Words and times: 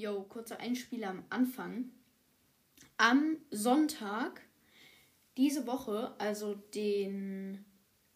Yo, 0.00 0.22
kurzer 0.22 0.58
Einspieler 0.60 1.10
am 1.10 1.24
Anfang. 1.28 1.90
Am 2.96 3.36
Sonntag 3.50 4.40
diese 5.36 5.66
Woche, 5.66 6.14
also 6.16 6.54
den 6.54 7.66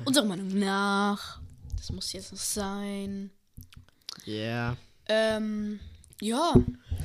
Unserer 0.04 0.24
Meinung 0.24 0.58
nach. 0.58 1.40
Das 1.76 1.90
muss 1.92 2.12
jetzt 2.12 2.32
noch 2.32 2.40
sein. 2.40 3.30
Yeah. 4.26 4.76
Ähm, 5.08 5.80
ja, 6.20 6.54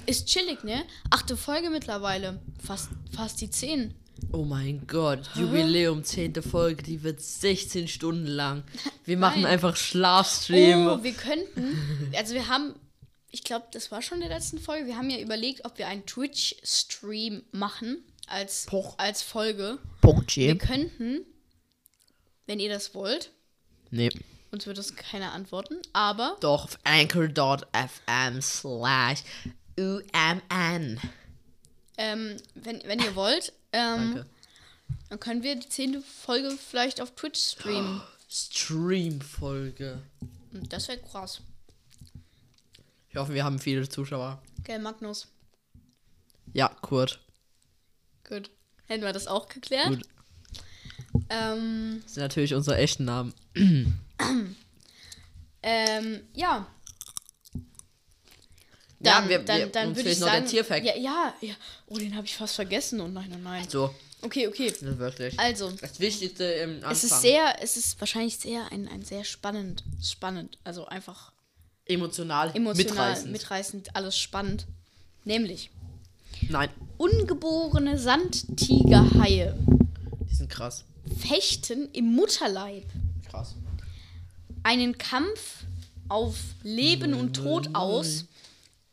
ist 0.06 0.28
chillig, 0.28 0.64
ne? 0.64 0.86
Achte 1.10 1.38
Folge 1.38 1.70
mittlerweile. 1.70 2.42
Fast, 2.64 2.90
fast 3.16 3.42
die 3.42 3.50
10. 3.50 3.94
Oh 4.32 4.46
mein 4.46 4.86
Gott, 4.88 5.30
Jubiläum, 5.36 6.04
10. 6.04 6.42
Folge, 6.42 6.84
die 6.84 7.04
wird 7.04 7.20
16 7.22 7.88
Stunden 7.88 8.26
lang. 8.28 8.64
Wir 9.06 9.18
machen 9.18 9.42
Nein. 9.42 9.52
einfach 9.54 9.76
Schlafstream. 9.76 10.88
Oh, 10.88 11.04
wir 11.04 11.14
könnten. 11.14 11.78
Also, 12.16 12.34
wir 12.34 12.48
haben. 12.48 12.76
Ich 13.30 13.44
glaube, 13.44 13.66
das 13.72 13.92
war 13.92 14.02
schon 14.02 14.22
in 14.22 14.28
der 14.28 14.38
letzten 14.38 14.60
Folge. 14.60 14.88
Wir 14.88 14.98
haben 14.98 15.10
ja 15.10 15.20
überlegt, 15.20 15.64
ob 15.66 15.78
wir 15.78 15.88
einen 15.88 16.06
Twitch-Stream 16.06 17.44
machen 17.52 18.04
als, 18.28 18.66
Poch. 18.66 18.98
als 19.00 19.22
Folge. 19.22 19.80
Wir 20.02 20.02
Poche. 20.02 20.58
könnten, 20.58 21.22
wenn 22.46 22.60
ihr 22.60 22.70
das 22.70 22.94
wollt, 22.94 23.32
Nee. 23.90 24.10
uns 24.52 24.66
wird 24.66 24.78
das 24.78 24.96
keiner 24.96 25.32
antworten, 25.32 25.76
aber 25.94 26.36
Doch, 26.42 26.66
auf 26.66 26.78
anchor.fm 26.84 28.42
slash 28.42 29.24
UMN. 29.80 31.00
ähm, 31.98 32.38
wenn, 32.56 32.82
wenn 32.86 33.00
ihr 33.00 33.16
wollt, 33.16 33.54
ähm, 33.74 34.14
Danke. 34.16 34.26
dann 35.10 35.20
können 35.20 35.44
wir 35.44 35.56
die 35.56 35.70
zehnte 35.70 36.02
Folge 36.02 36.52
vielleicht 36.52 37.02
auf 37.02 37.12
Twitch 37.16 37.40
streamen. 37.40 38.02
Stream-Folge. 38.30 40.02
Und 40.54 40.72
Das 40.72 40.88
wäre 40.88 41.00
krass. 41.00 41.42
Ich 43.10 43.18
hoffe, 43.18 43.34
wir 43.34 43.44
haben 43.44 43.60
viele 43.60 43.88
Zuschauer. 43.90 44.42
Gell, 44.64 44.80
Magnus? 44.80 45.28
Ja, 46.54 46.70
Kurt. 46.82 47.20
Gut. 48.28 48.50
Hätten 48.86 49.04
wir 49.04 49.12
das 49.14 49.28
auch 49.28 49.50
geklärt? 49.50 49.90
Gut. 49.90 50.04
Ähm, 51.30 52.00
Das 52.04 52.14
sind 52.14 52.24
natürlich 52.24 52.54
unsere 52.54 52.78
echten 52.78 53.04
Namen. 53.06 53.34
ähm, 55.64 56.22
ja. 56.34 56.68
Ja, 59.04 59.20
Dann, 59.20 59.30
wir- 59.30 59.40
dann, 59.40 59.58
wir- 59.60 59.68
dann 59.68 59.88
uns 59.90 59.98
würde 59.98 60.10
ich 60.12 60.20
noch 60.20 60.28
der 60.28 60.36
sagen. 60.38 60.48
Tierfact. 60.48 60.86
Ja, 60.86 60.96
ja, 60.96 61.34
ja. 61.42 61.54
Oh, 61.88 61.98
den 61.98 62.16
habe 62.16 62.26
ich 62.26 62.36
fast 62.36 62.56
vergessen. 62.56 63.02
Oh 63.02 63.08
nein, 63.08 63.32
oh 63.36 63.40
nein. 63.42 63.68
So, 63.70 63.94
Okay, 64.24 64.48
okay. 64.48 64.70
das 64.72 64.98
wirklich. 65.00 65.40
Also, 65.40 65.72
Das 65.82 66.00
Wichtigste 66.00 66.44
im 66.44 66.76
Anfang. 66.76 66.92
es 66.92 67.04
ist 67.04 67.22
sehr, 67.22 67.56
es 67.64 67.76
ist 67.78 68.00
wahrscheinlich 68.00 68.38
sehr 68.38 68.72
ein, 68.72 68.88
ein 68.88 69.04
sehr 69.04 69.24
spannend, 69.24 69.84
spannend, 70.04 70.60
also 70.64 70.86
einfach 70.86 71.32
emotional, 71.86 72.52
emotional, 72.56 72.76
mitreißend. 73.10 73.32
mitreißend, 73.32 73.96
alles 73.96 74.16
spannend. 74.18 74.68
Nämlich 75.26 75.72
Nein, 76.50 76.70
ungeborene 76.98 77.98
Sandtigerhaie 77.98 79.56
die 80.30 80.36
sind 80.36 80.50
krass. 80.52 80.84
fechten 81.20 81.90
im 81.94 82.06
Mutterleib 82.14 82.86
Krass. 83.30 83.56
einen 84.64 84.98
Kampf 85.00 85.64
auf 86.10 86.36
Leben 86.64 87.14
und 87.16 87.34
Tod 87.34 87.70
aus. 87.74 88.26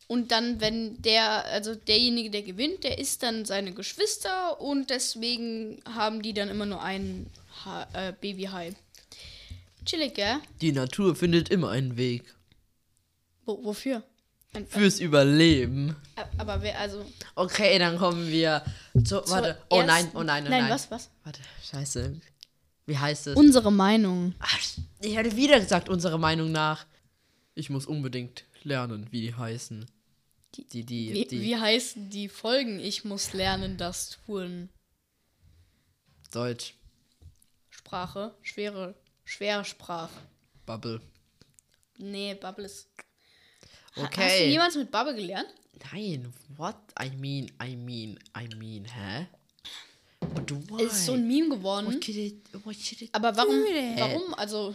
Und 0.08 0.32
dann, 0.32 0.58
wenn 0.60 1.00
der, 1.02 1.44
also 1.44 1.74
derjenige, 1.74 2.30
der 2.30 2.42
gewinnt, 2.42 2.82
der 2.82 2.98
ist 2.98 3.22
dann 3.22 3.44
seine 3.44 3.72
Geschwister 3.72 4.58
und 4.58 4.88
deswegen 4.88 5.82
haben 5.84 6.22
die 6.22 6.32
dann 6.32 6.48
immer 6.48 6.64
nur 6.64 6.82
einen 6.82 7.30
ha 7.64 7.86
äh, 7.92 8.14
Babyhai. 8.18 8.74
Chillig, 9.84 10.14
gell? 10.14 10.38
Die 10.62 10.72
Natur 10.72 11.14
findet 11.14 11.50
immer 11.50 11.68
einen 11.70 11.98
Weg. 11.98 12.24
Wo, 13.44 13.62
wofür? 13.62 14.02
Ein, 14.54 14.66
Fürs 14.66 14.98
Überleben. 14.98 15.94
äh, 16.16 16.24
aber 16.38 16.62
wer, 16.62 16.78
also. 16.80 17.04
Okay, 17.34 17.78
dann 17.78 17.98
kommen 17.98 18.28
wir 18.28 18.64
zu. 19.04 19.16
Warte. 19.26 19.58
Oh 19.68 19.82
nein, 19.82 20.10
oh 20.14 20.22
nein, 20.22 20.46
oh 20.46 20.48
nein. 20.48 20.62
Nein, 20.62 20.70
was, 20.70 20.90
was? 20.90 21.10
Warte, 21.24 21.40
scheiße. 21.70 22.18
Wie 22.86 22.96
heißt 22.96 23.26
es? 23.26 23.36
Unsere 23.36 23.70
Meinung. 23.70 24.34
Ach, 24.38 24.58
ich 25.00 25.18
hatte 25.18 25.36
wieder 25.36 25.60
gesagt, 25.60 25.90
unsere 25.90 26.18
Meinung 26.18 26.50
nach. 26.50 26.86
Ich 27.54 27.68
muss 27.68 27.84
unbedingt 27.84 28.44
lernen, 28.62 29.08
wie 29.10 29.20
die 29.20 29.34
heißen. 29.34 29.84
Die, 30.58 30.64
die, 30.66 30.84
die. 30.84 31.12
Wie, 31.14 31.24
die 31.24 31.40
wie 31.42 31.56
heißen 31.56 32.10
die 32.10 32.28
Folgen? 32.28 32.80
Ich 32.80 33.04
muss 33.04 33.32
lernen, 33.32 33.76
das 33.76 34.10
tun. 34.26 34.68
Deutsch. 36.32 36.74
Sprache. 37.70 38.34
Schwere, 38.42 38.94
schwere 39.24 39.64
Sprache. 39.64 40.12
Bubble. 40.66 41.00
Nee, 41.98 42.34
Bubble 42.34 42.66
ist. 42.66 42.88
Ha- 43.96 44.02
Hast 44.02 44.16
du 44.16 44.22
Okay. 44.22 44.50
jemals 44.50 44.74
mit 44.76 44.90
Bubble 44.90 45.14
gelernt? 45.14 45.48
Nein, 45.92 46.32
what? 46.56 46.76
I 47.00 47.10
mean, 47.10 47.50
I 47.62 47.76
mean, 47.76 48.18
I 48.36 48.52
mean, 48.56 48.84
hä? 48.84 49.28
What, 50.20 50.50
why? 50.70 50.84
Es 50.84 50.92
ist 50.94 51.06
so 51.06 51.12
ein 51.12 51.26
Meme 51.26 51.50
geworden. 51.50 52.00
It, 52.02 52.42
what 52.64 52.74
should 52.74 53.02
it 53.02 53.14
Aber 53.14 53.34
warum? 53.36 53.54
Warum? 53.96 54.34
Also, 54.34 54.74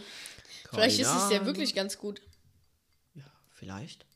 vielleicht 0.70 0.98
ist 0.98 1.14
es 1.14 1.30
ja 1.30 1.44
wirklich 1.44 1.74
ganz 1.74 1.98
gut. 1.98 2.20
Ja, 3.14 3.24
vielleicht. 3.52 4.06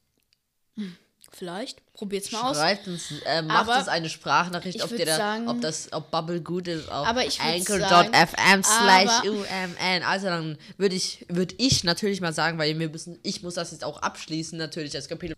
Vielleicht. 1.30 1.82
Probiert's 1.92 2.32
mal 2.32 2.50
aus. 2.50 2.56
Schreibt 2.56 2.88
uns, 2.88 3.12
äh, 3.26 3.42
macht 3.42 3.68
Aber 3.68 3.78
uns 3.78 3.88
eine 3.88 4.08
Sprachnachricht, 4.08 4.76
ich 4.76 4.82
ob, 4.84 4.90
würd 4.90 5.00
dir 5.00 5.06
da, 5.06 5.16
sagen- 5.16 5.48
ob 5.48 5.60
das, 5.60 5.92
ob 5.92 6.10
Bubble 6.10 6.40
gut 6.40 6.66
ist 6.68 6.90
auf 6.90 7.06
würd 7.06 7.40
anchor.fm 7.40 8.62
slash 8.64 9.22
umn. 9.24 10.02
Also 10.04 10.26
dann 10.26 10.58
würde 10.78 10.94
ich, 10.96 11.26
würde 11.28 11.54
ich 11.58 11.84
natürlich 11.84 12.20
mal 12.20 12.32
sagen, 12.32 12.58
weil 12.58 12.78
wir 12.78 12.88
müssen, 12.88 13.18
ich 13.22 13.42
muss 13.42 13.54
das 13.54 13.72
jetzt 13.72 13.84
auch 13.84 14.00
abschließen, 14.02 14.56
natürlich 14.58 14.92
das 14.92 15.08
Kapitel. 15.08 15.36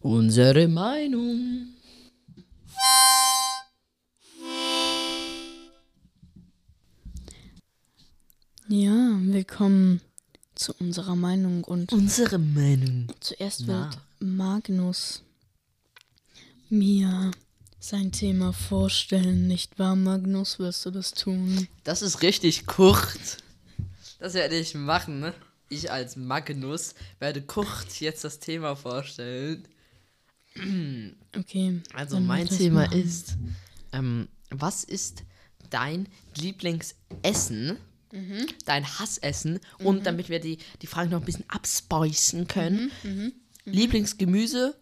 Unsere 0.00 0.66
Meinung. 0.68 1.68
Ja, 8.68 9.18
willkommen 9.22 10.00
zu 10.58 10.74
unserer 10.78 11.16
Meinung. 11.16 11.64
Und 11.64 11.92
Unsere 11.92 12.38
Meinung. 12.38 13.06
zuerst 13.20 13.64
Na. 13.66 13.84
wird 13.90 13.98
Magnus 14.20 15.22
mir 16.68 17.30
sein 17.80 18.12
Thema 18.12 18.52
vorstellen. 18.52 19.46
Nicht 19.46 19.78
wahr, 19.78 19.96
Magnus? 19.96 20.58
Wirst 20.58 20.84
du 20.86 20.90
das 20.90 21.12
tun? 21.12 21.68
Das 21.84 22.02
ist 22.02 22.22
richtig 22.22 22.66
kurz. 22.66 23.38
Das 24.18 24.34
werde 24.34 24.58
ich 24.58 24.74
machen, 24.74 25.20
ne? 25.20 25.32
Ich 25.68 25.90
als 25.92 26.16
Magnus 26.16 26.94
werde 27.20 27.42
kurz 27.42 28.00
jetzt 28.00 28.24
das 28.24 28.38
Thema 28.40 28.74
vorstellen. 28.74 29.66
Okay. 31.36 31.80
Also 31.92 32.18
mein 32.18 32.48
Thema 32.48 32.86
machen. 32.86 33.00
ist, 33.00 33.36
ähm, 33.92 34.28
was 34.50 34.82
ist 34.82 35.22
dein 35.70 36.08
Lieblingsessen? 36.36 37.76
Mhm. 38.12 38.46
Dein 38.64 38.86
Hassessen? 38.86 39.60
Und 39.78 40.06
damit 40.06 40.28
wir 40.28 40.40
die, 40.40 40.58
die 40.82 40.86
Frage 40.86 41.10
noch 41.10 41.20
ein 41.20 41.24
bisschen 41.24 41.48
abspeisen 41.48 42.48
können. 42.48 42.90
Mhm, 43.02 43.32
Lieblingsgemüse 43.64 44.74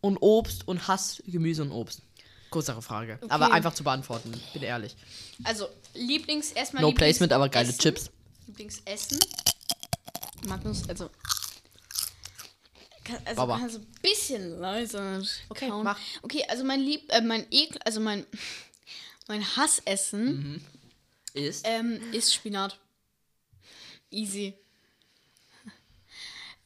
und 0.00 0.18
Obst 0.18 0.66
und 0.66 0.88
Hassgemüse 0.88 1.62
und 1.62 1.72
Obst. 1.72 2.02
Kurzere 2.50 2.80
Frage. 2.80 3.18
Aber 3.28 3.52
einfach 3.52 3.74
zu 3.74 3.84
beantworten, 3.84 4.32
bin 4.52 4.62
ehrlich. 4.62 4.96
Also, 5.44 5.68
Lieblings, 5.94 6.52
erstmal 6.52 6.82
No 6.82 6.92
Placement, 6.92 7.32
aber 7.32 7.48
geile 7.48 7.68
Lieblingsessen. 7.68 8.06
Chips. 8.06 8.10
Lieblingsessen. 8.46 9.18
Magnus, 10.46 10.88
also. 10.88 11.10
Kann, 13.04 13.18
also 13.24 13.36
Baba. 13.36 13.58
du 13.58 13.78
ein 13.78 13.86
bisschen 14.02 14.58
leiser 14.58 15.22
Okay. 15.48 15.70
Okay, 16.22 16.44
also 16.48 16.64
mein 16.64 16.80
Lieb, 16.80 17.02
äh, 17.10 17.20
mein 17.20 17.46
Ekel, 17.50 17.80
also 17.84 18.00
mein, 18.00 18.26
mein 19.28 19.44
Hassessen 19.56 20.64
Ist. 21.36 21.66
ähm, 21.68 22.00
ist 22.12 22.34
Spinat. 22.34 22.78
Easy. 24.10 24.54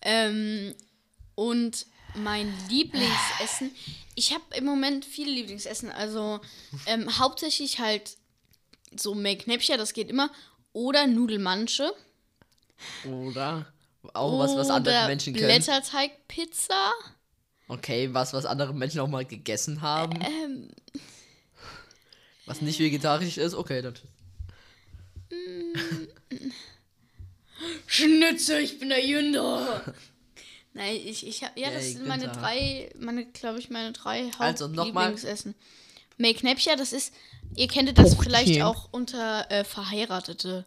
ähm, 0.02 0.74
und 1.34 1.86
mein 2.14 2.52
Lieblingsessen, 2.68 3.74
ich 4.14 4.32
habe 4.32 4.44
im 4.54 4.64
Moment 4.64 5.04
viele 5.04 5.32
Lieblingsessen, 5.32 5.90
also 5.90 6.40
ähm, 6.86 7.18
hauptsächlich 7.18 7.78
halt 7.80 8.16
so 8.96 9.14
Make-Knäppchen, 9.14 9.78
das 9.78 9.92
geht 9.92 10.08
immer, 10.08 10.30
oder 10.72 11.06
Nudelmanche. 11.06 11.92
Oder 13.04 13.66
auch 14.12 14.38
was, 14.38 14.56
was 14.56 14.70
andere 14.70 14.94
oder 14.94 15.08
Menschen 15.08 15.34
können. 15.34 15.46
Blätterteigpizza. 15.46 16.92
Okay, 17.68 18.12
was, 18.12 18.32
was 18.32 18.46
andere 18.46 18.74
Menschen 18.74 19.00
auch 19.00 19.08
mal 19.08 19.24
gegessen 19.24 19.80
haben. 19.80 20.18
Ähm, 20.22 20.70
Was 22.46 22.60
nicht 22.60 22.80
vegetarisch 22.80 23.38
ist, 23.38 23.54
okay, 23.54 23.80
dann. 23.80 23.94
Schnitzel, 27.86 28.60
ich 28.60 28.78
bin 28.78 28.88
der 28.88 29.04
Jünder. 29.04 29.82
Nein, 30.72 30.96
ich, 31.04 31.26
ich 31.26 31.42
hab, 31.42 31.56
ja, 31.58 31.70
das 31.70 31.84
Yay, 31.84 31.92
sind 31.94 32.06
meine 32.06 32.24
Günther. 32.24 32.40
drei, 32.40 32.90
meine, 32.98 33.26
glaube 33.26 33.58
ich, 33.58 33.70
meine 33.70 33.92
drei 33.92 34.30
Also. 34.38 34.66
Hauptlieblingsessen. 34.66 35.54
Make-Knäppchen, 36.16 36.76
das 36.78 36.92
ist, 36.92 37.12
ihr 37.56 37.66
kennt 37.66 37.96
das 37.98 38.14
Pochtchen. 38.14 38.22
vielleicht 38.22 38.62
auch 38.62 38.88
unter 38.92 39.50
äh, 39.50 39.64
Verheiratete. 39.64 40.66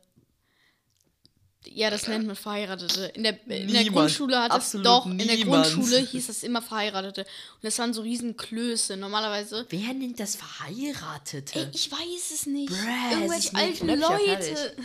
Ja, 1.68 1.90
das 1.90 2.08
nennt 2.08 2.28
man 2.28 2.36
Verheiratete. 2.36 3.06
In 3.16 3.24
der, 3.24 3.34
in 3.48 3.48
der 3.48 3.84
Niemand. 3.84 3.90
Grundschule 3.94 4.40
hat 4.40 4.52
das 4.52 4.72
doch, 4.72 5.06
in 5.06 5.18
der 5.18 5.36
niemand. 5.36 5.66
Grundschule 5.74 6.00
hieß 6.00 6.28
das 6.28 6.44
immer 6.44 6.62
Verheiratete. 6.62 7.22
Und 7.22 7.64
das 7.64 7.80
waren 7.80 7.94
so 7.94 8.02
riesen 8.02 8.36
Klöße. 8.38 8.98
Normalerweise. 8.98 9.66
Wer 9.70 9.94
nennt 9.94 10.20
das 10.20 10.36
Verheiratete? 10.36 11.60
Ey, 11.60 11.68
ich 11.74 11.92
weiß 11.92 12.32
es 12.34 12.46
nicht. 12.46 12.72
Es 12.72 13.12
Irgendwelche 13.18 13.56
alten 13.56 13.88
Leute. 13.88 14.76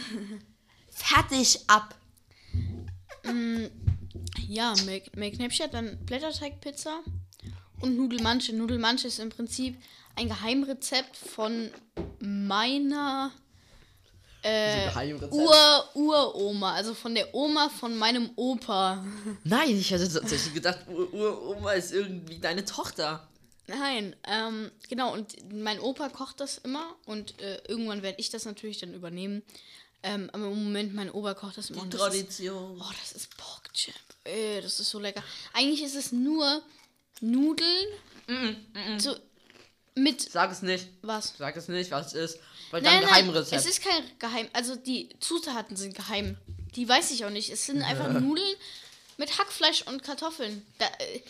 Fertig 0.90 1.60
ab. 1.66 1.94
Ja, 4.48 4.74
Make- 4.86 5.10
Make-Knäppchen, 5.16 5.70
dann 5.70 5.98
Blätterteigpizza 6.06 7.00
und 7.80 7.96
Nudelmanche. 7.96 8.54
Nudelmanche 8.54 9.08
ist 9.08 9.18
im 9.18 9.28
Prinzip 9.28 9.76
ein 10.16 10.28
Geheimrezept 10.28 11.16
von 11.16 11.70
meiner 12.20 13.30
äh. 14.42 14.88
Ur 15.30 15.90
Uroma, 15.94 16.74
also 16.74 16.94
von 16.94 17.14
der 17.14 17.34
Oma 17.34 17.68
von 17.68 17.96
meinem 17.98 18.30
Opa. 18.36 19.04
Nein, 19.44 19.70
ich 19.78 19.90
hätte 19.90 20.10
tatsächlich 20.12 20.54
gedacht, 20.54 20.78
Ur- 20.88 21.12
Uroma 21.12 21.72
ist 21.72 21.92
irgendwie 21.92 22.38
deine 22.38 22.64
Tochter. 22.64 23.26
Nein, 23.66 24.16
ähm, 24.26 24.70
genau, 24.88 25.12
und 25.12 25.34
mein 25.52 25.78
Opa 25.80 26.08
kocht 26.08 26.40
das 26.40 26.56
immer 26.58 26.94
und 27.04 27.38
äh, 27.40 27.60
irgendwann 27.68 28.02
werde 28.02 28.18
ich 28.18 28.30
das 28.30 28.44
natürlich 28.46 28.78
dann 28.78 28.94
übernehmen. 28.94 29.42
Ähm, 30.02 30.30
aber 30.32 30.44
im 30.46 30.64
Moment, 30.64 30.94
mein 30.94 31.10
Opa 31.10 31.34
kocht 31.34 31.58
das 31.58 31.70
immer. 31.70 31.82
und 31.82 31.92
das 31.92 32.00
ist- 32.00 32.08
Tradition. 32.08 32.80
Oh, 32.80 32.90
das 33.00 33.12
ist 33.12 33.36
Porkchip. 33.36 33.94
Ey, 34.24 34.60
das 34.62 34.78
ist 34.80 34.88
so 34.90 34.98
lecker. 34.98 35.22
Eigentlich 35.52 35.82
ist 35.82 35.96
es 35.96 36.12
nur 36.12 36.62
Nudeln. 37.20 37.86
So 38.98 39.14
mit 39.94 40.20
Sag 40.30 40.52
es 40.52 40.62
nicht. 40.62 40.86
was? 41.02 41.34
Sag 41.38 41.56
es 41.56 41.66
nicht, 41.68 41.90
was 41.90 42.14
es 42.14 42.34
ist. 42.34 42.40
Weil 42.70 42.82
Nein, 42.82 43.00
dann 43.00 43.08
Geheimrezept. 43.10 43.60
es 43.60 43.66
ist 43.66 43.82
kein 43.82 44.02
Geheim. 44.18 44.48
Also 44.52 44.76
die 44.76 45.08
Zutaten 45.20 45.76
sind 45.76 45.94
geheim. 45.94 46.36
Die 46.76 46.88
weiß 46.88 47.10
ich 47.12 47.24
auch 47.24 47.30
nicht. 47.30 47.50
Es 47.50 47.66
sind 47.66 47.82
einfach 47.82 48.12
Nudeln 48.20 48.54
mit 49.16 49.38
Hackfleisch 49.38 49.82
und 49.82 50.02
Kartoffeln. 50.02 50.64
Da, 50.78 50.86
äh, 50.98 51.20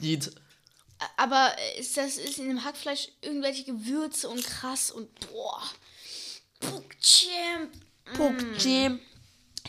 Die, 0.00 0.18
aber 1.16 1.54
ist 1.78 1.96
das 1.96 2.16
ist 2.16 2.38
in 2.38 2.48
dem 2.48 2.64
Hackfleisch 2.64 3.08
irgendwelche 3.20 3.64
Gewürze 3.64 4.28
und 4.28 4.42
krass 4.44 4.90
und 4.90 5.08
boah. 5.30 5.62
Porkchip. 6.60 7.68
Pokémon. 8.16 8.98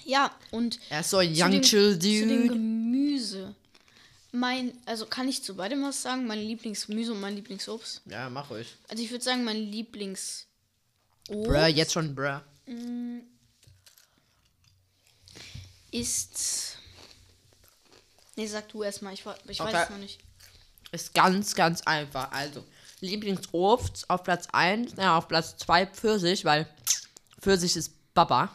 Ja, 0.06 0.32
und 0.52 0.80
Er 0.90 1.02
ist 1.02 1.10
so 1.10 1.18
ein 1.18 1.34
Young 1.36 1.52
dem- 1.52 1.62
Chill 1.64 1.94
Zu 1.94 2.00
dem 2.00 2.30
Dude. 2.30 2.48
Gemüse. 2.50 3.56
Mein, 4.32 4.78
also 4.86 5.06
kann 5.08 5.28
ich 5.28 5.42
zu 5.44 5.56
beidem 5.56 5.84
was 5.84 6.02
sagen? 6.02 6.28
Mein 6.28 6.40
Lieblingsgemüse 6.40 7.14
und 7.14 7.20
mein 7.22 7.36
Lieblingsobst. 7.36 8.02
Ja, 8.06 8.30
mach 8.30 8.50
ruhig. 8.52 8.68
Also 8.88 9.02
ich 9.04 9.10
würde 9.10 9.24
sagen, 9.24 9.44
mein 9.44 9.58
Lieblingsobst 11.28 11.48
Bruh, 11.48 11.66
jetzt 11.68 11.94
schon, 11.94 12.16
bruh. 12.16 12.40
ist. 15.92 16.78
Nee, 18.36 18.48
sag 18.48 18.68
du 18.70 18.84
erstmal, 18.84 19.14
ich, 19.14 19.24
ich 19.48 19.62
Okay. 19.62 19.74
weiß 19.74 19.84
es 19.86 19.90
noch 19.90 19.98
nicht. 19.98 20.20
Ist 20.92 21.14
ganz, 21.14 21.56
ganz 21.56 21.82
einfach. 21.82 22.32
Also, 22.32 22.64
Lieblingsobst 23.02 24.10
auf 24.10 24.24
Platz 24.24 24.48
1, 24.52 24.94
ja, 24.98 25.18
auf 25.18 25.28
Platz 25.28 25.58
2 25.58 25.86
Pfirsich, 25.88 26.46
weil 26.46 26.68
Pfirsich 27.42 27.76
ist 27.76 27.92
Baba. 28.14 28.50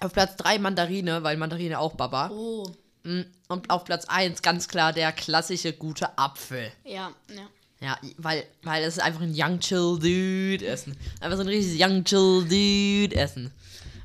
Auf 0.00 0.12
Platz 0.12 0.36
3 0.36 0.58
Mandarine, 0.58 1.22
weil 1.22 1.36
Mandarine 1.36 1.78
auch 1.78 1.94
Baba. 1.94 2.30
Oh, 2.30 2.64
Mm, 3.04 3.22
Und 3.46 3.70
auf 3.70 3.84
Platz 3.84 4.06
1 4.06 4.42
ganz 4.42 4.66
klar 4.66 4.92
der 4.92 5.12
klassische 5.12 5.72
gute 5.72 6.18
Apfel. 6.18 6.72
ja, 6.84 7.12
ja. 7.28 7.48
Ja, 7.80 7.98
weil, 8.16 8.44
weil 8.62 8.84
es 8.84 8.96
ist 8.96 9.02
einfach 9.02 9.20
ein 9.20 9.34
Young 9.36 9.60
Chill 9.60 9.98
Dude 9.98 10.66
Essen. 10.66 10.96
Einfach 11.20 11.36
so 11.36 11.42
ein 11.42 11.48
richtiges 11.48 11.78
Young 11.78 12.04
Chill 12.04 12.42
Dude 12.44 13.14
Essen. 13.16 13.52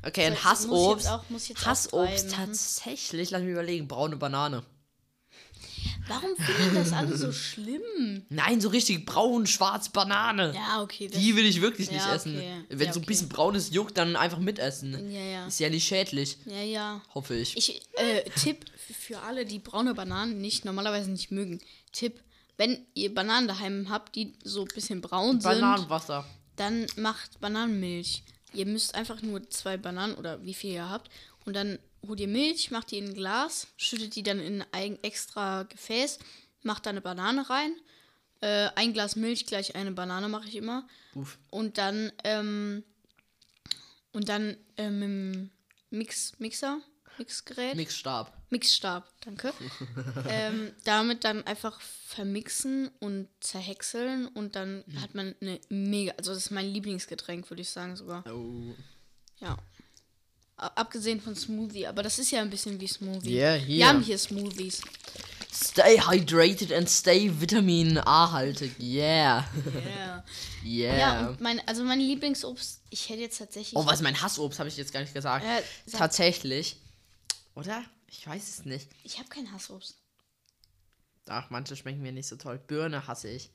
Okay, 0.04 0.24
ein 0.26 0.32
So, 0.32 0.38
ich 0.38 0.44
Hassobst. 0.44 1.08
auch- 1.08 1.24
Hassobst 1.64 2.32
tatsächlich, 2.32 3.30
lass 3.30 3.40
mich 3.42 3.52
überlegen, 3.52 3.88
braune 3.88 4.16
Banane. 4.16 4.62
Warum 6.08 6.36
finden 6.36 6.74
das 6.74 6.92
alle 6.92 7.16
so 7.16 7.32
schlimm? 7.32 8.26
Nein, 8.28 8.60
so 8.60 8.68
richtig 8.68 9.06
braun, 9.06 9.46
schwarz 9.46 9.88
Banane. 9.88 10.52
Ja, 10.54 10.82
okay. 10.82 11.08
Das, 11.08 11.18
Die 11.20 11.36
will 11.36 11.46
ich 11.46 11.60
wirklich 11.60 11.90
nicht 11.90 12.04
Ja, 12.04 12.14
essen. 12.14 12.36
okay. 12.36 12.64
Wenn 12.68 12.86
Ja, 12.88 12.92
so 12.92 13.00
ein 13.00 13.06
bisschen 13.06 13.28
braunes 13.28 13.70
juckt, 13.72 13.96
dann 13.96 14.16
einfach 14.16 14.38
mitessen. 14.38 15.10
ja, 15.12 15.20
ja. 15.20 15.46
Ist 15.46 15.60
ja 15.60 15.70
nicht 15.70 15.86
schädlich, 15.86 16.38
Ja, 16.44 16.60
ja. 16.62 17.02
hoffe 17.14 17.34
ich. 17.36 17.56
Ich, 17.56 17.80
äh, 17.94 18.28
Tipp 18.30 18.64
für 18.98 19.20
alle, 19.20 19.44
die 19.46 19.60
braune 19.60 19.94
Bananen 19.94 20.40
nicht, 20.40 20.64
normalerweise 20.64 21.10
nicht 21.10 21.30
mögen. 21.30 21.60
Tipp, 21.92 22.20
wenn 22.56 22.86
ihr 22.94 23.14
Bananen 23.14 23.48
daheim 23.48 23.88
habt, 23.88 24.14
die 24.14 24.34
so 24.44 24.62
ein 24.62 24.68
bisschen 24.74 25.00
braun 25.00 25.40
sind, 25.40 25.60
Bananenwasser. 25.60 26.24
dann 26.56 26.86
macht 26.96 27.40
Bananenmilch. 27.40 28.24
Ihr 28.52 28.66
müsst 28.66 28.94
einfach 28.94 29.22
nur 29.22 29.48
zwei 29.50 29.76
Bananen 29.76 30.14
oder 30.14 30.42
wie 30.44 30.54
viel 30.54 30.72
ihr 30.72 30.88
habt 30.88 31.10
und 31.44 31.54
dann 31.54 31.78
holt 32.06 32.20
ihr 32.20 32.28
Milch, 32.28 32.70
macht 32.70 32.90
die 32.90 32.98
in 32.98 33.08
ein 33.08 33.14
Glas, 33.14 33.68
schüttet 33.76 34.14
die 34.14 34.22
dann 34.22 34.40
in 34.40 34.64
ein 34.72 35.02
extra 35.02 35.62
Gefäß, 35.64 36.18
macht 36.62 36.86
da 36.86 36.90
eine 36.90 37.00
Banane 37.00 37.48
rein. 37.48 37.74
Äh, 38.40 38.70
ein 38.74 38.92
Glas 38.92 39.16
Milch 39.16 39.46
gleich 39.46 39.74
eine 39.76 39.92
Banane 39.92 40.28
mache 40.28 40.48
ich 40.48 40.56
immer. 40.56 40.86
Uff. 41.14 41.38
Und 41.50 41.78
dann, 41.78 42.12
ähm, 42.24 42.82
und 44.12 44.28
dann 44.28 44.56
ähm, 44.76 44.98
mit 44.98 45.08
dem 45.08 45.50
Mix, 45.90 46.32
Mixer, 46.38 46.80
Mixgerät. 47.18 47.76
Mixstab. 47.76 48.41
Mixstab, 48.52 49.08
danke. 49.24 49.52
ähm, 50.28 50.70
damit 50.84 51.24
dann 51.24 51.42
einfach 51.46 51.80
vermixen 51.80 52.90
und 53.00 53.28
zerhäckseln 53.40 54.28
und 54.28 54.54
dann 54.54 54.84
Mhm. 54.86 55.00
hat 55.02 55.14
man 55.14 55.34
eine 55.40 55.58
mega, 55.70 56.12
also 56.18 56.32
das 56.34 56.44
ist 56.44 56.50
mein 56.50 56.66
Lieblingsgetränk, 56.72 57.50
würde 57.50 57.62
ich 57.62 57.70
sagen 57.70 57.96
sogar. 57.96 58.24
Oh. 58.30 58.74
Ja. 59.40 59.56
Abgesehen 60.56 61.20
von 61.20 61.34
Smoothie, 61.34 61.86
aber 61.88 62.02
das 62.04 62.18
ist 62.20 62.30
ja 62.30 62.40
ein 62.40 62.50
bisschen 62.50 62.78
wie 62.80 62.86
Smoothie. 62.86 63.34
Yeah, 63.34 63.54
Wir 63.54 63.60
hier. 63.64 63.88
haben 63.88 64.02
hier 64.02 64.16
Smoothies. 64.18 64.82
Stay 65.52 65.98
hydrated 66.00 66.72
and 66.72 66.88
stay 66.88 67.30
Vitamin 67.40 67.98
A 67.98 68.30
haltig. 68.32 68.72
Yeah. 68.78 69.44
Yeah. 69.54 70.24
Yeah. 70.64 70.96
Ja, 70.96 71.28
und 71.30 71.40
mein, 71.40 71.60
also 71.66 71.82
mein 71.82 71.98
Lieblingsobst, 71.98 72.82
ich 72.90 73.08
hätte 73.08 73.22
jetzt 73.22 73.38
tatsächlich. 73.38 73.74
oh, 73.76 73.84
was 73.84 73.94
ist 73.94 74.02
mein 74.02 74.22
Hassobst? 74.22 74.60
Habe 74.60 74.68
ich 74.68 74.76
jetzt 74.76 74.92
gar 74.92 75.00
nicht 75.00 75.12
gesagt. 75.12 75.44
Äh, 75.44 75.60
Tatsächlich. 75.90 76.76
Oder? 77.56 77.84
Ich 78.14 78.26
weiß 78.26 78.46
es 78.48 78.64
nicht. 78.66 78.88
Ich 79.04 79.18
habe 79.18 79.28
kein 79.30 79.50
Hassobst. 79.52 79.96
Ach, 81.28 81.48
manche 81.50 81.76
schmecken 81.76 82.02
mir 82.02 82.12
nicht 82.12 82.28
so 82.28 82.36
toll. 82.36 82.58
Birne 82.58 83.06
hasse 83.06 83.28
ich. 83.30 83.50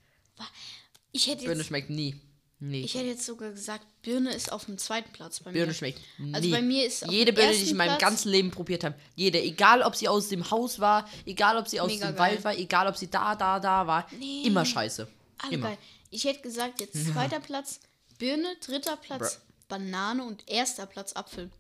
Ich 1.12 1.28
hätte 1.28 1.44
Birne 1.46 1.60
jetzt, 1.60 1.68
schmeckt 1.68 1.90
nie. 1.90 2.20
Nie. 2.60 2.82
ich 2.84 2.96
hätte 2.96 3.06
jetzt 3.06 3.24
sogar 3.26 3.52
gesagt, 3.52 3.86
Birne 4.02 4.34
ist 4.34 4.52
auf 4.52 4.66
dem 4.66 4.80
zweiten 4.80 5.12
Platz 5.14 5.42
bei 5.42 5.52
Birne 5.52 5.68
mir. 5.68 5.74
schmeckt 5.76 6.02
nie. 6.18 6.34
Also 6.34 6.50
bei 6.50 6.62
mir 6.64 6.88
ist 6.88 7.06
auf 7.06 7.12
Jede 7.12 7.32
Birne, 7.34 7.54
die 7.54 7.62
ich 7.64 7.70
in 7.72 7.78
meinem 7.78 7.90
Platz- 7.90 8.02
ganzen 8.02 8.30
Leben 8.32 8.50
probiert 8.50 8.84
habe. 8.84 8.96
Jede. 9.16 9.40
Egal, 9.40 9.84
ob 9.84 9.96
sie 9.96 10.08
aus 10.08 10.30
dem 10.30 10.50
Haus 10.50 10.80
war, 10.80 11.08
egal, 11.28 11.58
ob 11.58 11.68
sie 11.68 11.80
aus 11.80 11.88
Mega 11.92 12.08
dem 12.12 12.16
geil. 12.16 12.32
Wald 12.34 12.44
war, 12.44 12.58
egal, 12.58 12.88
ob 12.88 12.98
sie 12.98 13.12
da, 13.12 13.36
da, 13.36 13.60
da 13.60 13.86
war. 13.86 14.08
Nee. 14.18 14.42
Immer 14.44 14.66
scheiße. 14.66 15.08
Alle 15.38 15.54
Immer. 15.54 15.68
geil. 15.68 15.78
Ich 16.10 16.24
hätte 16.24 16.42
gesagt, 16.42 16.82
jetzt 16.82 16.96
zweiter 17.14 17.40
Platz 17.40 17.80
Birne, 18.18 18.56
dritter 18.66 18.98
Platz 18.98 19.40
Banane 19.68 20.24
und 20.24 20.48
erster 20.50 20.88
Platz 20.88 21.14
Apfel. 21.14 21.52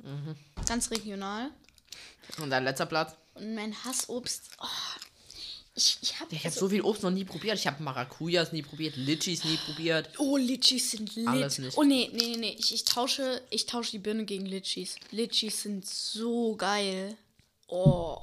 Mhm. 0.00 0.36
Ganz 0.68 0.90
regional. 0.92 1.50
Und 2.38 2.50
dein 2.50 2.64
letzter 2.64 2.86
Platz? 2.86 3.14
Und 3.34 3.54
mein 3.54 3.74
Hassobst. 3.84 4.50
Oh, 4.60 4.66
Ich, 5.74 5.98
ich 6.02 6.20
habe 6.20 6.30
Ja, 6.32 6.36
ich 6.38 6.44
habe 6.44 6.54
so 6.54 6.68
viel 6.68 6.82
Obst 6.82 7.02
noch 7.02 7.10
nie 7.10 7.24
probiert. 7.24 7.58
Ich 7.58 7.66
habe 7.66 7.82
Maracujas 7.82 8.52
nie 8.52 8.62
probiert, 8.62 8.96
Litchis 8.96 9.44
nie 9.44 9.56
probiert. 9.56 10.10
Oh, 10.18 10.36
Litchis 10.36 10.90
sind 10.90 11.14
lit. 11.14 11.26
Alles 11.26 11.58
nicht. 11.58 11.76
Oh 11.78 11.82
nee, 11.82 12.10
nee, 12.12 12.28
nee, 12.28 12.36
nee. 12.36 12.56
Ich, 12.58 12.74
ich, 12.74 12.84
tausche, 12.84 13.40
ich 13.50 13.66
tausche 13.66 13.92
die 13.92 13.98
Birne 13.98 14.24
gegen 14.24 14.44
Litchis. 14.46 14.96
Litchis 15.10 15.62
sind 15.62 15.86
so 15.86 16.56
geil. 16.56 17.16
Oh, 17.68 18.18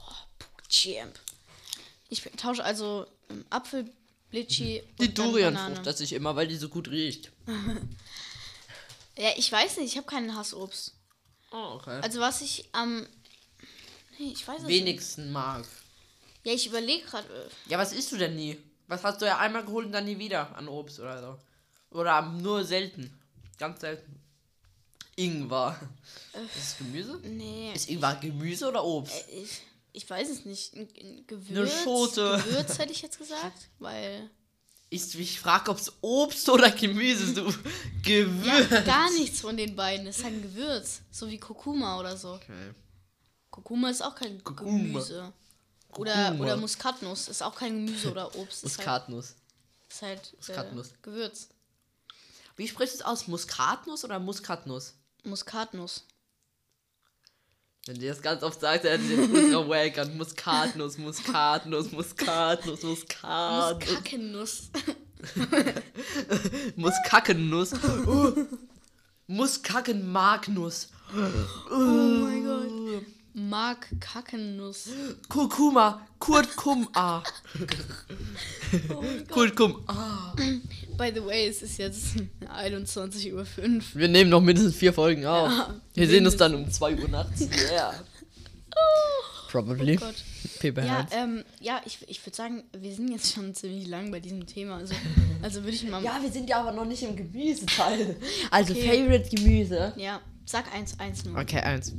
Champ. 0.69 1.19
Ich 2.09 2.21
tausche 2.37 2.63
also 2.63 3.07
ähm, 3.29 3.45
Apfel, 3.49 3.91
Litchi 4.31 4.83
Die 4.99 5.07
und 5.07 5.17
dann 5.17 5.31
Durianfrucht, 5.31 5.85
das 5.87 6.01
ich 6.01 6.13
immer, 6.13 6.35
weil 6.35 6.47
die 6.47 6.57
so 6.57 6.69
gut 6.69 6.89
riecht. 6.89 7.31
Ja, 9.17 9.31
ich 9.35 9.51
weiß 9.51 9.77
nicht, 9.77 9.91
ich 9.91 9.97
habe 9.97 10.07
keinen 10.07 10.33
Hassobst. 10.33 10.93
Oh, 11.51 11.73
okay. 11.75 11.99
Also 12.01 12.21
was 12.21 12.39
ich 12.39 12.69
am... 12.71 13.05
nee, 14.19 14.31
ich 14.33 14.47
weiß 14.47 14.61
es 14.61 14.67
nicht. 14.67 14.81
Wenigsten 14.81 15.31
mag. 15.31 15.65
Ja, 16.43 16.53
ich 16.53 16.67
überlege 16.67 17.05
gerade. 17.05 17.27
Ja, 17.67 17.77
was 17.77 17.93
isst 17.93 18.11
du 18.11 18.17
denn 18.17 18.35
nie? 18.35 18.57
Was 18.87 19.03
hast 19.03 19.21
du 19.21 19.25
ja 19.25 19.37
einmal 19.37 19.65
geholt 19.65 19.87
und 19.87 19.91
dann 19.91 20.05
nie 20.05 20.17
wieder 20.17 20.55
an 20.55 20.67
Obst 20.67 20.99
oder 20.99 21.21
so? 21.21 21.97
Oder 21.97 22.21
nur 22.21 22.63
selten. 22.63 23.13
Ganz 23.57 23.81
selten. 23.81 24.19
Ingwer. 25.15 25.79
Ist 26.33 26.55
das 26.55 26.77
Gemüse? 26.77 27.19
Nee. 27.23 27.73
Ist 27.73 27.89
Ingwer 27.89 28.15
Gemüse 28.15 28.69
oder 28.69 28.83
Obst? 28.83 29.25
Ich, 29.31 29.61
ich 29.91 30.09
weiß 30.09 30.29
es 30.29 30.45
nicht. 30.45 30.73
Ein, 30.73 30.87
ein 31.01 31.27
Gewürz. 31.27 31.83
Schote. 31.83 32.41
Gewürz 32.45 32.77
hätte 32.79 32.93
ich 32.93 33.01
jetzt 33.01 33.17
gesagt, 33.17 33.69
weil. 33.79 34.29
Ich, 34.89 35.19
ich 35.19 35.39
frage, 35.39 35.69
ob 35.69 35.77
es 35.77 35.91
Obst 36.01 36.49
oder 36.49 36.71
Gemüse 36.71 37.25
ist. 37.25 37.37
Du 37.37 37.53
Gewürz. 38.01 38.71
Ja, 38.71 38.81
gar 38.81 39.11
nichts 39.11 39.41
von 39.41 39.57
den 39.57 39.75
beiden. 39.75 40.07
Es 40.07 40.17
ist 40.19 40.25
ein 40.25 40.41
Gewürz. 40.41 41.01
So 41.11 41.29
wie 41.29 41.37
Kurkuma 41.37 41.99
oder 41.99 42.15
so. 42.17 42.33
Okay. 42.33 42.71
Kurkuma 43.59 43.89
ist 43.89 44.01
auch 44.01 44.15
kein 44.15 44.41
Kurkuma. 44.41 44.71
Gemüse. 44.71 45.33
Oder, 45.97 46.13
Kurkuma. 46.13 46.43
oder 46.43 46.57
Muskatnuss 46.57 47.27
ist 47.27 47.41
auch 47.43 47.55
kein 47.55 47.85
Gemüse 47.85 48.11
oder 48.11 48.33
Obst. 48.35 48.63
Ist 48.63 48.77
halt, 48.77 49.09
Muskatnuss. 49.09 49.35
ist 49.89 50.01
halt 50.01 50.33
Muskatnuss. 50.37 50.87
Äh, 50.87 50.95
Gewürz. 51.01 51.49
Wie 52.55 52.67
sprichst 52.69 52.95
du 52.95 52.99
es 52.99 53.05
aus? 53.05 53.27
Muskatnuss 53.27 54.05
oder 54.05 54.17
Muskatnuss? 54.19 54.93
Muskatnuss. 55.25 56.05
Wenn 57.85 57.99
du 57.99 58.07
das 58.07 58.21
ganz 58.21 58.43
oft 58.43 58.61
sagst, 58.61 58.85
dann 58.85 59.01
ist 59.01 59.09
jetzt 59.09 59.29
ultra 59.29 59.67
wack 59.67 59.97
an 59.97 60.15
Muskatnuss, 60.15 60.97
Muskatnuss, 60.97 61.91
Muskatnuss, 61.91 62.83
Muskatnuss, 62.83 63.91
Muskakennuss. 63.93 64.69
Muskackennuss. 66.77 67.73
Uh, 67.73 68.45
Muskakenmagnus. 69.27 70.89
oh 71.69 71.75
mein 71.75 72.45
Gott. 72.45 73.18
Mark 73.33 73.87
Kackennuss. 73.99 74.89
Kurkuma, 75.27 76.05
Kurkuma. 76.19 77.23
Oh. 78.89 79.03
Kurkuma. 79.29 80.35
By 80.95 81.11
the 81.13 81.25
way, 81.25 81.47
es 81.47 81.63
ist 81.63 81.77
jetzt 81.79 82.15
21.05 82.41 83.33
Uhr. 83.33 83.45
Wir 83.93 84.07
nehmen 84.07 84.29
noch 84.29 84.41
mindestens 84.41 84.75
vier 84.75 84.93
Folgen 84.93 85.25
auf. 85.25 85.49
Ja, 85.49 85.73
Wir 85.95 86.07
sehen 86.07 86.25
uns 86.25 86.37
dann 86.37 86.53
um 86.53 86.69
2 86.69 86.95
Uhr 86.97 87.07
nachts. 87.07 87.47
Yeah. 87.71 87.93
Probably. 89.49 89.97
Oh 89.97 89.99
Gott. 90.01 90.23
Paper 90.59 90.85
Ja, 90.85 91.07
ähm, 91.11 91.43
ja, 91.59 91.81
ich, 91.85 91.97
ich 92.07 92.23
würde 92.25 92.35
sagen, 92.35 92.63
wir 92.77 92.93
sind 92.93 93.09
jetzt 93.11 93.33
schon 93.33 93.55
ziemlich 93.55 93.87
lang 93.87 94.11
bei 94.11 94.19
diesem 94.19 94.45
Thema. 94.45 94.77
Also, 94.77 94.93
also 95.41 95.63
würde 95.63 95.75
ich 95.75 95.89
mal. 95.89 96.03
Ja, 96.03 96.19
wir 96.21 96.31
sind 96.31 96.47
ja 96.49 96.59
aber 96.59 96.71
noch 96.71 96.85
nicht 96.85 97.01
im 97.01 97.15
Gemüseteil. 97.15 98.15
Also 98.51 98.73
Okay. 98.73 98.87
Favorite 99.03 99.35
Gemüse. 99.35 99.93
Ja, 99.97 100.21
sag 100.45 100.71
eins, 100.73 100.99
eins 100.99 101.25
nur. 101.25 101.39
Okay, 101.39 101.59
eins. 101.61 101.93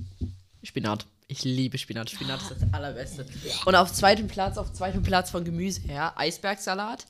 Spinat. 0.63 1.07
Ich 1.31 1.45
liebe 1.45 1.79
Spinat. 1.79 2.11
Spinat 2.11 2.43
ist 2.43 2.51
das 2.51 2.59
allerbeste. 2.73 3.25
Und 3.65 3.77
auf 3.77 3.93
zweitem 3.93 4.27
Platz, 4.27 4.59
auf 4.59 4.73
zweitem 4.73 5.05
Platz 5.05 5.31
von 5.31 5.45
Gemüse 5.45 5.81
her, 5.83 6.13
Eisbergsalat. 6.17 7.07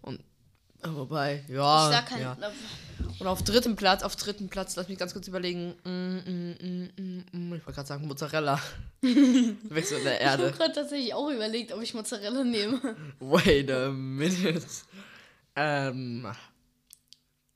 Und 0.00 0.18
äh, 0.82 0.88
wobei, 0.88 1.44
ja. 1.46 1.90
ich 1.90 1.94
sag 1.94 2.06
kein. 2.06 2.22
ja. 2.22 2.38
Und 3.18 3.26
auf 3.26 3.42
dritten 3.42 3.76
Platz, 3.76 4.02
auf 4.02 4.16
dritten 4.16 4.48
Platz, 4.48 4.76
lass 4.76 4.88
mich 4.88 4.98
ganz 4.98 5.12
kurz 5.12 5.28
überlegen. 5.28 5.74
Mm, 5.84 5.90
mm, 5.90 6.56
mm, 6.58 6.90
mm, 6.96 7.24
mm, 7.32 7.54
ich 7.54 7.66
wollte 7.66 7.72
gerade 7.72 7.86
sagen 7.86 8.08
Mozzarella. 8.08 8.58
Wächst 9.02 9.90
so 9.90 9.96
in 9.96 10.04
der 10.04 10.22
Ich 10.22 10.26
habe 10.26 10.42
Erde. 10.44 10.56
gerade 10.56 10.72
tatsächlich 10.72 11.12
auch 11.12 11.28
überlegt, 11.28 11.72
ob 11.72 11.82
ich 11.82 11.92
Mozzarella 11.92 12.42
nehme. 12.42 12.80
Wait 13.20 13.70
a 13.70 13.90
minute. 13.90 14.62
Ähm. 15.54 16.26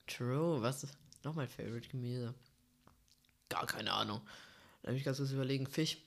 True, 0.07 0.61
was 0.61 0.85
ist 0.85 0.93
noch 1.23 1.35
mein 1.35 1.49
Favorite 1.49 1.89
Gemüse? 1.89 2.35
Gar 3.49 3.67
keine 3.67 3.91
Ahnung. 3.91 4.21
Lass 4.85 4.95
mich 4.95 5.05
ganz 5.05 5.19
kurz 5.19 5.31
überlegen. 5.33 5.67
Fisch. 5.67 5.99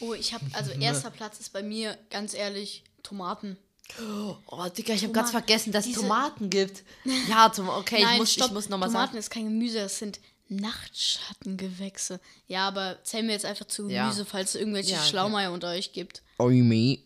Oh, 0.00 0.14
ich 0.14 0.32
habe, 0.32 0.44
also 0.52 0.70
erster 0.80 1.10
Platz 1.10 1.38
ist 1.38 1.52
bei 1.52 1.62
mir, 1.62 1.96
ganz 2.10 2.32
ehrlich, 2.34 2.82
Tomaten. 3.02 3.56
Oh, 4.00 4.66
Digga, 4.76 4.94
ich 4.94 5.04
habe 5.04 5.12
ganz 5.12 5.30
vergessen, 5.30 5.70
dass 5.72 5.84
es 5.84 5.90
Diese- 5.92 6.00
Tomaten 6.02 6.50
gibt. 6.50 6.82
Ja, 7.28 7.52
zum, 7.52 7.68
okay, 7.68 8.04
ich 8.12 8.18
muss, 8.18 8.36
ich 8.36 8.50
muss 8.50 8.68
nochmal 8.68 8.88
Tomaten 8.88 9.12
sagen. 9.12 9.18
ist 9.18 9.30
kein 9.30 9.44
Gemüse, 9.44 9.78
das 9.78 9.98
sind 9.98 10.18
Nachtschattengewächse. 10.48 12.20
Ja, 12.48 12.66
aber 12.68 12.98
zählen 13.04 13.26
wir 13.26 13.34
jetzt 13.34 13.44
einfach 13.44 13.66
zu 13.66 13.88
Ja. 13.88 14.04
Gemüse, 14.04 14.24
falls 14.24 14.50
es 14.54 14.60
irgendwelche 14.60 14.92
Ja, 14.92 14.98
okay. 14.98 15.08
Schlaumeier 15.10 15.52
unter 15.52 15.68
euch 15.70 15.92
gibt. 15.92 16.22
Oh, 16.38 16.48
me. 16.48 16.98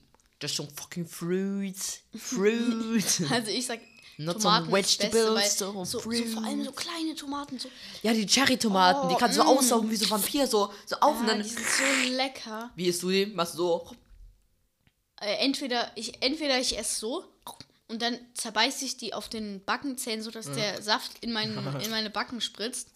Just 0.42 0.56
some 0.56 0.70
fucking 0.74 1.06
fruits. 1.06 2.00
Fruit. 2.16 3.04
Also 3.30 3.50
ich 3.50 3.66
sag, 3.66 3.80
Not 4.20 4.42
Tomaten 4.42 4.70
Beste, 4.70 5.04
vegetables, 5.04 5.58
some 5.58 5.72
so, 5.72 5.84
so 5.84 6.00
fruit. 6.00 6.28
vor 6.28 6.44
allem 6.44 6.62
so 6.62 6.72
kleine 6.72 7.14
Tomaten, 7.14 7.58
so, 7.58 7.70
ja, 8.02 8.12
die 8.12 8.26
Cherry-Tomaten, 8.26 9.08
die 9.08 9.14
Oh, 9.14 9.18
kannst 9.18 9.38
du 9.38 9.42
mm. 9.42 9.46
aussaugen 9.46 9.90
wie 9.90 9.96
so 9.96 10.10
Vampir, 10.10 10.46
so, 10.46 10.70
so 10.84 10.96
auf 10.96 11.18
und 11.20 11.26
ja, 11.26 11.34
dann. 11.34 11.42
die 11.42 11.48
sind 11.48 11.66
so 11.66 12.12
lecker. 12.16 12.70
Wie 12.76 12.86
isst 12.86 13.02
du 13.02 13.10
die? 13.10 13.26
Machst 13.26 13.54
du 13.54 13.58
so. 13.58 13.90
Äh, 15.22 15.36
entweder 15.44 15.90
ich 15.96 16.22
entweder 16.22 16.58
ich 16.58 16.78
esse 16.78 17.00
so 17.00 17.24
und 17.88 18.02
dann 18.02 18.18
zerbeiße 18.34 18.84
ich 18.84 18.98
die 18.98 19.14
auf 19.14 19.28
den 19.30 19.64
Backenzähnen, 19.64 20.22
so 20.22 20.30
dass 20.30 20.52
der 20.52 20.82
Saft 20.82 21.12
in, 21.22 21.32
meinen, 21.32 21.56
in 21.80 21.90
meine 21.90 22.10
Backen 22.10 22.40
spritzt. 22.40 22.88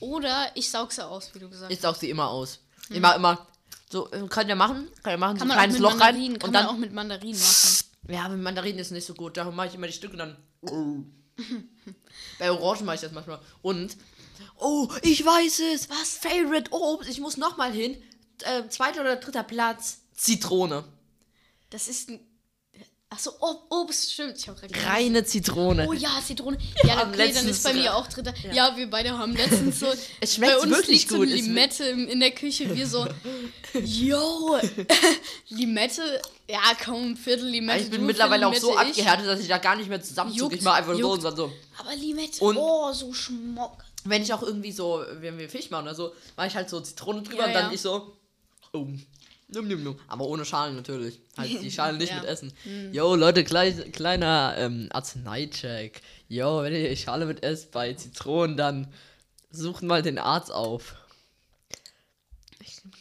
Oder 0.00 0.50
ich 0.54 0.70
saug 0.70 0.92
sie 0.92 1.06
aus, 1.06 1.34
wie 1.34 1.38
du 1.38 1.48
gesagt 1.48 1.70
Ich 1.70 1.78
hast. 1.78 1.82
saug 1.82 1.96
sie 1.96 2.10
immer 2.10 2.28
aus. 2.28 2.58
Ich 2.90 3.00
mach 3.00 3.16
immer. 3.16 3.46
So, 3.90 4.10
äh, 4.10 4.26
kann 4.28 4.46
der 4.48 4.56
machen? 4.56 4.88
Kann 5.02 5.10
der 5.10 5.18
machen? 5.18 5.38
Kann 5.38 5.48
so 5.48 5.54
man 5.54 5.58
ein 5.58 5.70
kleines 5.70 5.78
Loch 5.78 6.00
rein. 6.00 6.14
Kann 6.14 6.32
Und 6.32 6.42
man 6.42 6.52
dann. 6.52 6.66
auch 6.66 6.76
mit 6.76 6.92
Mandarinen 6.92 7.40
machen. 7.40 7.86
Ja, 8.08 8.28
mit 8.28 8.40
Mandarinen 8.40 8.78
ist 8.78 8.92
nicht 8.92 9.06
so 9.06 9.14
gut. 9.14 9.36
Da 9.36 9.50
mache 9.50 9.68
ich 9.68 9.74
immer 9.74 9.86
die 9.86 9.92
Stücke 9.92 10.16
dann. 10.16 10.36
Bei 12.38 12.50
Orangen 12.50 12.84
mache 12.84 12.96
ich 12.96 13.00
das 13.02 13.12
manchmal. 13.12 13.40
Und. 13.62 13.96
Oh, 14.58 14.88
ich 15.02 15.24
weiß 15.24 15.60
es. 15.74 15.90
Was? 15.90 16.16
Favorite 16.18 16.72
Obst. 16.72 17.08
Ich 17.08 17.20
muss 17.20 17.36
nochmal 17.36 17.72
hin. 17.72 17.96
Äh, 18.42 18.68
zweiter 18.68 19.00
oder 19.00 19.16
dritter 19.16 19.42
Platz. 19.42 20.02
Zitrone. 20.14 20.84
Das 21.70 21.88
ist 21.88 22.10
ein. 22.10 22.20
Achso, 23.08 23.30
Ob 23.38 23.66
Obst, 23.70 24.12
stimmt. 24.12 24.36
Ich 24.36 24.48
hab 24.48 24.58
grad 24.58 24.68
gelesen. 24.72 24.88
Reine 24.90 25.24
Zitrone. 25.24 25.86
Oh 25.88 25.92
ja, 25.92 26.20
Zitrone. 26.26 26.58
Ja, 26.82 26.96
haben 26.96 27.12
okay, 27.14 27.32
dann 27.32 27.48
ist 27.48 27.62
bei 27.62 27.72
mir 27.72 27.94
auch 27.94 28.06
dritter. 28.08 28.34
Ja. 28.52 28.76
wir 28.76 28.90
beide 28.90 29.16
haben 29.16 29.34
letztens 29.36 29.78
so. 29.78 29.86
Es 30.20 30.34
schmeckt 30.34 30.54
bei 30.54 30.58
uns 30.58 30.70
wirklich 30.72 30.98
liegt 30.98 31.10
so 31.10 31.18
gut. 31.18 31.28
eine 31.28 31.38
schmeckt- 31.38 31.78
Limette 31.78 31.84
im- 31.84 32.08
in 32.08 32.18
der 32.20 32.32
Küche. 32.32 32.74
Wir 32.74 32.86
so, 32.86 33.06
yo, 33.84 34.58
Limette. 35.48 36.20
Ja, 36.48 36.58
komm, 36.84 37.12
ein 37.12 37.16
Viertel 37.16 37.46
Limette. 37.48 37.84
ich 37.84 37.90
bin 37.90 38.00
du, 38.00 38.06
mittlerweile 38.06 38.48
auch 38.48 38.54
so 38.54 38.72
ich. 38.72 38.78
abgehärtet, 38.78 39.26
dass 39.28 39.40
ich 39.40 39.48
da 39.48 39.58
gar 39.58 39.76
nicht 39.76 39.88
mehr 39.88 40.02
zusammenzucke. 40.02 40.56
Ich 40.56 40.62
mache 40.62 40.76
einfach 40.78 40.94
so 40.94 40.98
juckt. 41.00 41.18
und 41.18 41.24
dann 41.24 41.36
so. 41.36 41.52
Aber 41.78 41.94
Limette, 41.94 42.42
Und- 42.44 42.56
oh, 42.56 42.92
so 42.92 43.12
Schmock. 43.12 43.84
Wenn 44.04 44.22
ich 44.22 44.32
auch 44.32 44.42
irgendwie 44.42 44.70
so, 44.72 45.04
wenn 45.20 45.38
wir 45.38 45.48
Fisch 45.48 45.70
machen 45.70 45.84
oder 45.84 45.94
so, 45.94 46.12
mache 46.36 46.46
ich 46.48 46.54
halt 46.56 46.68
so 46.70 46.80
Zitrone 46.80 47.22
drüber 47.22 47.42
Ja, 47.42 47.46
und 47.46 47.52
dann 47.54 47.66
ja. 47.66 47.72
ich 47.72 47.80
so. 47.80 48.16
Oh. 48.72 48.86
Num, 49.48 49.68
num, 49.68 49.82
num. 49.82 50.00
Aber 50.08 50.26
ohne 50.26 50.44
Schalen 50.44 50.74
natürlich. 50.74 51.20
Halt 51.36 51.62
die 51.62 51.70
Schalen 51.72 51.98
nicht 51.98 52.10
Ja. 52.10 52.20
Mit 52.20 52.24
essen. 52.24 52.52
Yo, 52.92 53.14
Leute, 53.14 53.44
klein, 53.44 53.92
kleiner 53.92 54.54
ähm, 54.58 54.88
Arzneicheck. 54.90 56.00
Yo, 56.28 56.62
wenn 56.62 56.72
ihr 56.72 56.88
die 56.88 56.96
Schale 56.96 57.26
mit 57.26 57.42
esst 57.44 57.70
bei 57.70 57.94
Zitronen, 57.94 58.56
dann 58.56 58.88
sucht 59.50 59.82
mal 59.82 60.02
den 60.02 60.18
Arzt 60.18 60.52
auf. 60.52 60.96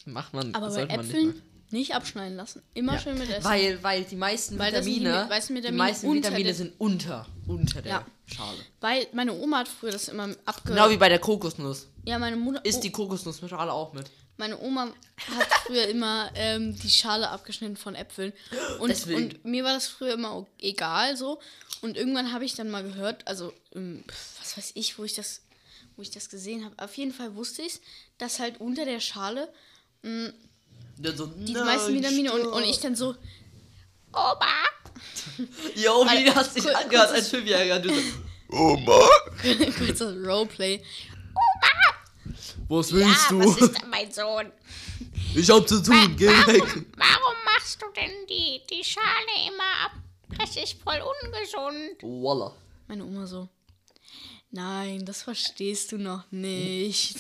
Macht 0.06 0.34
man, 0.34 0.54
Aber 0.54 0.70
bei 0.70 0.84
Äpfeln 0.84 1.28
nicht 1.30 1.42
nicht, 1.72 1.96
abschneiden 1.96 2.38
lassen. 2.38 2.62
Immer 2.74 2.94
machen. 2.94 3.04
schön 3.04 3.18
mit 3.18 3.28
ja. 3.28 3.36
essen. 3.36 3.50
Weil, 3.50 3.84
weil 3.84 4.04
die 4.04 4.16
meisten 4.16 4.58
Weil 4.58 4.72
sind 4.72 4.86
die 4.86 5.02
Vitamine, 5.02 5.28
die 5.28 5.56
Vitamine 5.56 5.78
meisten 5.78 6.14
Vitamine 6.14 6.54
sind 6.54 6.74
unter, 6.78 7.26
unter 7.48 7.82
der 7.82 7.92
Ja. 7.92 8.06
Schale. 8.28 8.58
Weil 8.80 9.08
meine 9.14 9.34
Oma 9.34 9.60
hat 9.60 9.68
früher 9.68 9.92
das 9.92 10.08
immer 10.08 10.30
abge... 10.46 10.70
Genau 10.70 10.90
wie 10.90 10.98
bei 10.98 11.10
der 11.10 11.20
Kokosnuss. 11.20 11.88
ja, 12.06 12.18
meine 12.18 12.38
Mutter... 12.38 12.64
Ist 12.64 12.82
die 12.82 12.92
Kokosnuss 12.92 13.42
mit 13.42 13.50
Schale 13.50 13.72
auch 13.74 13.94
mit. 13.94 14.10
Meine 14.38 14.60
Oma 14.60 14.94
hat 15.28 15.48
früher 15.66 15.88
immer 15.88 16.30
ähm, 16.36 16.78
die 16.78 16.90
Schale 16.90 17.30
abgeschnitten 17.30 17.78
von 17.78 17.96
Äpfeln. 17.96 18.34
Und, 18.80 18.90
Deswegen. 18.90 19.18
und 19.18 19.46
mir 19.46 19.64
war 19.64 19.74
das 19.74 19.88
früher 19.88 20.14
immer 20.14 20.46
egal 20.60 21.16
so. 21.16 21.40
Und 21.82 21.98
irgendwann 21.98 22.34
habe 22.34 22.46
ich 22.46 22.56
dann 22.56 22.70
mal 22.70 22.84
gehört, 22.84 23.28
also 23.28 23.54
ähm, 23.74 24.04
was 24.40 24.58
weiß 24.58 24.72
ich, 24.76 24.98
wo 24.98 25.04
ich 25.04 25.14
das, 25.14 25.42
wo 25.96 26.02
ich 26.02 26.12
das 26.12 26.30
gesehen 26.30 26.66
habe. 26.66 26.76
Auf 26.84 26.96
jeden 26.98 27.14
Fall 27.14 27.36
wusste 27.36 27.62
ich, 27.62 27.80
dass 28.18 28.40
halt 28.40 28.60
unter 28.60 28.86
der 28.86 29.00
Schale 29.00 29.52
Dann 30.98 31.18
so, 31.18 31.28
die 31.28 31.54
meisten 31.54 31.94
Vitamine 31.94 32.34
und, 32.34 32.46
und 32.48 32.64
ich 32.64 32.80
dann 32.80 32.96
so, 32.96 33.16
Oma! 34.12 34.66
Yo, 35.76 36.06
wie 36.06 36.32
hast 36.32 36.56
du 36.56 36.62
dich 36.62 36.76
angehört 36.76 37.12
als 37.12 37.28
Fünfjähriger? 37.28 37.80
Du 37.80 37.90
so, 38.50 38.78
Kurzes 39.78 40.26
Roleplay. 40.26 40.82
Was 42.68 42.92
willst 42.92 43.32
ja, 43.32 43.38
du? 43.38 43.40
was 43.40 43.58
ist 43.58 43.88
mein 43.88 44.12
Sohn? 44.12 44.52
Ich 45.36 45.50
hab 45.50 45.68
zu 45.68 45.82
tun, 45.82 46.16
geh 46.18 46.28
weg. 46.28 46.64
Warum, 46.64 46.86
warum 46.98 47.36
machst 47.46 47.82
du 47.82 47.86
denn 47.96 48.12
die, 48.30 48.62
die 48.70 48.84
Schale 48.84 49.48
immer 49.48 49.86
ab? 49.86 49.92
Das 50.38 50.56
ist 50.56 50.78
voll 50.84 51.02
ungesund. 51.24 52.02
Voila. 52.02 52.54
Meine 52.88 53.06
Oma 53.06 53.26
so. 53.26 53.50
Nein, 54.56 55.04
das 55.04 55.24
verstehst 55.24 55.92
du 55.92 55.98
noch 55.98 56.24
nicht. 56.32 57.18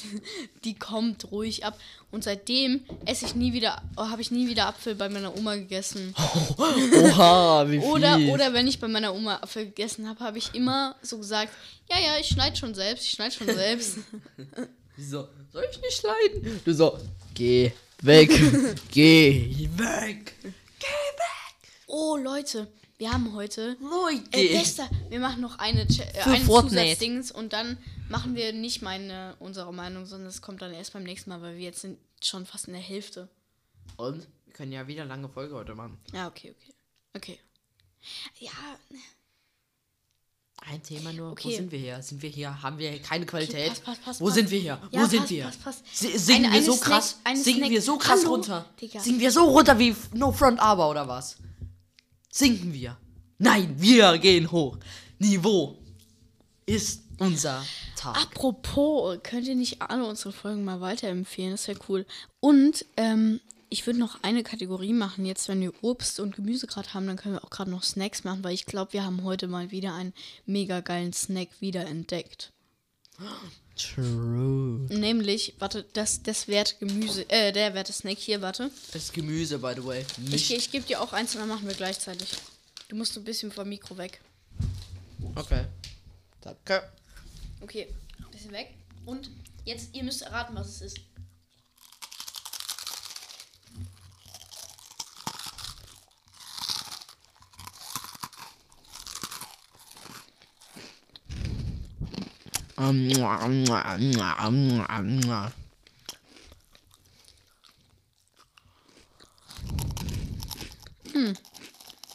Die 0.63 0.73
kommt 0.73 1.31
ruhig 1.31 1.65
ab. 1.65 1.77
Und 2.09 2.23
seitdem 2.23 2.85
esse 3.05 3.25
ich 3.25 3.35
nie 3.35 3.51
wieder, 3.51 3.81
oh, 3.97 4.07
habe 4.07 4.21
ich 4.21 4.31
nie 4.31 4.47
wieder 4.47 4.67
Apfel 4.67 4.95
bei 4.95 5.09
meiner 5.09 5.35
Oma 5.35 5.55
gegessen. 5.55 6.15
Oha, 6.57 7.65
wie 7.67 7.81
viel. 7.81 7.89
Oder, 7.89 8.17
oder 8.31 8.53
wenn 8.53 8.67
ich 8.67 8.79
bei 8.79 8.87
meiner 8.87 9.13
Oma 9.13 9.35
Apfel 9.35 9.65
gegessen 9.65 10.07
habe, 10.07 10.21
habe 10.21 10.37
ich 10.37 10.55
immer 10.55 10.95
so 11.01 11.17
gesagt, 11.17 11.51
ja, 11.89 11.99
ja, 11.99 12.17
ich 12.17 12.27
schneide 12.27 12.55
schon 12.55 12.73
selbst, 12.73 13.03
ich 13.03 13.11
schneide 13.11 13.35
schon 13.35 13.47
selbst. 13.47 13.97
Wieso? 14.97 15.27
Soll 15.51 15.65
ich 15.71 15.81
nicht 15.81 16.03
leiden? 16.03 16.61
Du 16.63 16.73
so, 16.73 16.97
geh 17.33 17.71
weg. 18.01 18.29
geh 18.91 19.69
weg. 19.77 20.33
Oh, 21.87 22.17
Leute, 22.17 22.67
wir 22.97 23.11
haben 23.11 23.33
heute 23.33 23.77
Leute. 23.81 24.37
Äh, 24.37 24.57
bester, 24.57 24.89
wir 25.09 25.19
machen 25.19 25.41
noch 25.41 25.59
eine, 25.59 25.85
Ch- 25.85 26.01
äh, 26.13 26.21
eine. 26.21 26.45
Zusatzdings 26.45 27.31
und 27.31 27.53
dann 27.53 27.77
machen 28.09 28.35
wir 28.35 28.53
nicht 28.53 28.81
meine, 28.81 29.35
unsere 29.39 29.73
Meinung, 29.73 30.05
sondern 30.05 30.27
es 30.29 30.41
kommt 30.41 30.61
dann 30.61 30.73
erst 30.73 30.93
beim 30.93 31.03
nächsten 31.03 31.29
Mal, 31.29 31.41
weil 31.41 31.55
wir 31.57 31.63
jetzt 31.63 31.81
sind 31.81 31.97
schon 32.23 32.45
fast 32.45 32.67
in 32.67 32.73
der 32.73 32.81
Hälfte. 32.81 33.29
Und? 33.97 34.27
Wir 34.45 34.53
können 34.53 34.71
ja 34.71 34.87
wieder 34.87 35.05
lange 35.05 35.29
Folge 35.29 35.53
heute 35.55 35.75
machen. 35.75 35.97
Ja, 36.13 36.27
okay, 36.27 36.55
okay. 36.57 36.73
Okay. 37.13 37.39
Ja, 38.39 38.51
Ein 40.71 40.81
Thema 40.81 41.13
nur. 41.13 41.27
Wo 41.27 41.31
Okay. 41.33 41.55
sind 41.57 41.71
wir 41.71 41.77
hier? 41.79 42.01
Sind 42.01 42.21
wir 42.21 42.29
hier? 42.29 42.61
Haben 42.63 42.77
wir 42.79 42.97
keine 42.99 43.25
Qualität? 43.25 43.69
pass, 43.69 43.81
pass, 43.83 43.97
pass, 44.03 44.21
Wo 44.21 44.29
sind 44.31 44.49
wir 44.49 44.59
hier? 44.59 44.79
Ja, 44.91 45.01
Wo 45.01 45.05
sind 45.05 45.29
wir? 45.29 45.51
Singen 45.93 46.45
Eine- 46.45 46.55
wir 46.55 46.63
so 46.63 46.73
Snack- 46.73 46.87
krass? 46.89 47.17
Singen 47.35 47.57
Snack- 47.59 47.69
wir 47.69 47.81
so 47.81 47.97
krass 47.97 48.21
Hallo, 48.23 48.31
runter? 48.33 48.65
Digga. 48.81 48.99
Singen 48.99 49.19
wir 49.19 49.31
so 49.31 49.43
runter 49.43 49.77
wie 49.77 49.95
No 50.13 50.31
Front 50.31 50.59
Aber 50.59 50.89
oder 50.89 51.07
was? 51.07 51.37
Singen 52.31 52.73
wir? 52.73 52.97
Nein, 53.37 53.75
wir 53.77 54.17
gehen 54.17 54.49
hoch. 54.51 54.77
Niveau 55.19 55.77
ist 56.65 57.03
unser 57.19 57.63
Tag. 57.95 58.17
apropos, 58.17 59.19
könnt 59.23 59.47
ihr 59.47 59.55
nicht 59.55 59.81
alle 59.81 60.05
unsere 60.05 60.31
Folgen 60.33 60.63
mal 60.63 60.81
weiterempfehlen? 60.81 61.51
Das 61.51 61.67
wäre 61.67 61.79
cool. 61.89 62.05
Und, 62.39 62.85
ähm, 62.97 63.39
ich 63.75 63.85
würde 63.85 63.99
noch 63.99 64.23
eine 64.23 64.41
Kategorie 64.41 64.93
machen. 64.93 65.25
Jetzt, 65.25 65.49
wenn 65.49 65.59
wir 65.59 65.73
Obst 65.83 66.21
und 66.21 66.37
Gemüse 66.37 66.65
gerade 66.65 66.93
haben, 66.93 67.07
dann 67.07 67.17
können 67.17 67.35
wir 67.35 67.43
auch 67.43 67.49
gerade 67.49 67.69
noch 67.69 67.83
Snacks 67.83 68.23
machen, 68.23 68.41
weil 68.41 68.53
ich 68.53 68.65
glaube, 68.65 68.93
wir 68.93 69.03
haben 69.03 69.25
heute 69.25 69.49
mal 69.49 69.69
wieder 69.69 69.93
einen 69.93 70.13
mega 70.45 70.79
geilen 70.79 71.11
Snack 71.11 71.49
wiederentdeckt. 71.59 72.53
True. 73.75 74.87
Nämlich, 74.87 75.55
warte, 75.59 75.85
das, 75.91 76.23
das 76.23 76.47
Wert 76.47 76.79
Gemüse, 76.79 77.29
äh, 77.29 77.51
der 77.51 77.73
Werte 77.73 77.91
Snack 77.91 78.17
hier, 78.17 78.41
warte. 78.41 78.71
Das 78.93 79.11
Gemüse, 79.11 79.59
by 79.59 79.73
the 79.75 79.83
way. 79.83 80.05
Ich, 80.23 80.29
Nicht. 80.29 80.51
ich 80.51 80.71
gebe 80.71 80.85
dir 80.85 81.01
auch 81.01 81.11
eins 81.11 81.35
und 81.35 81.41
dann 81.41 81.49
machen 81.49 81.67
wir 81.67 81.75
gleichzeitig. 81.75 82.29
Du 82.87 82.95
musst 82.95 83.17
ein 83.17 83.25
bisschen 83.25 83.51
vom 83.51 83.67
Mikro 83.67 83.97
weg. 83.97 84.21
Okay. 85.35 85.65
Danke. 86.39 86.81
Okay, 87.59 87.87
ein 88.19 88.31
bisschen 88.31 88.53
weg. 88.53 88.73
Und 89.05 89.29
jetzt, 89.65 89.93
ihr 89.93 90.03
müsst 90.05 90.21
erraten, 90.21 90.55
was 90.55 90.69
es 90.69 90.81
ist. 90.81 90.99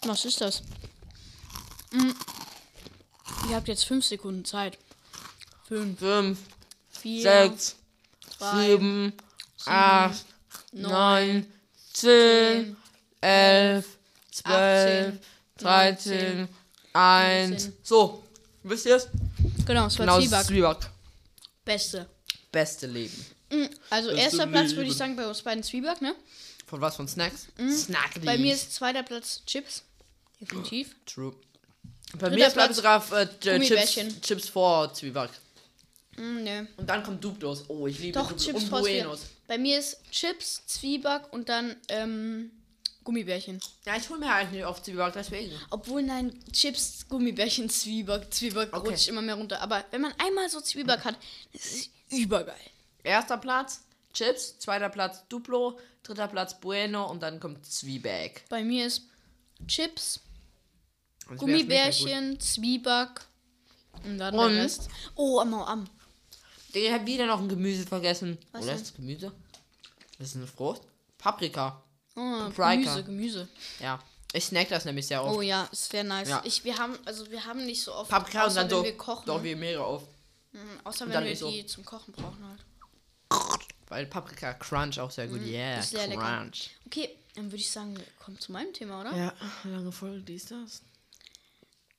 Was 0.05 0.25
ist 0.25 0.41
das? 0.41 0.63
Hm. 1.93 2.15
Ihr 3.49 3.57
habt 3.57 3.69
jetzt 3.69 3.85
fünf 3.85 4.05
Sekunden 4.05 4.45
Zeit. 4.45 4.79
Fünf, 5.67 5.99
Fünf, 5.99 6.39
vier, 6.91 7.23
sechs, 7.23 7.77
zwei, 8.37 8.67
sieben, 8.67 9.13
acht, 9.67 10.25
neun, 10.73 11.47
zehn, 11.93 12.77
elf, 13.21 13.99
zwölf, 14.31 15.15
18, 15.15 15.21
dreizehn, 15.57 16.39
19, 16.41 16.49
eins. 16.93 17.63
15. 17.65 17.73
So, 17.83 18.25
wisst 18.63 18.87
ihr 18.87 18.97
es? 18.97 19.09
Genau, 19.71 19.87
es 19.87 19.99
war 19.99 20.07
Genau, 20.07 20.21
Zwieback. 20.21 20.45
Zwieback. 20.47 20.91
Beste. 21.65 22.07
Beste 22.51 22.87
Leben. 22.89 23.27
Mm, 23.51 23.65
Also 23.91 24.09
Beste 24.11 24.23
erster 24.23 24.47
Platz 24.49 24.73
würde 24.73 24.91
ich 24.91 24.97
sagen 24.97 25.15
bei 25.15 25.27
uns 25.29 25.43
beiden 25.43 25.63
Zwieback, 25.63 26.01
ne? 26.03 26.15
Von 26.67 26.81
was? 26.81 26.97
Von 26.97 27.07
Snacks? 27.09 27.47
Snack 27.57 28.17
Mhm. 28.17 28.25
Bei 28.25 28.39
mir 28.39 28.55
ist 28.55 28.75
zweiter 28.75 29.03
Platz 29.03 29.43
Chips. 29.47 29.83
Definitiv. 30.41 30.97
True. 31.07 31.35
Bei 32.15 32.29
Dritter 32.29 32.35
mir 32.35 32.47
ist 32.49 32.53
Platz, 32.55 32.77
sogar 32.77 32.99
auf, 32.99 33.13
äh, 33.13 33.29
Chips. 33.39 34.21
Chips 34.23 34.49
vor 34.49 34.93
Zwieback. 34.93 35.31
Mm, 36.17 36.43
ne. 36.43 36.69
Und 36.77 36.89
dann 36.91 37.03
kommt 37.05 37.23
Duplos. 37.23 37.65
Oh, 37.69 37.87
ich 37.87 37.99
liebe 37.99 38.19
Doch, 38.19 38.29
Duplos. 38.29 38.45
Chips 38.45 38.63
und. 38.65 38.71
Buenos. 38.71 39.21
Bei 39.47 39.59
mir 39.59 39.79
ist 39.79 39.99
Chips, 40.11 40.67
Zwieback 40.67 41.33
und 41.33 41.49
dann 41.49 41.77
ähm, 41.89 42.51
Gummibärchen. 43.05 43.61
Ja, 43.87 43.97
ich 43.97 44.09
hole 44.11 44.21
mir 44.21 44.33
halt 44.33 44.53
nicht 44.53 44.65
auf 44.65 44.83
Zwieback, 44.83 45.13
deswegen. 45.15 45.53
Obwohl, 45.71 46.03
nein, 46.03 46.39
Chips, 46.53 47.07
Gummibärchen, 47.09 47.69
Zwieback, 47.71 48.33
Zwieback 48.33 48.75
Okay. 48.77 48.91
rutscht 48.91 49.09
immer 49.09 49.23
mehr 49.23 49.35
runter. 49.37 49.61
Aber 49.63 49.85
wenn 49.91 50.03
man 50.03 50.13
einmal 50.19 50.49
so 50.49 50.61
Zwieback 50.61 51.05
hat, 51.05 51.17
das 51.53 51.65
ist 51.65 51.91
übergeil. 52.11 52.55
Erster 53.03 53.39
Platz 53.39 53.83
Chips, 54.13 54.59
zweiter 54.59 54.89
Platz 54.89 55.27
Duplo, 55.29 55.79
dritter 56.03 56.29
Platz 56.29 56.59
Bueno 56.61 57.09
und 57.11 57.23
dann 57.23 57.39
kommt 57.41 57.65
Zwieback. 57.65 58.45
Bei 58.49 58.63
mir 58.65 58.87
ist 58.87 59.03
Chips, 59.67 60.21
Das 61.21 61.29
gut. 61.29 61.39
Gummibärchen, 61.39 62.39
Zwieback 62.41 63.21
und 64.05 64.19
dann 64.19 64.35
Und? 64.39 64.53
der 64.55 64.65
Rest. 64.65 64.89
Oh, 65.15 65.39
am, 65.41 65.55
am. 65.55 65.89
Der 66.75 66.93
hat 66.95 67.07
wieder 67.07 67.27
noch 67.27 67.41
ein 67.41 67.49
Gemüse 67.49 67.87
vergessen. 67.87 68.37
Was 68.53 68.65
Oder 68.65 68.75
ist 68.75 68.83
das 68.83 68.95
Gemüse? 68.95 69.33
Das 70.19 70.29
ist 70.29 70.37
eine 70.37 70.47
Frucht. 70.47 70.83
Paprika. 71.19 71.83
Oh. 72.17 72.51
Gemüse, 72.55 73.05
Gemüse. 73.05 73.49
Ja. 73.79 74.01
Ich 74.33 74.45
snack 74.45 74.69
das 74.69 74.85
nämlich 74.85 75.07
sehr 75.07 75.25
oft. 75.25 75.37
Oh 75.37 75.43
ja, 75.43 75.69
es 75.73 75.93
wäre 75.93 76.05
nice. 76.05 76.29
Ja. 76.29 76.43
Ich, 76.45 76.65
wir 76.65 76.79
haben, 76.79 76.97
also 77.05 77.29
wir 77.31 77.45
haben 77.45 77.65
nicht 77.67 77.83
so 77.83 77.95
oft. 77.95 78.11
Paprika 78.11 78.43
und 78.43 78.47
außer 78.47 78.61
dann 78.61 78.71
wenn 78.71 78.77
so. 78.77 78.85
wir 78.85 78.97
kochen. 78.97 79.27
Doch, 79.27 79.43
wir 79.43 79.57
mega 79.57 79.81
oft. 79.81 80.07
Mhm, 80.53 80.81
außer 80.85 81.09
wenn 81.09 81.25
wir 81.25 81.37
so. 81.37 81.51
die 81.51 81.67
zum 81.67 81.85
Kochen 81.85 82.13
brauchen 82.13 82.45
halt. 82.47 82.65
Weil 83.89 84.07
Paprika 84.07 84.55
Crunch 84.55 85.01
auch 85.01 85.11
sehr 85.11 85.27
gut. 85.27 85.41
Yeah, 85.43 85.75
Mhm, 85.77 85.81
ist 85.81 85.91
sehr 85.91 86.07
lecker. 86.07 86.21
Crunch. 86.21 86.71
Okay, 86.87 87.17
dann 87.35 87.47
würde 87.47 87.57
ich 87.57 87.71
sagen, 87.71 87.97
wir 87.97 88.07
kommen 88.21 88.39
zu 88.39 88.53
meinem 88.53 88.73
Thema, 88.73 89.01
oder? 89.01 89.17
Ja, 89.17 89.33
lange 89.65 89.91
Folge, 89.91 90.21
dies, 90.21 90.47
das. 90.47 90.83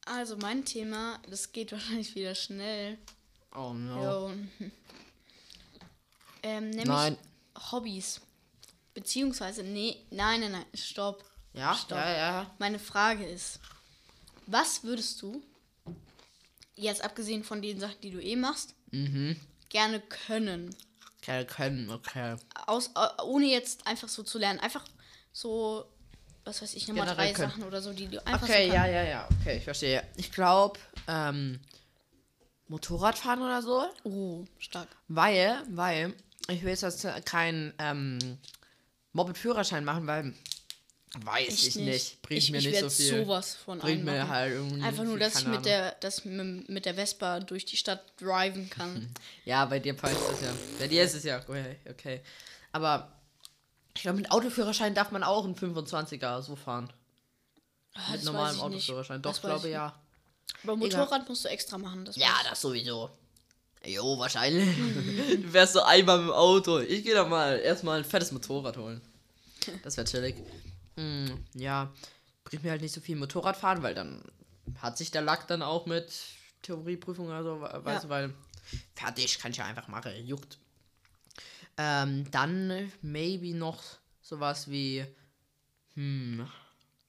Also 0.06 0.38
mein 0.38 0.63
Thema, 0.63 1.19
das 1.30 1.52
geht 1.52 1.71
wahrscheinlich 1.74 2.15
wieder 2.15 2.36
schnell. 2.36 2.97
Oh 3.56 3.74
no. 3.74 4.32
Ähm, 6.43 6.71
nämlich 6.71 6.88
Nein. 6.88 7.17
Hobbys. 7.71 8.19
Beziehungsweise, 8.93 9.63
nee, 9.63 9.97
nein, 10.10 10.41
nein, 10.41 10.51
nein, 10.51 10.65
stopp. 10.73 11.23
Ja, 11.54 11.73
Stopp. 11.75 11.97
ja, 11.97 12.13
ja. 12.13 12.51
Meine 12.60 12.80
Frage 12.80 13.25
ist, 13.25 13.60
was 14.47 14.84
würdest 14.84 15.21
du, 15.21 15.41
jetzt 16.75 17.04
abgesehen 17.04 17.43
von 17.43 17.62
den 17.62 17.80
Sachen, 17.80 17.99
die 18.01 18.12
du 18.12 18.21
eh 18.21 18.36
machst, 18.36 18.73
Mhm. 18.91 19.36
gerne 19.69 20.01
können? 20.01 20.75
Okay, 21.21 21.45
können, 21.45 21.89
okay. 21.89 22.36
Aus, 22.65 22.89
ohne 23.23 23.45
jetzt 23.45 23.86
einfach 23.86 24.10
so 24.10 24.23
zu 24.23 24.39
lernen. 24.39 24.60
Einfach 24.60 24.84
so, 25.32 25.86
was 26.43 26.62
weiß 26.62 26.73
ich, 26.73 26.88
Generell 26.88 27.15
drei 27.15 27.32
können. 27.34 27.49
Sachen 27.51 27.63
oder 27.63 27.82
so, 27.82 27.93
die 27.93 28.08
du 28.08 28.25
einfach 28.25 28.43
Okay, 28.43 28.67
so 28.67 28.73
ja, 28.73 28.88
ja, 28.88 29.04
ja, 29.04 29.27
okay, 29.39 29.58
ich 29.58 29.63
verstehe. 29.63 30.04
Ich 30.17 30.32
glaube, 30.32 30.80
ähm, 31.08 31.60
Motorradfahren 32.67 33.41
oder 33.41 33.62
so. 33.62 33.86
Oh, 34.04 34.45
stark. 34.58 34.88
Weil, 35.08 35.62
weil, 35.69 36.13
ich 36.47 36.63
will 36.63 36.69
jetzt 36.73 37.25
keinen 37.25 37.73
ähm, 37.77 38.39
Moped-Führerschein 39.13 39.84
machen, 39.84 40.08
weil 40.08 40.34
weiß 41.19 41.47
Echt 41.50 41.67
ich 41.67 41.76
nicht. 41.76 42.21
Bringt 42.21 42.43
ich, 42.43 42.52
mir 42.52 42.60
ich 42.60 42.67
nicht 42.67 42.80
so 42.80 42.89
viel. 42.89 43.24
sowas 43.24 43.56
von 43.56 43.80
Bringt 43.80 44.06
mir 44.06 44.28
halt 44.28 44.54
irgendwie 44.54 44.82
Einfach 44.82 45.04
nur, 45.04 45.19
dass 45.19 45.41
ich 45.41 45.47
mit 45.47 45.65
der, 45.65 45.91
dass 46.00 46.24
mit, 46.24 46.86
der 46.86 46.93
Vespa 46.93 47.39
durch 47.41 47.65
die 47.65 47.78
Stadt 47.78 48.02
driven 48.17 48.69
kann. 48.69 49.10
Ja, 49.45 49.65
bei 49.65 49.80
dir 49.80 49.93
passt 49.93 50.15
das 50.30 50.41
ja. 50.41 50.54
Bei 50.80 50.88
dir 50.88 51.04
ist 51.04 51.15
es 51.15 51.24
ja 51.24 51.39
okay. 51.39 51.78
okay. 51.89 52.21
Aber 52.71 53.12
ich 53.93 54.04
glaube, 54.04 54.17
mit 54.17 54.32
Autoführerschein 54.32 54.95
darf 54.95 55.12
man 55.12 55.24
auch 55.24 55.43
einen 55.43 55.56
25er 55.56 56.41
so 56.41 56.56
fahren. 56.56 56.91
Ah, 57.93 58.12
mit 58.12 58.24
normalem 58.24 58.56
ich 58.56 58.63
nicht. 58.63 58.63
Autoführerschein. 58.63 59.21
Das 59.21 59.36
Doch, 59.36 59.50
glaube 59.50 59.67
ich 59.67 59.74
ja. 59.74 60.00
Aber 60.63 60.76
Motorrad 60.78 61.28
musst 61.28 61.43
du 61.43 61.50
extra 61.50 61.78
machen. 61.78 62.06
Das 62.06 62.15
Ja, 62.15 62.38
ich. 62.41 62.50
das 62.50 62.62
sowieso. 62.62 63.10
Jo, 63.85 64.17
wahrscheinlich. 64.19 64.67
du 65.41 65.53
wärst 65.53 65.73
so 65.73 65.81
einmal 65.81 66.19
im 66.19 66.29
Auto. 66.31 66.79
Ich 66.79 67.03
gehe 67.03 67.13
da 67.15 67.25
mal 67.25 67.57
erstmal 67.59 67.97
ein 67.99 68.05
fettes 68.05 68.31
Motorrad 68.31 68.77
holen. 68.77 69.01
Das 69.83 69.97
wäre 69.97 70.05
chillig. 70.07 70.35
Mm, 70.95 71.29
ja, 71.55 71.91
bringt 72.43 72.63
mir 72.63 72.71
halt 72.71 72.81
nicht 72.81 72.93
so 72.93 73.01
viel 73.01 73.15
Motorrad 73.15 73.57
fahren, 73.57 73.81
weil 73.81 73.95
dann 73.95 74.23
hat 74.79 74.97
sich 74.97 75.09
der 75.11 75.21
Lack 75.21 75.47
dann 75.47 75.61
auch 75.61 75.85
mit 75.87 76.11
Theorieprüfung 76.61 77.27
oder 77.27 77.43
so, 77.43 77.59
we- 77.61 77.85
weißt 77.85 78.03
Ja. 78.03 78.09
weil 78.09 78.33
fertig 78.95 79.39
kann 79.39 79.51
ich 79.51 79.57
ja 79.57 79.65
einfach 79.65 79.87
machen, 79.87 80.11
juckt. 80.25 80.59
Ähm, 81.77 82.29
dann 82.31 82.91
maybe 83.01 83.55
noch 83.55 83.81
sowas 84.21 84.69
wie, 84.69 85.05
hm, 85.95 86.47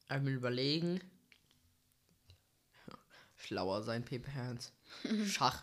einmal 0.09 0.33
überlegen. 0.33 1.01
Schlauer 3.37 3.83
sein, 3.83 4.05
Paper 4.05 4.33
Hands. 4.35 4.73
Schach. 5.27 5.63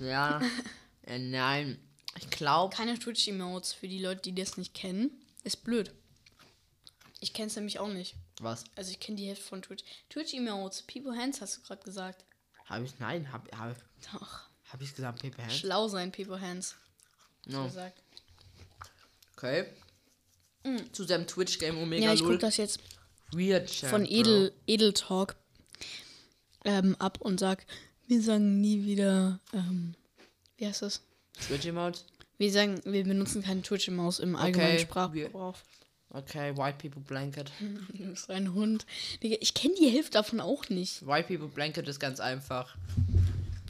Ja, 0.00 0.40
äh, 1.02 1.18
nein. 1.18 1.78
Ich 2.18 2.28
glaube, 2.30 2.74
Keine 2.74 2.98
Twitch-Emotes 2.98 3.72
für 3.72 3.86
die 3.88 3.98
Leute, 4.00 4.22
die 4.22 4.34
das 4.34 4.56
nicht 4.56 4.74
kennen. 4.74 5.10
Ist 5.44 5.62
blöd. 5.64 5.92
Ich 7.20 7.32
kenne 7.32 7.48
es 7.48 7.56
nämlich 7.56 7.78
auch 7.78 7.88
nicht. 7.88 8.14
was? 8.40 8.64
Also 8.76 8.90
ich 8.90 8.98
kenne 9.00 9.16
die 9.16 9.26
Hälfte 9.26 9.44
von 9.44 9.62
Twitch. 9.62 9.84
Twitch-Emotes, 10.10 10.82
People 10.82 11.16
Hands 11.16 11.40
hast 11.40 11.56
du 11.58 11.62
gerade 11.62 11.82
gesagt. 11.82 12.24
Habe 12.66 12.84
ich, 12.84 12.98
nein, 12.98 13.30
habe 13.32 13.48
hab, 13.56 13.76
Doch. 14.12 14.40
hab 14.72 14.80
ich 14.80 14.94
gesagt, 14.94 15.22
Paper 15.22 15.42
Hands? 15.42 15.56
Schlau 15.56 15.88
sein, 15.88 16.12
People 16.12 16.40
Hands. 16.40 16.74
No. 17.46 17.64
Gesagt. 17.64 18.02
Okay. 19.36 19.66
Zu 20.92 21.04
seinem 21.04 21.26
Twitch-Game 21.26 21.78
Omega 21.78 22.06
Ja, 22.06 22.12
ich 22.12 22.20
gucke 22.20 22.32
0. 22.32 22.38
das 22.38 22.56
jetzt 22.58 22.80
Weird 23.32 23.68
Chat, 23.70 23.90
von. 23.90 24.04
Edel, 24.04 24.52
Edel 24.66 24.92
Talk 24.92 25.36
ähm, 26.64 26.96
ab 26.98 27.20
und 27.20 27.40
sag, 27.40 27.64
wir 28.10 28.22
sagen 28.22 28.60
nie 28.60 28.84
wieder, 28.84 29.38
ähm, 29.52 29.94
wie 30.58 30.66
heißt 30.66 30.82
das? 30.82 31.00
Twitch-Emote? 31.46 32.00
Wir 32.38 32.50
sagen, 32.52 32.80
wir 32.84 33.04
benutzen 33.04 33.42
keine 33.42 33.62
Twitch-Maus 33.62 34.18
im 34.18 34.34
allgemeinen 34.36 34.74
Okay, 34.74 34.82
Sprachgebrauch. 34.82 35.56
Okay, 36.10 36.56
White 36.56 36.78
People 36.78 37.02
Blanket. 37.02 37.52
Du 37.92 38.10
bist 38.10 38.28
ein 38.30 38.52
Hund. 38.54 38.84
Ich 39.20 39.54
kenne 39.54 39.74
die 39.80 39.88
Hälfte 39.88 40.12
davon 40.12 40.40
auch 40.40 40.68
nicht. 40.68 41.06
White 41.06 41.28
People 41.28 41.48
Blanket 41.48 41.86
ist 41.88 42.00
ganz 42.00 42.18
einfach. 42.18 42.74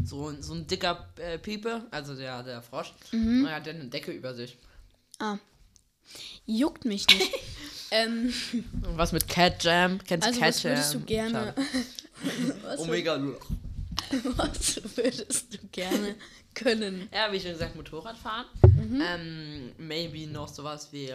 So, 0.04 0.32
so 0.40 0.54
ein 0.54 0.66
dicker 0.66 1.06
äh, 1.18 1.36
Piepe, 1.38 1.84
also 1.90 2.14
der, 2.16 2.42
der 2.42 2.62
Frosch, 2.62 2.92
Mhm. 3.12 3.42
und 3.42 3.46
er 3.46 3.56
hat 3.56 3.66
dann 3.66 3.76
eine 3.76 3.88
Decke 3.90 4.12
über 4.12 4.34
sich. 4.34 4.56
Ah. 5.18 5.36
Juckt 6.46 6.86
mich 6.86 7.06
nicht. 7.08 7.30
ähm, 7.90 8.32
Und 8.52 8.96
was 8.96 9.12
mit 9.12 9.28
Cat 9.28 9.62
Jam? 9.62 9.98
Kennst 10.02 10.26
du 10.26 10.30
also, 10.30 10.40
Cat 10.40 10.48
was 10.54 10.64
würdest 10.64 10.94
du 10.94 10.98
Jam? 11.00 11.06
gerne. 11.06 11.54
Omega 12.78 13.18
0. 13.18 13.38
was 14.36 14.96
würdest 14.96 15.54
du 15.54 15.58
gerne 15.72 16.16
können? 16.54 17.08
Ja, 17.12 17.32
wie 17.32 17.40
schon 17.40 17.52
gesagt, 17.52 17.76
Motorradfahren. 17.76 18.46
Mhm. 18.62 19.02
Ähm, 19.04 19.72
maybe 19.78 20.26
noch 20.26 20.48
sowas 20.48 20.88
wie. 20.92 21.14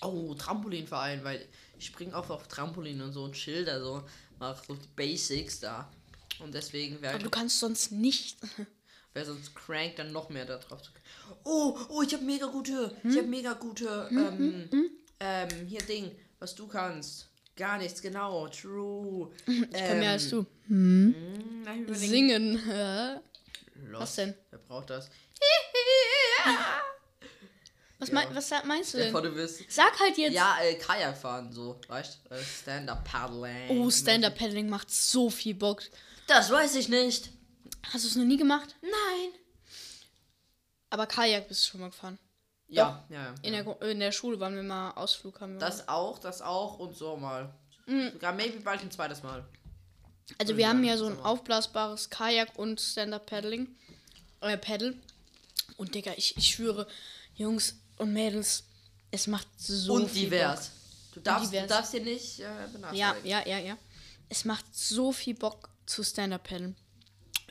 Oh, 0.00 0.34
Trampolinverein, 0.34 1.24
weil 1.24 1.44
ich 1.78 1.86
springe 1.86 2.16
auch 2.16 2.30
auf 2.30 2.46
Trampolin 2.48 3.00
und 3.00 3.12
so 3.12 3.24
und 3.24 3.36
Schilder 3.36 3.82
so. 3.82 4.02
Mach 4.38 4.62
so 4.62 4.74
die 4.74 4.88
Basics 4.94 5.60
da. 5.60 5.90
Und 6.38 6.54
deswegen 6.54 7.00
wäre 7.02 7.14
Aber 7.14 7.24
du 7.24 7.30
kannst 7.30 7.58
sonst 7.58 7.90
nicht. 7.90 8.38
wär 9.14 9.24
sonst 9.24 9.54
crank 9.54 9.96
dann 9.96 10.12
noch 10.12 10.28
mehr 10.28 10.44
da 10.44 10.58
drauf 10.58 10.82
zu 10.82 10.90
Oh, 11.44 11.76
oh, 11.88 12.02
ich 12.02 12.12
habe 12.14 12.24
mega 12.24 12.46
gute, 12.46 12.94
ich 12.98 13.10
Hm? 13.10 13.16
habe 13.18 13.26
mega 13.28 13.52
gute, 13.54 14.08
ähm, 14.12 14.68
ähm, 15.18 15.66
hier 15.66 15.82
Ding, 15.82 16.12
was 16.38 16.54
du 16.54 16.68
kannst. 16.68 17.27
Gar 17.58 17.78
nichts, 17.78 18.00
genau, 18.00 18.46
true. 18.48 19.30
Ich 19.46 19.72
kann 19.72 19.98
mehr 19.98 20.12
als 20.12 20.30
du. 20.30 20.46
Hm, 20.68 21.12
überlegen. 21.62 21.94
Singen. 21.94 22.64
Hä? 22.64 23.16
Los, 23.88 24.00
Was 24.00 24.14
denn? 24.14 24.34
Wer 24.50 24.58
braucht 24.60 24.90
das? 24.90 25.10
Was, 28.00 28.10
Ja. 28.10 28.14
mein, 28.14 28.32
was 28.32 28.48
meinst 28.64 28.94
du 28.94 28.98
Bevor 28.98 29.22
denn? 29.22 29.32
du 29.32 29.36
wirst. 29.36 29.60
Sag 29.68 29.98
halt 29.98 30.16
jetzt. 30.18 30.32
Ja, 30.32 30.56
äh, 30.62 30.76
Kajak 30.76 31.18
fahren, 31.18 31.52
so, 31.52 31.80
weißt 31.88 32.20
du? 32.30 32.34
Äh, 32.36 32.42
Stand-up-Paddling. 32.44 33.70
Oh, 33.70 33.90
Stand-Up-Paddling 33.90 34.68
macht 34.68 34.88
so 34.92 35.28
viel 35.30 35.54
Bock. 35.56 35.82
Das 36.28 36.48
weiß 36.50 36.76
ich 36.76 36.88
nicht. 36.88 37.30
Hast 37.92 38.04
du 38.04 38.08
es 38.08 38.14
noch 38.14 38.24
nie 38.24 38.36
gemacht? 38.36 38.76
Nein. 38.82 39.30
Aber 40.90 41.06
Kajak 41.08 41.48
bist 41.48 41.66
du 41.66 41.70
schon 41.72 41.80
mal 41.80 41.90
gefahren. 41.90 42.20
Ja, 42.68 43.04
ja, 43.08 43.16
ja. 43.16 43.34
In 43.42 43.52
der, 43.52 43.82
in 43.82 44.00
der 44.00 44.12
Schule 44.12 44.38
waren 44.40 44.54
wir 44.54 44.62
mal 44.62 44.90
Ausflug 44.92 45.40
haben 45.40 45.54
wir. 45.54 45.60
Das 45.60 45.88
auch, 45.88 46.18
das 46.18 46.42
auch 46.42 46.78
und 46.78 46.96
so 46.96 47.16
mal. 47.16 47.52
Sogar 47.86 48.34
maybe 48.34 48.60
bald 48.60 48.82
ein 48.82 48.90
zweites 48.90 49.22
Mal. 49.22 49.46
also 50.36 50.56
wir 50.58 50.68
haben 50.68 50.84
ja 50.84 50.98
so 50.98 51.06
ein 51.06 51.18
aufblasbares 51.20 52.10
Kajak 52.10 52.58
und 52.58 52.80
Stand-Up-Paddling. 52.80 53.68
Äh, 54.40 54.58
Paddle. 54.58 54.94
Und 55.78 55.94
Digga, 55.94 56.12
ich, 56.16 56.36
ich 56.36 56.48
schwöre, 56.48 56.86
Jungs 57.34 57.76
und 57.96 58.12
Mädels, 58.12 58.64
es 59.10 59.26
macht 59.26 59.48
so 59.56 59.94
und 59.94 60.10
viel 60.10 60.24
divers. 60.24 60.72
Du 61.14 61.20
darfst, 61.20 61.50
divers. 61.50 61.62
du 61.62 61.68
darfst 61.68 61.90
hier 61.92 62.02
nicht 62.02 62.40
äh, 62.40 62.44
Bock. 62.44 62.72
benachteiligen. 62.72 63.26
Ja, 63.26 63.40
ja, 63.40 63.46
ja, 63.46 63.58
ja. 63.58 63.78
Es 64.28 64.44
macht 64.44 64.66
so 64.76 65.12
viel 65.12 65.34
Bock 65.34 65.70
zu 65.86 66.02
Stand-Up-Paddeln. 66.02 66.76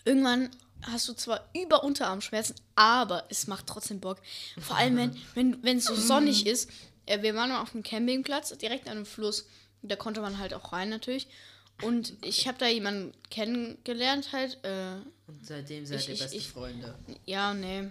Irgendwann 0.05 0.51
hast 0.83 1.07
du 1.07 1.13
zwar 1.13 1.47
über 1.55 1.83
Unterarmschmerzen, 1.83 2.55
aber 2.75 3.25
es 3.29 3.47
macht 3.47 3.67
trotzdem 3.67 3.99
Bock. 3.99 4.19
Vor 4.59 4.75
allem, 4.77 4.97
wenn 4.97 5.17
wenn 5.35 5.63
wenn 5.63 5.77
es 5.77 5.85
so 5.85 5.95
sonnig 5.95 6.45
ist. 6.45 6.69
Äh, 7.05 7.21
wir 7.21 7.35
waren 7.35 7.51
auf 7.51 7.73
einem 7.73 7.83
Campingplatz, 7.83 8.55
direkt 8.57 8.87
an 8.87 8.97
einem 8.97 9.05
Fluss. 9.05 9.45
Da 9.81 9.95
konnte 9.95 10.21
man 10.21 10.37
halt 10.39 10.53
auch 10.53 10.73
rein 10.73 10.89
natürlich. 10.89 11.27
Und 11.83 12.13
ich 12.25 12.47
habe 12.47 12.57
da 12.57 12.67
jemanden 12.67 13.13
kennengelernt 13.29 14.31
halt. 14.33 14.57
Äh, 14.63 14.95
Und 15.27 15.45
seitdem 15.45 15.85
seid 15.85 15.99
Ich- 16.01 16.07
ihr 16.09 16.13
ich- 16.15 16.19
beste 16.21 16.37
ich- 16.37 16.47
Freunde. 16.49 16.95
ja, 17.25 17.53
nee. 17.53 17.89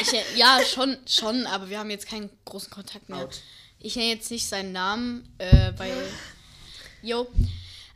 Ich, 0.00 0.12
äh, 0.12 0.22
ja, 0.36 0.60
schon, 0.64 0.96
schon, 1.06 1.46
aber 1.46 1.68
wir 1.70 1.78
haben 1.78 1.90
jetzt 1.90 2.06
keinen 2.08 2.28
großen 2.44 2.70
Kontakt 2.70 3.08
mehr. 3.08 3.18
Out. 3.18 3.40
Ich 3.78 3.94
nenne 3.96 4.08
jetzt 4.08 4.30
nicht 4.30 4.46
seinen 4.46 4.72
Namen, 4.72 5.32
äh, 5.38 5.72
weil. 5.76 5.94
Jo. 7.02 7.28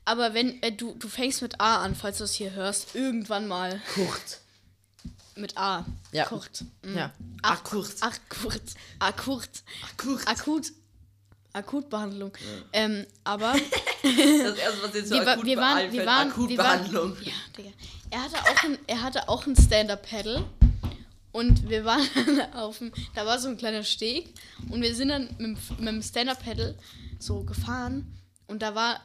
Aber 0.05 0.35
wenn, 0.35 0.63
äh, 0.63 0.73
du, 0.73 0.95
du 0.95 1.09
fängst 1.09 1.43
mit 1.43 1.61
A 1.61 1.83
an, 1.83 1.95
falls 1.95 2.19
du 2.19 2.25
es 2.25 2.33
hier 2.35 2.53
hörst, 2.53 2.95
irgendwann 2.95 3.47
mal. 3.49 3.81
Kurt. 3.95 4.39
Mit 5.37 5.57
A. 5.57 5.87
Ja. 6.13 6.25
Kurt. 6.27 6.65
Mhm. 6.83 6.97
Ja. 6.99 7.13
Akurt. 7.43 7.95
Ach, 8.01 8.17
Kurt. 8.29 8.63
Akurt. 8.99 9.51
Akurt. 9.97 10.27
Akut. 10.29 10.73
Akutbehandlung. 11.55 12.33
Ähm, 12.73 13.07
aber 13.25 13.53
Das 14.03 14.57
erste, 14.59 14.83
was 14.83 14.95
jetzt 14.95 15.09
so 15.11 15.15
wir, 15.17 15.29
akut 15.29 15.45
wir 15.45 15.57
waren, 15.59 15.77
einfällt, 15.79 15.93
wir 15.93 16.07
waren, 16.07 16.49
wir 16.49 16.59
waren, 16.59 16.81
Akutbehandlung. 16.81 17.17
ja, 17.23 17.33
Digga. 17.57 17.71
Er 18.11 18.23
hatte 18.23 18.37
auch 18.43 18.65
ein, 18.65 18.79
er 18.87 19.03
hatte 19.03 19.29
auch 19.29 19.47
ein 19.47 19.57
Stand-Up-Paddle 19.57 20.45
und 21.33 21.69
wir 21.69 21.85
waren 21.85 22.07
auf 22.55 22.79
dem, 22.79 22.91
da 23.15 23.27
war 23.27 23.39
so 23.39 23.49
ein 23.49 23.57
kleiner 23.59 23.85
Steg 23.85 24.33
und 24.71 24.81
wir 24.81 24.95
sind 24.95 25.09
dann 25.09 25.25
mit, 25.39 25.41
dem- 25.41 25.59
mit 25.79 25.89
dem 25.89 26.03
Stand-Up-Paddle 26.03 26.75
so 27.19 27.43
gefahren 27.45 28.11
und 28.47 28.63
da 28.63 28.75
war, 28.75 29.01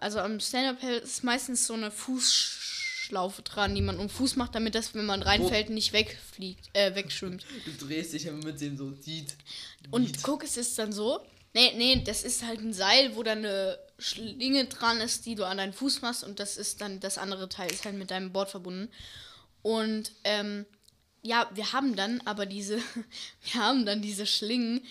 also 0.00 0.20
am 0.20 0.40
Stand-Up-Paddle 0.40 0.98
ist 0.98 1.24
meistens 1.24 1.66
so 1.66 1.74
eine 1.74 1.90
Fußschlaufe 1.90 3.42
dran, 3.42 3.74
die 3.74 3.82
man 3.82 3.98
um 3.98 4.08
Fuß 4.08 4.36
macht, 4.36 4.54
damit 4.54 4.74
das, 4.74 4.94
wenn 4.94 5.06
man 5.06 5.22
reinfällt, 5.22 5.70
nicht 5.70 5.92
wegfliegt, 5.92 6.70
äh, 6.74 6.94
wegschwimmt. 6.94 7.44
Du 7.64 7.86
drehst 7.86 8.12
dich, 8.12 8.26
wenn 8.26 8.38
man 8.38 8.52
mit 8.52 8.60
dem 8.60 8.76
so 8.76 8.92
sieht. 9.00 9.34
Und 9.90 10.22
guck, 10.22 10.44
es 10.44 10.56
ist 10.56 10.78
dann 10.78 10.92
so. 10.92 11.20
Nee, 11.54 11.72
nee, 11.76 12.02
das 12.04 12.22
ist 12.22 12.44
halt 12.44 12.60
ein 12.60 12.72
Seil, 12.72 13.16
wo 13.16 13.22
dann 13.22 13.38
eine 13.38 13.78
Schlinge 13.98 14.66
dran 14.66 15.00
ist, 15.00 15.26
die 15.26 15.34
du 15.34 15.44
an 15.44 15.58
deinen 15.58 15.72
Fuß 15.72 16.02
machst 16.02 16.22
und 16.22 16.38
das 16.38 16.56
ist 16.56 16.80
dann, 16.80 17.00
das 17.00 17.18
andere 17.18 17.48
Teil 17.48 17.70
ist 17.70 17.84
halt 17.84 17.96
mit 17.96 18.10
deinem 18.10 18.32
Board 18.32 18.50
verbunden. 18.50 18.90
Und 19.62 20.12
ähm, 20.24 20.66
ja, 21.22 21.50
wir 21.54 21.72
haben 21.72 21.96
dann 21.96 22.20
aber 22.24 22.46
diese, 22.46 22.76
wir 23.52 23.54
haben 23.54 23.86
dann 23.86 24.02
diese 24.02 24.26
Schlingen, 24.26 24.84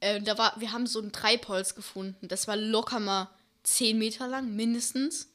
äh, 0.00 0.20
da 0.20 0.38
war, 0.38 0.58
wir 0.58 0.72
haben 0.72 0.86
so 0.86 1.00
ein 1.00 1.12
Treibholz 1.12 1.74
gefunden. 1.74 2.28
Das 2.28 2.48
war 2.48 2.56
locker 2.56 3.00
mal 3.00 3.30
10 3.64 3.98
Meter 3.98 4.28
lang, 4.28 4.54
mindestens. 4.54 5.28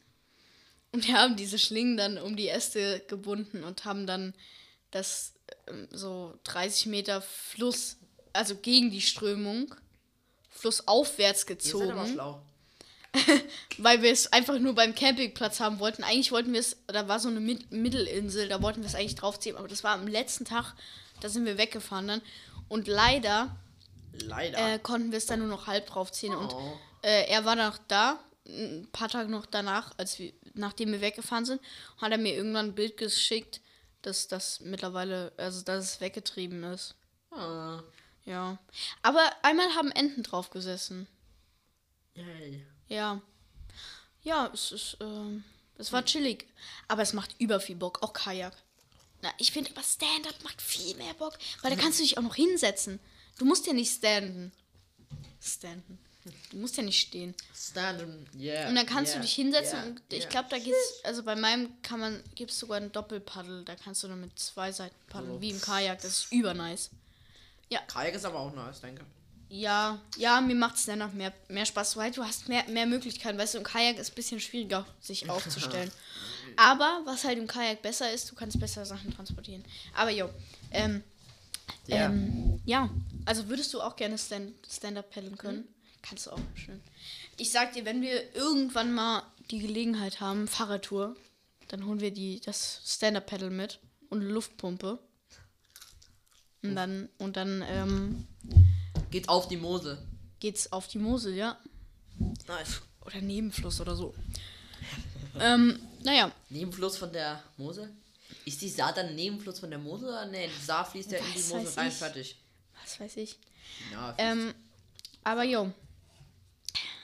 Und 0.92 1.08
wir 1.08 1.16
haben 1.16 1.36
diese 1.36 1.60
Schlingen 1.60 1.98
dann 1.98 2.18
um 2.18 2.36
die 2.36 2.48
Äste 2.48 3.04
gebunden 3.08 3.64
und 3.64 3.86
haben 3.86 4.08
dann 4.08 4.34
das 4.92 5.34
ähm, 5.68 5.88
so 5.92 6.34
30 6.46 6.88
Meter 6.88 7.22
Fluss, 7.22 7.98
also 8.34 8.56
gegen 8.56 8.90
die 8.90 9.02
Strömung, 9.02 9.74
flussaufwärts 10.50 11.46
Ihr 11.48 11.58
seid 11.60 11.92
aber 11.92 12.04
gezogen, 12.04 12.14
schlau. 12.14 12.42
weil 13.78 14.02
wir 14.02 14.12
es 14.12 14.32
einfach 14.34 14.58
nur 14.60 14.74
beim 14.74 14.96
Campingplatz 14.96 15.60
haben 15.60 15.80
wollten. 15.80 16.04
Eigentlich 16.04 16.32
wollten 16.32 16.54
wir 16.54 16.60
es, 16.60 16.78
da 16.88 17.08
war 17.08 17.20
so 17.20 17.30
eine 17.30 17.40
Mid 17.40 17.72
Mittelinsel, 17.72 18.48
da 18.48 18.62
wollten 18.62 18.82
wir 18.82 18.88
es 18.88 18.96
eigentlich 18.96 19.16
draufziehen, 19.16 19.58
aber 19.58 19.68
das 19.68 19.84
war 19.84 19.94
am 19.94 20.08
letzten 20.08 20.46
Tag, 20.46 20.74
da 21.22 21.30
sind 21.30 21.46
wir 21.46 21.58
weggefahren 21.58 22.08
dann. 22.08 22.22
Und 22.68 22.88
leider 22.88 23.56
Leider. 24.14 24.76
äh, 24.76 24.80
konnten 24.80 25.12
wir 25.12 25.18
es 25.18 25.26
dann 25.26 25.40
nur 25.40 25.48
noch 25.48 25.66
halb 25.68 25.88
draufziehen. 25.88 26.36
Und 26.36 26.54
Oh. 26.54 26.78
Äh, 27.02 27.26
er 27.30 27.46
war 27.46 27.56
noch 27.56 27.78
da, 27.88 28.20
ein 28.48 28.88
paar 28.92 29.10
Tage 29.10 29.30
noch 29.30 29.46
danach, 29.46 29.94
als 29.98 30.20
wir, 30.20 30.34
nachdem 30.54 30.92
wir 30.92 31.02
weggefahren 31.02 31.46
sind, 31.46 31.62
hat 31.98 32.12
er 32.12 32.18
mir 32.18 32.36
irgendwann 32.36 32.68
ein 32.68 32.76
Bild 32.76 32.98
geschickt, 32.98 33.62
dass 34.02 34.28
das 34.28 34.60
mittlerweile, 34.62 35.32
also 35.38 35.62
dass 35.62 35.86
es 35.86 36.02
weggetrieben 36.02 36.64
ist. 36.64 36.96
Ah. 37.32 37.84
Ja. 38.26 38.58
Aber 39.02 39.22
einmal 39.42 39.74
haben 39.76 39.92
Enten 39.92 40.24
drauf 40.24 40.50
gesessen. 40.50 41.08
Yay. 42.14 42.66
Ja. 42.88 43.22
Ja, 44.22 44.52
es 44.54 44.72
ist, 44.72 44.98
ähm, 45.00 45.44
es 45.78 45.92
war 45.92 46.06
chillig. 46.06 46.48
Aber 46.88 47.02
es 47.02 47.14
macht 47.14 47.36
über 47.40 47.60
viel 47.60 47.76
Bock, 47.76 48.04
auch 48.04 48.14
Kajak. 48.14 48.54
Na, 49.22 49.30
ich 49.38 49.52
finde 49.52 49.72
aber 49.72 49.84
Stand-up 49.84 50.44
macht 50.44 50.62
viel 50.62 50.96
mehr 50.96 51.14
Bock, 51.16 51.38
weil 51.62 51.76
da 51.76 51.82
kannst 51.82 52.00
du 52.00 52.04
dich 52.04 52.18
auch 52.18 52.24
noch 52.24 52.36
hinsetzen. 52.36 53.00
Du 53.38 53.46
musst 53.46 53.68
ja 53.68 53.74
nicht 53.74 53.94
standen. 53.94 54.52
Standen. 55.42 56.00
Du 56.52 56.58
musst 56.58 56.76
ja 56.78 56.84
nicht 56.84 57.00
stehen. 57.00 57.34
Stand 57.56 58.04
yeah. 58.38 58.68
Und 58.68 58.76
dann 58.76 58.86
kannst 58.86 59.12
yeah, 59.14 59.22
du 59.22 59.26
dich 59.26 59.36
hinsetzen 59.36 59.80
yeah, 59.80 59.88
und 59.88 60.02
ich 60.10 60.20
yeah. 60.22 60.30
glaube, 60.30 60.48
da 60.50 60.60
geht's, 60.60 61.00
also 61.04 61.24
bei 61.24 61.36
meinem 61.36 61.70
kann 61.82 62.00
man, 62.00 62.22
gibt 62.36 62.52
es 62.52 62.60
sogar 62.60 62.78
ein 62.78 62.92
Doppelpaddel, 62.92 63.64
da 63.64 63.76
kannst 63.76 64.04
du 64.04 64.08
dann 64.10 64.22
mit 64.22 64.38
zwei 64.38 64.72
Seiten 64.72 64.96
paddeln, 65.08 65.38
Oh. 65.38 65.42
wie 65.42 65.52
im 65.52 65.62
Kajak, 65.62 66.02
das 66.02 66.20
ist 66.26 66.32
übernice. 66.32 66.90
Kajak 67.88 68.16
ist 68.16 68.26
aber 68.26 68.40
auch 68.40 68.54
nice, 68.54 68.82
denke 68.82 69.06
Ja, 69.50 70.00
ja, 70.18 70.42
mir 70.42 70.56
macht 70.56 70.76
es 70.76 70.86
dennoch 70.86 71.14
mehr, 71.14 71.32
mehr 71.48 71.66
Spaß, 71.66 71.96
weil 71.98 72.12
du 72.12 72.24
hast 72.24 72.50
mehr, 72.50 72.64
mehr 72.68 72.86
Möglichkeiten, 72.86 73.38
weißt 73.38 73.54
du, 73.54 73.60
im 73.60 73.64
Kajak 73.64 73.98
ist 73.98 74.12
ein 74.12 74.16
bisschen 74.16 74.40
schwieriger, 74.40 74.86
sich 75.00 75.28
aufzustellen. 75.30 75.92
Aber 76.58 77.02
was 77.06 77.24
halt 77.24 77.38
im 77.38 77.48
Kajak 77.48 77.82
besser 77.82 78.12
ist, 78.12 78.30
du 78.30 78.36
kannst 78.36 78.60
besser 78.60 78.86
Sachen 78.86 79.14
transportieren. 79.16 79.64
Aber 79.96 80.10
jo, 80.12 80.30
ähm, 80.72 81.04
Ja. 81.88 82.08
ähm, 82.08 82.60
ja, 82.66 82.90
also 83.26 83.48
würdest 83.48 83.74
du 83.74 83.82
auch 83.82 83.96
gerne 83.96 84.18
Stand- 84.18 84.54
Stand-Up 84.70 85.10
paddeln 85.12 85.38
können? 85.38 85.68
Kannst 86.02 86.28
du 86.28 86.32
auch, 86.32 86.40
schön. 86.56 86.82
Ich 87.38 87.52
sag 87.52 87.74
dir, 87.74 87.86
wenn 87.86 88.02
wir 88.02 88.36
irgendwann 88.36 88.94
mal 88.94 89.24
die 89.52 89.60
Gelegenheit 89.60 90.20
haben, 90.22 90.48
Fahrradtour, 90.48 91.16
dann 91.68 91.86
holen 91.86 92.00
wir 92.00 92.12
die, 92.12 92.40
das 92.42 92.82
Stand-Up-Paddle 92.86 93.50
mit 93.50 93.80
und 94.10 94.22
eine 94.22 94.30
Luftpumpe. 94.30 95.00
Und 96.62 96.76
dann, 96.76 97.08
und 97.20 97.38
dann 97.38 97.64
ähm, 97.68 98.28
Geht 99.12 99.30
auf 99.30 99.48
die 99.48 99.56
Mose. 99.58 100.06
geht's 100.40 100.72
auf 100.74 100.88
die 100.88 100.98
Mosel, 101.00 101.34
ja. 101.36 101.58
Nice. 102.48 102.82
Oder 103.06 103.22
Nebenfluss 103.22 103.80
oder 103.80 103.96
so. 103.96 104.14
ähm, 105.40 105.80
naja, 106.04 106.32
Nebenfluss 106.50 106.98
von 106.98 107.14
der 107.14 107.42
Mosel? 107.58 107.90
Ist 108.46 108.62
die 108.62 108.70
Saar 108.70 108.94
dann 108.94 109.08
ein 109.08 109.16
Nebenfluss 109.16 109.60
von 109.60 109.70
der 109.70 109.80
Mosel 109.80 110.10
oder 110.10 110.26
nee, 110.26 110.48
die 110.48 110.66
Saar 110.66 110.86
fließt 110.86 111.12
ja 111.12 111.20
in 111.20 111.26
die 111.34 111.40
Mosel 111.40 111.66
weiß 111.66 111.78
rein, 111.78 111.88
ich. 111.88 111.94
fertig. 111.94 112.36
was 112.82 113.00
weiß 113.00 113.18
ich. 113.18 113.38
Ja, 113.92 114.16
Ähm, 114.18 114.54
aber 115.24 115.44
jo, 115.44 115.72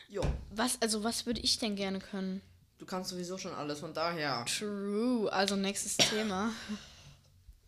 jo. 0.09 0.21
was, 0.51 0.81
also 0.81 1.03
was 1.03 1.25
würde 1.25 1.41
ich 1.41 1.57
denn 1.59 1.75
gerne 1.75 1.99
können? 1.99 2.41
Du 2.77 2.85
kannst 2.85 3.09
sowieso 3.09 3.37
schon 3.37 3.53
alles, 3.53 3.79
von 3.79 3.93
daher. 3.93 4.45
True, 4.45 5.31
also 5.31 5.55
nächstes 5.55 5.97
Thema. 5.97 6.51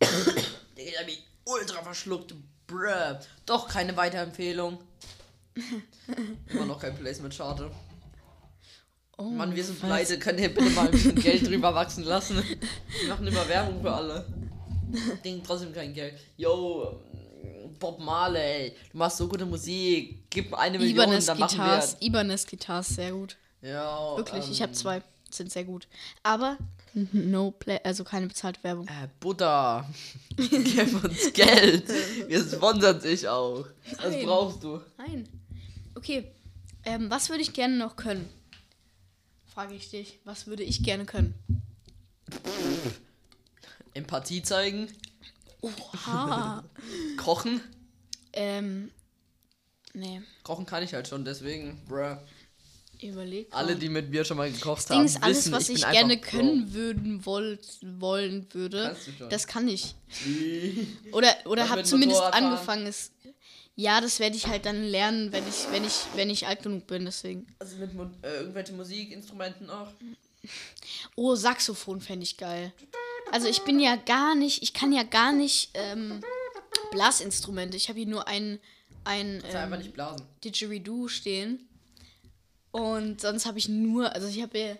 Der 0.00 0.84
geht 0.84 0.94
irgendwie 0.94 1.18
ultra 1.44 1.82
verschluckt. 1.82 2.34
Bruh. 2.66 3.18
Doch 3.46 3.68
keine 3.68 3.96
Weiterempfehlung. 3.96 4.78
Immer 6.48 6.66
noch 6.66 6.80
kein 6.80 6.96
Placement, 6.96 7.34
schade. 7.34 7.70
Oh, 9.16 9.24
Mann, 9.24 9.56
wir 9.56 9.64
sind 9.64 9.80
pleite. 9.80 10.18
Könnt 10.18 10.38
ihr 10.38 10.54
bitte 10.54 10.70
mal 10.70 10.84
ein 10.84 10.92
bisschen 10.92 11.14
Geld 11.20 11.44
drüber 11.44 11.74
wachsen 11.74 12.04
lassen? 12.04 12.36
Wir 12.36 13.08
machen 13.08 13.26
immer 13.26 13.48
Werbung 13.48 13.82
für 13.82 13.92
alle. 13.92 14.24
Kriegen 15.22 15.42
trotzdem 15.42 15.72
kein 15.72 15.92
Geld. 15.92 16.20
Yo, 16.36 17.00
Bob 17.78 18.00
Marley, 18.00 18.74
du 18.92 18.98
machst 18.98 19.18
so 19.18 19.28
gute 19.28 19.46
Musik. 19.46 20.24
Gib 20.30 20.54
eine 20.54 20.78
Million, 20.78 20.96
Ibanez 20.96 21.26
dann 21.26 21.38
machen 21.38 21.58
Guitars, 21.58 21.96
wir. 22.00 22.06
Ibanez 22.08 22.46
Guitars, 22.46 22.88
sehr 22.88 23.12
gut. 23.12 23.36
Ja, 23.62 24.16
Wirklich, 24.16 24.50
ich 24.50 24.60
ähm, 24.60 24.62
habe 24.64 24.72
zwei, 24.72 25.02
sind 25.30 25.50
sehr 25.52 25.64
gut. 25.64 25.88
Aber 26.22 26.58
no 27.12 27.50
play, 27.50 27.78
also 27.84 28.04
keine 28.04 28.26
bezahlte 28.26 28.62
Werbung. 28.62 28.86
Äh, 28.88 29.08
Butter. 29.20 29.88
Gib 30.36 31.04
uns 31.04 31.32
Geld. 31.32 31.88
Wir 32.28 32.40
sponsern 32.42 33.00
dich 33.00 33.28
auch. 33.28 33.66
Was 33.96 34.10
Nein. 34.10 34.26
brauchst 34.26 34.62
du? 34.62 34.80
Nein. 34.96 35.28
Okay, 35.94 36.30
ähm, 36.84 37.10
was 37.10 37.28
würde 37.28 37.42
ich 37.42 37.52
gerne 37.52 37.76
noch 37.76 37.96
können? 37.96 38.28
Frage 39.46 39.74
ich 39.74 39.90
dich. 39.90 40.20
Was 40.24 40.46
würde 40.46 40.62
ich 40.62 40.82
gerne 40.82 41.04
können? 41.04 41.34
Empathie 43.94 44.42
zeigen? 44.42 44.88
Oha. 45.60 46.64
Kochen? 47.16 47.60
ähm, 48.32 48.90
nee, 49.94 50.22
Kochen 50.42 50.66
kann 50.66 50.82
ich 50.82 50.94
halt 50.94 51.08
schon, 51.08 51.24
deswegen, 51.24 51.80
bruh. 51.88 52.16
überleg. 53.02 53.48
Alle, 53.50 53.74
die 53.76 53.88
mit 53.88 54.10
mir 54.10 54.24
schon 54.24 54.36
mal 54.36 54.50
gekocht 54.50 54.78
Das 54.78 54.86
Ding 54.86 54.98
haben, 54.98 55.06
ist, 55.06 55.22
alles, 55.22 55.36
wissen, 55.38 55.52
was 55.52 55.68
ich 55.68 55.78
ich, 55.84 55.90
gerne 55.90 56.18
können 56.20 56.72
würden, 56.74 57.24
wollt, 57.26 57.66
wollen 57.82 58.46
würde, 58.52 58.84
Kannst 58.88 59.06
du 59.08 59.12
schon. 59.12 59.30
das 59.30 59.46
kann 59.46 59.66
ich. 59.68 59.94
Oder, 61.12 61.34
oder 61.46 61.68
habe 61.68 61.82
zumindest 61.84 62.20
Motorradfahren? 62.20 62.52
angefangen. 62.52 62.86
Es, 62.86 63.10
ja, 63.74 64.00
das 64.00 64.18
werde 64.20 64.36
ich 64.36 64.46
halt 64.48 64.66
dann 64.66 64.82
lernen, 64.84 65.32
wenn 65.32 65.46
ich, 65.48 65.70
wenn 65.70 65.84
ich, 65.84 65.94
wenn 66.16 66.30
ich 66.30 66.46
alt 66.46 66.62
genug 66.62 66.86
bin, 66.86 67.04
deswegen. 67.04 67.46
Also 67.60 67.76
mit 67.76 67.90
äh, 68.22 68.38
irgendwelchen 68.38 68.76
Musikinstrumenten 68.76 69.70
auch. 69.70 69.88
Oh, 71.16 71.34
Saxophon 71.34 72.00
fände 72.00 72.24
ich 72.24 72.36
geil. 72.36 72.72
Also 73.32 73.48
ich 73.48 73.62
bin 73.62 73.80
ja 73.80 73.96
gar 73.96 74.34
nicht, 74.34 74.62
ich 74.62 74.72
kann 74.72 74.92
ja 74.92 75.02
gar 75.02 75.32
nicht 75.32 75.70
ähm, 75.74 76.20
Blasinstrumente. 76.90 77.76
Ich 77.76 77.88
habe 77.88 77.98
hier 77.98 78.08
nur 78.08 78.26
ein, 78.28 78.58
ein 79.04 79.40
du 79.40 79.58
einfach 79.58 79.76
ähm, 79.76 79.82
nicht 79.82 79.94
blasen. 79.94 80.26
Didgeridoo 80.44 81.08
stehen. 81.08 81.68
Und 82.70 83.20
sonst 83.20 83.46
habe 83.46 83.58
ich 83.58 83.68
nur, 83.68 84.12
also 84.12 84.28
ich 84.28 84.42
habe 84.42 84.58
ja 84.58 84.76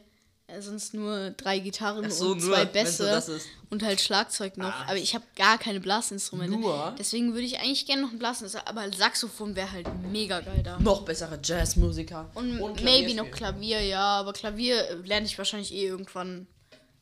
sonst 0.60 0.94
nur 0.94 1.30
drei 1.30 1.58
Gitarren 1.58 2.10
so, 2.10 2.32
und 2.32 2.40
zwei 2.40 2.64
Bässe 2.64 3.04
nur 3.04 3.36
ist. 3.36 3.46
und 3.70 3.82
halt 3.82 4.00
Schlagzeug 4.00 4.56
noch. 4.56 4.72
Ah. 4.72 4.84
Aber 4.86 4.96
ich 4.96 5.14
habe 5.14 5.24
gar 5.36 5.58
keine 5.58 5.80
Blasinstrumente. 5.80 6.56
Nur? 6.58 6.94
Deswegen 6.98 7.34
würde 7.34 7.44
ich 7.44 7.58
eigentlich 7.58 7.86
gerne 7.86 8.02
noch 8.02 8.12
ein 8.12 8.18
Blasinstrument, 8.18 8.68
aber 8.68 8.90
Saxophon 8.92 9.56
wäre 9.56 9.70
halt 9.70 9.86
mega 10.10 10.40
geil 10.40 10.62
da. 10.62 10.78
Noch 10.78 11.02
bessere 11.02 11.38
Jazzmusiker. 11.42 12.30
Und, 12.34 12.58
Klavier 12.58 12.84
maybe 12.84 13.14
noch. 13.14 13.30
Klavier, 13.30 13.80
ja, 13.80 14.20
aber 14.20 14.32
Klavier 14.32 15.02
lerne 15.04 15.26
ich 15.26 15.36
wahrscheinlich 15.36 15.72
eh 15.72 15.86
irgendwann 15.86 16.46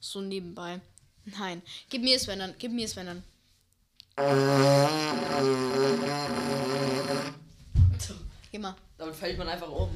so 0.01 0.21
nebenbei. 0.21 0.81
Nein, 1.27 1.62
gib 1.91 2.03
mir 2.03 2.17
es, 2.17 2.27
wenn 2.27 2.39
dann, 2.39 2.55
gib 2.59 2.73
mir 2.73 2.85
es, 2.85 2.97
wenn 2.97 3.07
dann. 3.07 3.23
Geh 8.53 8.59
mal. 8.59 8.77
Damit 8.97 9.15
fällt 9.15 9.37
man 9.37 9.49
einfach 9.49 9.69
um. 9.71 9.91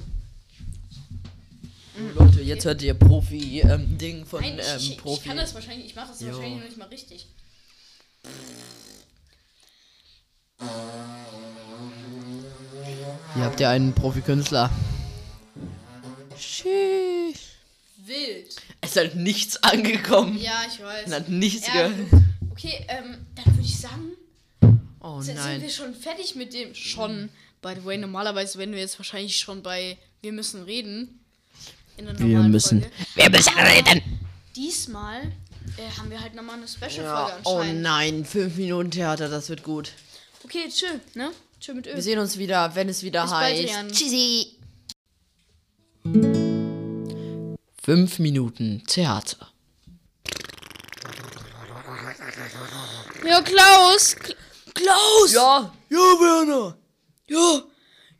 Leute, 2.14 2.43
jetzt 2.43 2.64
hört 2.64 2.83
ihr 2.83 2.95
Profi-Ding 2.95 4.25
von 4.25 4.40
Nein, 4.40 4.59
ähm, 4.59 4.77
ich, 4.79 4.99
Profi. 4.99 5.21
ich 5.21 5.25
kann 5.27 5.37
das 5.37 5.55
wahrscheinlich, 5.55 5.87
ich 5.87 5.95
mache 5.95 6.09
das 6.09 6.21
Jo. 6.21 6.29
wahrscheinlich 6.29 6.59
noch 6.59 6.64
nicht 6.64 6.77
mal 6.79 6.88
richtig. 6.88 7.27
Hier 13.35 13.45
habt 13.45 13.61
ihr 13.61 13.69
einen 13.69 13.95
Profikünstler. 13.95 14.71
Sheesh. 16.38 17.57
Wild. 18.05 18.57
Es 18.81 18.90
ist 18.90 18.97
halt 18.97 19.14
nichts 19.14 19.62
angekommen. 19.62 20.38
Ja, 20.38 20.62
ich 20.66 20.83
weiß. 20.83 21.07
Man 21.09 21.21
hat 21.21 21.29
nichts 21.29 21.66
Ja, 21.66 21.88
gehört. 21.88 22.09
okay, 22.51 22.85
ähm, 22.88 23.19
dann 23.35 23.47
würde 23.55 23.62
ich 23.62 23.79
sagen, 23.79 24.12
Oh 25.01 25.16
sind, 25.21 25.37
sind 25.37 25.45
nein. 25.45 25.62
wir 25.62 25.71
schon 25.71 25.95
fertig 25.95 26.35
mit 26.35 26.53
dem. 26.55 26.75
Schon. 26.75 27.29
By 27.62 27.75
the 27.79 27.85
way, 27.85 27.99
normalerweise 27.99 28.59
wären 28.59 28.73
wir 28.73 28.79
jetzt 28.81 28.99
wahrscheinlich 28.99 29.38
schon 29.38 29.62
bei 29.62 29.99
Wir 30.23 30.33
müssen 30.33 30.62
reden. 30.64 31.21
In 31.97 32.07
der 32.07 32.19
Wir 32.19 32.27
normalen 32.27 32.53
müssen. 32.53 32.81
Folge. 32.83 32.97
Wir 33.14 33.31
müssen 33.31 33.59
reden. 33.59 34.21
Diesmal 34.57 35.23
äh, 35.77 35.99
haben 35.99 36.11
wir 36.11 36.21
halt 36.21 36.35
nochmal 36.35 36.57
eine 36.57 36.66
Special-Folge 36.69 37.03
Ja, 37.05 37.40
oh 37.45 37.62
nein, 37.64 38.25
5 38.25 38.57
Minuten 38.57 38.90
Theater, 38.90 39.29
das 39.29 39.49
wird 39.51 39.62
gut. 39.62 39.93
Okay, 40.45 40.69
chill, 40.71 41.01
ne? 41.14 41.31
Chill 41.61 41.75
mit 41.75 41.87
Öl. 41.87 41.95
Wir 41.97 42.03
sehen 42.03 42.19
uns 42.19 42.38
wieder, 42.38 42.75
wenn 42.75 42.88
es 42.88 43.03
wieder 43.03 43.23
Bis 43.23 43.31
bald, 43.31 43.71
heißt. 43.71 43.93
Tschüssi. 43.93 44.57
5 47.83 48.19
Minuten 48.19 48.83
Theater. 48.87 49.53
Ja, 53.25 53.40
Klaus! 53.40 54.16
Klaus! 54.75 55.33
Ja? 55.33 55.73
Ja, 55.88 55.99
Werner! 55.99 56.77
Ja, 57.27 57.62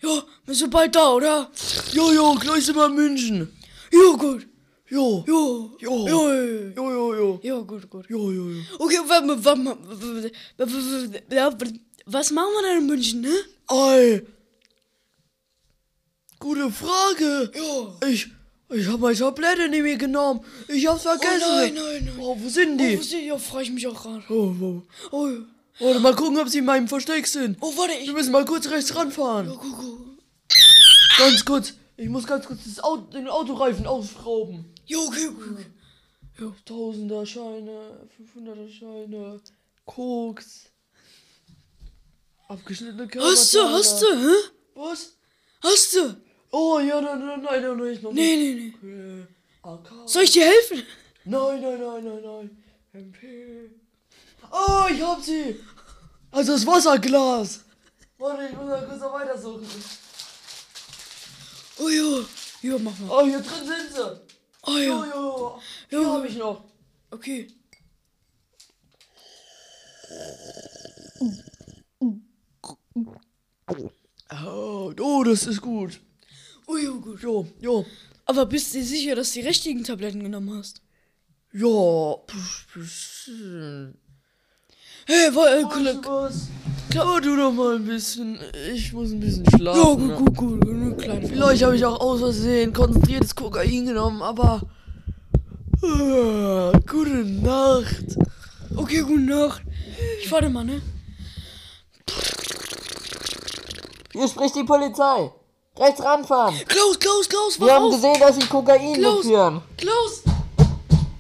ja, 0.03 0.23
wir 0.47 0.55
sind 0.55 0.71
bald 0.71 0.97
da, 0.97 1.11
oder? 1.11 1.51
Jo, 1.93 2.11
jo, 2.11 2.35
gleich 2.37 2.65
sind 2.65 2.77
wir 2.77 2.87
in 2.87 2.95
München. 2.95 3.53
Jo, 3.93 4.17
gut. 4.17 4.47
Jo, 4.89 5.25
jo, 5.27 5.77
jo, 5.79 6.09
jo, 6.09 6.29
jo, 6.75 6.91
jo, 6.91 7.15
jo. 7.15 7.41
Jo, 7.43 7.65
gut, 7.65 7.91
gut. 7.91 8.09
Jo, 8.09 8.31
jo, 8.31 8.51
jo. 8.51 8.63
Okay, 8.79 8.99
was 12.07 12.31
machen 12.31 12.53
wir 12.55 12.63
denn 12.63 12.79
in 12.79 12.87
München, 12.87 13.21
ne? 13.21 13.35
Ei. 13.69 14.23
Gute 16.39 16.71
Frage. 16.73 17.53
Jo. 17.55 17.99
Ich 18.09 18.31
ich 18.71 18.87
habe 18.87 18.99
meine 18.99 19.17
Tablette 19.17 19.69
nicht 19.69 19.83
mehr 19.83 19.97
genommen. 19.97 20.41
Ich 20.69 20.87
hab's 20.87 21.03
vergessen. 21.03 21.43
Oh 21.47 21.57
nein, 21.57 21.75
nein, 21.75 22.05
nein. 22.05 22.15
Oh, 22.21 22.37
wo 22.39 22.49
sind 22.49 22.75
Oh, 22.75 22.77
die? 22.85 22.99
wo 22.99 23.03
sind 23.03 23.21
die? 23.23 23.27
Ja, 23.27 23.39
frage 23.39 23.65
ich 23.65 23.71
mich 23.73 23.87
auch 23.87 24.03
gerade. 24.03 24.23
Oh, 24.29 24.55
oh. 24.61 24.83
Oh, 25.11 25.29
ja. 25.29 25.39
Warte, 25.81 26.01
mal 26.01 26.15
gucken, 26.15 26.39
ob 26.39 26.49
sie 26.49 26.59
in 26.59 26.65
meinem 26.67 26.89
Versteck 26.89 27.27
sind. 27.27 27.57
oh, 27.61 27.73
warte, 27.77 27.95
ich. 27.95 28.07
Wir 28.07 28.15
müssen 28.15 28.33
mal 28.33 28.45
kurz 28.45 28.69
rechts 28.69 28.95
ranfahren. 28.95 29.49
Oh, 29.51 29.57
guck, 29.57 29.79
guck. 29.79 30.01
Ganz 31.19 31.45
kurz. 31.45 31.75
Ich 31.97 32.09
muss 32.09 32.27
ganz 32.27 32.47
kurz 32.47 32.65
das 32.65 32.81
Auto, 32.83 33.11
den 33.13 33.29
Autoreifen 33.29 33.87
ausschrauben. 33.87 34.65
Jo, 34.87 35.01
okay, 35.07 35.29
okay. 35.29 35.51
okay. 36.39 36.53
Tausender 36.65 37.27
Scheine, 37.27 38.09
500er 38.35 38.69
Scheine, 38.71 39.41
Koks. 39.85 40.71
Abgeschnittene 42.49 43.07
Körper. 43.07 43.29
Hast 43.29 43.53
du, 43.55 43.61
hast 43.61 44.03
du, 44.03 44.07
hä? 44.07 44.35
Was? 44.75 45.17
Hast 45.63 45.95
du? 45.95 46.17
Oh, 46.53 46.79
ja, 46.81 47.01
nein, 47.01 47.19
nein, 47.25 47.43
nein, 47.43 47.63
nein, 47.63 47.77
nein, 47.79 47.99
Nee, 48.13 48.37
nee, 48.37 48.73
nee. 48.83 49.27
Okay. 49.63 49.89
AK. 49.95 50.09
Soll 50.09 50.23
ich 50.25 50.33
dir 50.33 50.45
helfen? 50.47 50.83
Nein, 51.25 51.61
nein, 51.63 51.81
nein, 51.81 52.05
nein, 52.05 52.23
nein. 52.23 52.65
MP. 52.93 53.71
Oh, 54.51 54.87
ich 54.91 55.01
hab 55.03 55.23
sie. 55.23 55.61
Also 56.33 56.53
das 56.53 56.67
Wasserglas. 56.67 57.61
Warte, 58.19 58.47
ich 58.47 58.57
muss 58.57 58.67
mal 58.67 58.85
kurz 58.87 59.01
noch 59.01 59.13
weitersuchen. 59.13 59.67
Oh 61.79 61.89
ja. 61.89 62.25
Ja, 62.63 62.79
mach 62.79 62.99
mal. 62.99 63.11
Oh, 63.11 63.25
hier 63.25 63.41
drin 63.41 63.67
sind 63.67 63.93
sie. 63.95 64.21
Oh 64.67 64.77
Ja, 64.77 64.79
ja. 64.79 65.07
ja. 65.07 65.61
Hier 65.89 66.03
Ja. 66.03 66.09
habe 66.13 66.27
ich 66.27 66.37
noch. 66.37 66.65
Okay. 67.11 67.49
Oh, 74.33 74.93
oh, 75.01 75.25
das 75.25 75.47
ist 75.47 75.61
gut. 75.61 76.01
Ja, 76.79 76.91
gut. 76.91 77.23
Jo, 77.23 77.47
jo. 77.61 77.87
Aber 78.27 78.47
bist 78.47 78.75
du 78.75 78.83
sicher, 78.83 79.15
dass 79.17 79.33
du 79.33 79.41
die 79.41 79.47
richtigen 79.47 79.83
Tabletten 79.85 80.23
genommen 80.23 80.57
hast? 80.59 80.83
Ja. 81.53 82.17
Hey, 85.07 85.35
war, 85.35 85.49
äh, 85.49 85.65
Weißt 85.65 85.73
Kollege. 85.73 87.21
du 87.23 87.37
noch 87.37 87.53
mal 87.53 87.77
ein 87.77 87.85
bisschen. 87.85 88.39
Ich 88.73 88.93
muss 88.93 89.11
ein 89.11 89.21
bisschen 89.21 89.45
Ja, 89.45 89.57
schlafen. 89.59 90.15
gut, 90.15 90.37
gut, 90.37 90.61
gut. 90.61 90.69
Eine 90.69 90.97
kleine 90.97 91.27
Vielleicht 91.27 91.63
habe 91.65 91.75
ich 91.77 91.85
auch 91.85 91.99
aus 92.01 92.21
Versehen 92.21 92.73
konzentriertes 92.73 93.35
Kokain 93.35 93.87
genommen, 93.87 94.23
aber. 94.23 94.63
Äh, 95.83 96.79
gute 96.87 97.25
Nacht. 97.25 98.17
Okay, 98.77 99.01
gute 99.01 99.21
Nacht. 99.23 99.63
Ich 100.23 100.31
warte 100.31 100.49
mal, 100.51 100.65
ne? 100.65 100.81
Hier 104.13 104.29
spricht 104.29 104.55
die 104.57 104.65
Polizei. 104.65 105.31
Rechts 105.79 106.03
ranfahren. 106.03 106.55
Klaus, 106.69 106.99
Klaus, 106.99 107.29
Klaus, 107.29 107.61
Wir 107.61 107.73
haben 107.73 107.85
auf! 107.85 107.95
gesehen, 107.95 108.19
dass 108.21 108.37
sie 108.37 108.47
Kokain 108.47 108.95
Klaus. 108.95 109.25
mitführen. 109.25 109.63
Klaus! 109.77 110.23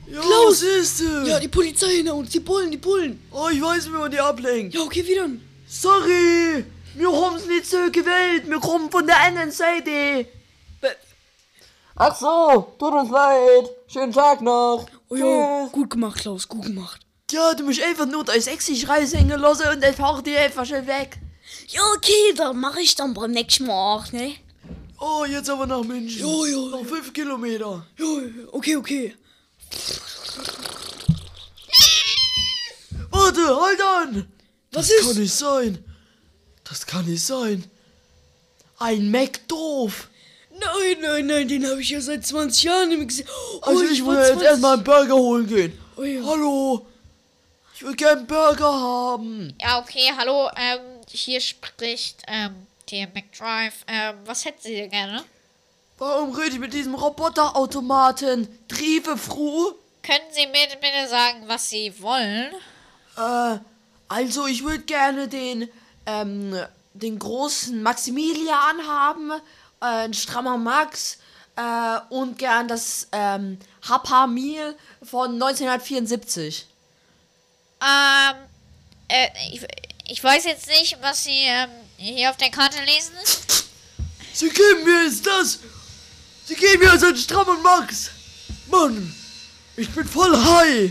Ja, 0.06 0.20
Klaus. 0.20 0.62
ist 0.62 1.00
denn? 1.00 1.26
Ja, 1.26 1.38
die 1.38 1.48
Polizei 1.48 1.86
hinter 1.96 2.14
uns, 2.16 2.30
die 2.30 2.40
Bullen, 2.40 2.70
die 2.70 2.76
Bullen. 2.76 3.22
oh, 3.30 3.48
ich 3.50 3.62
weiß, 3.62 3.86
wie 3.86 3.90
man 3.90 4.10
die 4.10 4.18
ablenkt. 4.20 4.74
Ja, 4.74 4.80
okay, 4.82 5.06
wie 5.06 5.14
dann? 5.14 5.40
Sorry, 5.68 6.64
wir 6.94 7.12
haben's 7.12 7.46
nicht 7.46 7.64
so 7.66 7.76
gewählt. 7.92 8.42
Wir 8.48 8.58
kommen 8.58 8.90
von 8.90 9.06
der 9.06 9.20
anderen 9.20 9.52
Seite. 9.52 10.26
Ach 12.02 12.16
so, 12.16 12.74
tut 12.78 12.92
uns 12.94 13.10
leid. 13.10 13.70
Schönen 13.86 14.12
Tag 14.12 14.40
noch. 14.40 14.86
Oh 15.10 15.14
ja, 15.14 15.68
gut 15.70 15.90
gemacht, 15.90 16.18
Klaus, 16.20 16.48
gut 16.48 16.62
gemacht. 16.64 17.00
Ja, 17.30 17.52
du 17.54 17.62
musst 17.64 17.82
einfach 17.82 18.06
nur 18.06 18.24
dein 18.24 18.40
sexy 18.40 18.84
raushängen 18.86 19.38
lassen 19.38 19.68
und 19.72 19.82
dann 19.82 19.94
fahr 19.94 20.20
die 20.22 20.36
einfach 20.36 20.64
schnell 20.64 20.86
weg. 20.86 21.18
Ja, 21.72 21.82
okay, 21.96 22.34
dann 22.36 22.58
mache 22.58 22.80
ich 22.80 22.94
dann 22.96 23.14
beim 23.14 23.30
nächsten 23.30 23.66
Mal 23.66 23.74
auch, 23.74 24.10
ne? 24.12 24.34
Oh, 24.98 25.24
jetzt 25.24 25.48
aber 25.48 25.66
nach 25.66 25.82
München. 25.82 26.20
Jo, 26.20 26.44
jo, 26.46 26.66
Noch 26.68 26.84
fünf 26.84 27.12
Kilometer. 27.12 27.86
Ja, 27.96 28.06
okay, 28.52 28.76
okay. 28.76 29.16
Warte, 33.10 33.60
halt 33.60 33.80
an. 33.80 34.32
Was 34.72 34.88
Das 34.88 34.98
kann 35.00 35.10
ist? 35.10 35.16
nicht 35.18 35.34
sein. 35.34 35.84
Das 36.64 36.86
kann 36.86 37.04
nicht 37.06 37.24
sein. 37.24 37.64
Ein 38.78 39.10
McDoof. 39.10 40.08
Nein, 40.52 40.96
nein, 41.00 41.26
nein, 41.26 41.48
den 41.48 41.66
habe 41.68 41.80
ich 41.80 41.90
ja 41.90 42.00
seit 42.00 42.26
20 42.26 42.62
Jahren 42.64 42.88
nicht 42.88 42.98
mehr 42.98 43.06
gesehen. 43.06 43.28
Oh, 43.54 43.60
Also 43.62 43.82
ich, 43.84 44.04
war 44.04 44.14
will 44.14 44.18
jetzt 44.18 44.28
20 44.32 44.46
erstmal 44.48 44.74
einen 44.74 44.84
Burger 44.84 45.14
holen 45.14 45.46
gehen. 45.46 45.78
Oh 45.96 46.02
ja. 46.02 46.22
Hallo. 46.24 46.86
Ich 47.74 47.82
will 47.82 47.94
gern 47.96 48.18
einen 48.18 48.26
Burger 48.26 48.72
haben. 48.72 49.54
Ja, 49.60 49.78
okay, 49.80 50.12
hallo, 50.16 50.50
ähm, 50.56 50.80
hier 51.12 51.40
spricht, 51.40 52.22
ähm, 52.26 52.66
der 52.90 53.08
McDrive. 53.08 53.74
Ähm, 53.86 54.16
was 54.24 54.44
hätten 54.44 54.62
Sie 54.62 54.76
denn 54.76 54.90
gerne? 54.90 55.24
Warum 55.98 56.34
rede 56.34 56.54
ich 56.54 56.58
mit 56.58 56.72
diesem 56.72 56.94
Roboterautomaten? 56.94 58.48
Triebe 58.68 59.16
Fru? 59.16 59.72
Können 60.02 60.24
Sie 60.32 60.46
mir 60.46 60.66
bitte 60.80 61.08
sagen, 61.08 61.42
was 61.46 61.68
Sie 61.68 61.92
wollen? 62.00 62.54
Äh, 63.16 63.58
also 64.08 64.46
ich 64.46 64.64
würde 64.64 64.84
gerne 64.84 65.28
den, 65.28 65.68
ähm, 66.06 66.58
den 66.94 67.18
großen 67.18 67.82
Maximilian 67.82 68.86
haben, 68.86 69.30
äh, 69.30 69.84
ein 69.84 70.14
strammer 70.14 70.56
Max, 70.56 71.18
äh, 71.56 72.00
und 72.08 72.38
gern 72.38 72.66
das, 72.66 73.08
ähm, 73.12 73.58
Hapa 73.86 74.26
Meal 74.26 74.74
von 75.02 75.34
1974. 75.34 76.66
Ähm, 77.82 78.36
äh, 79.08 79.28
ich, 79.52 79.62
ich 80.10 80.22
weiß 80.22 80.44
jetzt 80.44 80.66
nicht, 80.66 80.96
was 81.00 81.22
Sie, 81.24 81.44
ähm, 81.44 81.70
hier 81.96 82.30
auf 82.30 82.36
der 82.36 82.50
Karte 82.50 82.82
lesen. 82.82 83.14
Sie 84.32 84.48
geben 84.48 84.84
mir 84.84 85.04
jetzt 85.04 85.24
das! 85.26 85.58
Sie 86.46 86.54
geben 86.56 86.82
mir 86.84 86.98
so 86.98 87.06
einen 87.06 87.16
strammen 87.16 87.62
Max! 87.62 88.10
Mann! 88.66 89.14
Ich 89.76 89.88
bin 89.90 90.06
voll 90.08 90.36
high! 90.36 90.90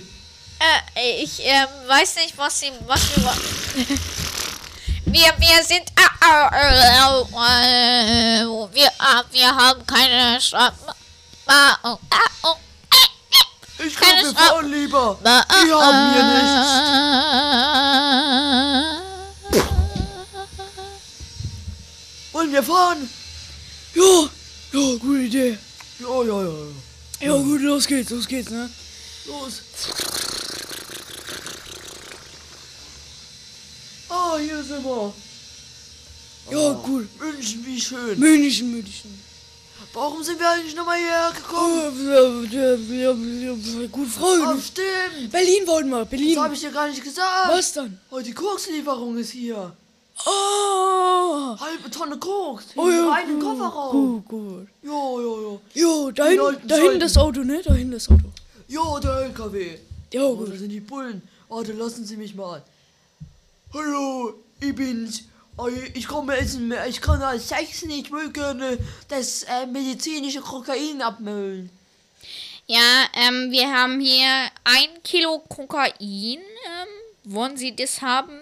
Äh, 0.95 1.23
ich, 1.23 1.39
ähm, 1.43 1.67
weiß 1.87 2.15
nicht, 2.15 2.37
was 2.37 2.59
Sie, 2.59 2.71
was 2.87 3.01
wir, 3.15 3.23
wir, 5.05 5.33
wir 5.37 5.63
sind, 5.65 5.89
äh, 5.89 6.01
äh, 6.21 6.85
wir, 8.73 8.87
äh, 8.87 9.23
wir 9.31 9.55
haben 9.55 9.85
keine 9.85 10.39
Strafe. 10.41 10.95
Ah, 11.45 11.75
ah. 11.83 11.97
Ich 13.81 13.95
Stra- 13.95 14.35
fahren 14.35 14.69
lieber! 14.71 15.17
Ah, 15.23 15.43
Die 15.63 15.71
haben 15.71 16.13
hier 16.13 16.23
nichts! 18.93 19.08
Wollen 22.39 22.53
wir 22.53 22.63
fahren? 22.63 23.09
Ja, 23.95 24.29
ja, 24.71 24.95
gute 24.97 25.19
Idee. 25.23 25.57
Ja, 25.99 26.23
ja, 26.23 26.41
ja. 26.41 26.53
ja. 27.19 27.27
Ja, 27.27 27.35
gut, 27.35 27.59
los 27.59 27.85
geht's, 27.85 28.11
los 28.11 28.25
geht's, 28.25 28.49
ne? 28.49 28.69
Los! 29.27 29.61
Ah, 34.07 34.37
hier 34.37 34.63
sind 34.63 34.85
wir! 34.85 35.13
Ja, 36.49 36.71
gut. 36.75 37.09
München, 37.19 37.65
wie 37.65 37.81
schön! 37.81 38.17
München, 38.17 38.71
München. 38.71 39.21
Warum 39.91 40.23
sind 40.23 40.39
wir 40.39 40.49
eigentlich 40.49 40.75
nochmal 40.75 40.97
hierher 40.97 41.33
Oh, 41.33 41.35
gekommen? 41.35 42.49
gut, 43.91 44.07
Ah, 44.15 44.17
Freunde. 44.17 44.61
stimmt! 44.61 45.29
Berlin 45.33 45.67
wollten 45.67 45.89
wir, 45.89 46.05
Berlin. 46.05 46.35
Das 46.35 46.43
habe 46.45 46.53
ich 46.53 46.61
dir 46.61 46.71
gar 46.71 46.87
nicht 46.87 47.03
gesagt! 47.03 47.49
Was 47.49 47.73
dann? 47.73 47.99
Oh, 48.09 48.21
die 48.21 48.31
Kokslieferung 48.31 49.17
ist 49.17 49.31
hier! 49.31 49.75
Ah! 50.25 51.57
Halbe 51.59 51.89
Tonne 51.89 52.17
Koks! 52.17 52.65
Oh 52.75 52.89
ja, 52.89 53.21
gut, 53.25 53.41
Kofferraum! 53.41 53.91
Gut, 53.91 54.27
gut. 54.27 54.67
Jo, 54.83 55.21
jo, 55.21 55.41
jo. 55.41 55.61
Jo, 55.73 56.11
da 56.11 56.23
Die 56.25 56.29
hinten, 56.31 56.45
alten 56.45 56.67
da 56.67 56.75
hinten 56.75 56.87
Zeiten. 56.89 56.99
das 56.99 57.17
Auto, 57.17 57.39
ne? 57.43 57.61
Da 57.63 57.73
hinten 57.73 57.91
das 57.93 58.09
Auto. 58.09 58.25
Jo, 58.67 58.99
der 58.99 59.11
LKW! 59.25 59.77
Ja, 60.13 60.23
Oh, 60.23 60.35
gut. 60.35 60.51
da 60.51 60.57
sind 60.57 60.69
die 60.69 60.79
Bullen. 60.79 61.21
Warte, 61.47 61.73
lassen 61.73 62.05
Sie 62.05 62.17
mich 62.17 62.35
mal. 62.35 62.61
Hallo, 63.73 64.33
ich 64.59 64.75
bin's. 64.75 65.23
Oh, 65.57 65.67
Ich 65.93 66.07
komme 66.07 66.37
essen. 66.37 66.73
Ich 66.87 67.01
kann 67.01 67.21
als 67.21 67.49
Sechsen. 67.49 67.89
Ich 67.91 68.11
will 68.11 68.31
gerne 68.31 68.77
das 69.07 69.43
äh, 69.43 69.65
medizinische 69.65 70.41
Kokain 70.41 71.01
abmüllen. 71.01 71.69
Ja, 72.65 73.05
ähm, 73.15 73.51
wir 73.51 73.71
haben 73.71 73.99
hier 73.99 74.27
ein 74.63 74.89
Kilo 75.03 75.39
Kokain. 75.49 76.39
Ähm, 76.39 76.41
wollen 77.25 77.57
Sie 77.57 77.75
das 77.75 78.01
haben? 78.01 78.39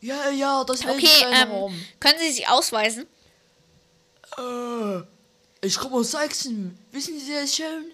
Ja, 0.00 0.30
ja, 0.30 0.62
das 0.64 0.84
will 0.84 0.90
Okay, 0.92 1.06
ich 1.06 1.22
ähm, 1.22 1.34
haben. 1.34 1.86
können 2.00 2.18
Sie 2.18 2.30
sich 2.32 2.48
ausweisen? 2.48 3.06
Äh, 4.38 4.98
ich 5.66 5.76
komme 5.78 5.96
aus 5.96 6.10
Sachsen. 6.12 6.78
Wissen 6.92 7.18
Sie 7.18 7.32
das 7.32 7.56
schon? 7.56 7.90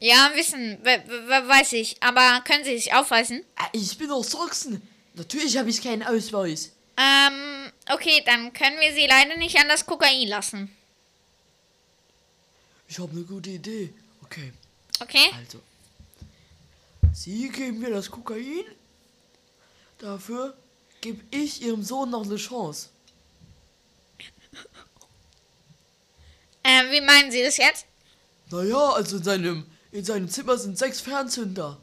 Ja, 0.00 0.32
wissen, 0.34 0.78
we 0.82 1.02
we 1.06 1.48
weiß 1.48 1.72
ich. 1.74 2.02
Aber 2.02 2.42
können 2.44 2.64
Sie 2.64 2.76
sich 2.76 2.92
ausweisen? 2.92 3.38
Äh, 3.56 3.78
ich 3.78 3.96
bin 3.96 4.10
aus 4.10 4.30
Sachsen. 4.32 4.86
Natürlich 5.14 5.56
habe 5.56 5.70
ich 5.70 5.80
keinen 5.80 6.02
Ausweis. 6.02 6.72
Ähm, 6.96 7.72
okay, 7.90 8.22
dann 8.26 8.52
können 8.52 8.78
wir 8.80 8.92
Sie 8.92 9.06
leider 9.06 9.36
nicht 9.36 9.56
an 9.58 9.68
das 9.68 9.86
Kokain 9.86 10.28
lassen. 10.28 10.74
Ich 12.88 12.98
habe 12.98 13.12
eine 13.12 13.22
gute 13.22 13.50
Idee. 13.50 13.92
Okay, 14.24 14.52
Okay? 15.00 15.30
also. 15.38 15.60
Sie 17.12 17.48
geben 17.48 17.78
mir 17.78 17.90
das 17.90 18.10
Kokain. 18.10 18.64
Dafür 19.98 20.56
gebe 21.04 21.22
ich 21.30 21.60
Ihrem 21.60 21.82
Sohn 21.82 22.08
noch 22.08 22.24
eine 22.24 22.36
Chance. 22.36 22.88
Ähm, 26.64 26.90
wie 26.90 27.02
meinen 27.02 27.30
Sie 27.30 27.42
das 27.42 27.58
jetzt? 27.58 27.84
Naja, 28.50 28.92
also 28.92 29.18
in 29.18 29.22
seinem, 29.22 29.66
in 29.92 30.02
seinem 30.02 30.30
Zimmer 30.30 30.56
sind 30.56 30.78
sechs 30.78 31.02
Fernzünder. 31.02 31.78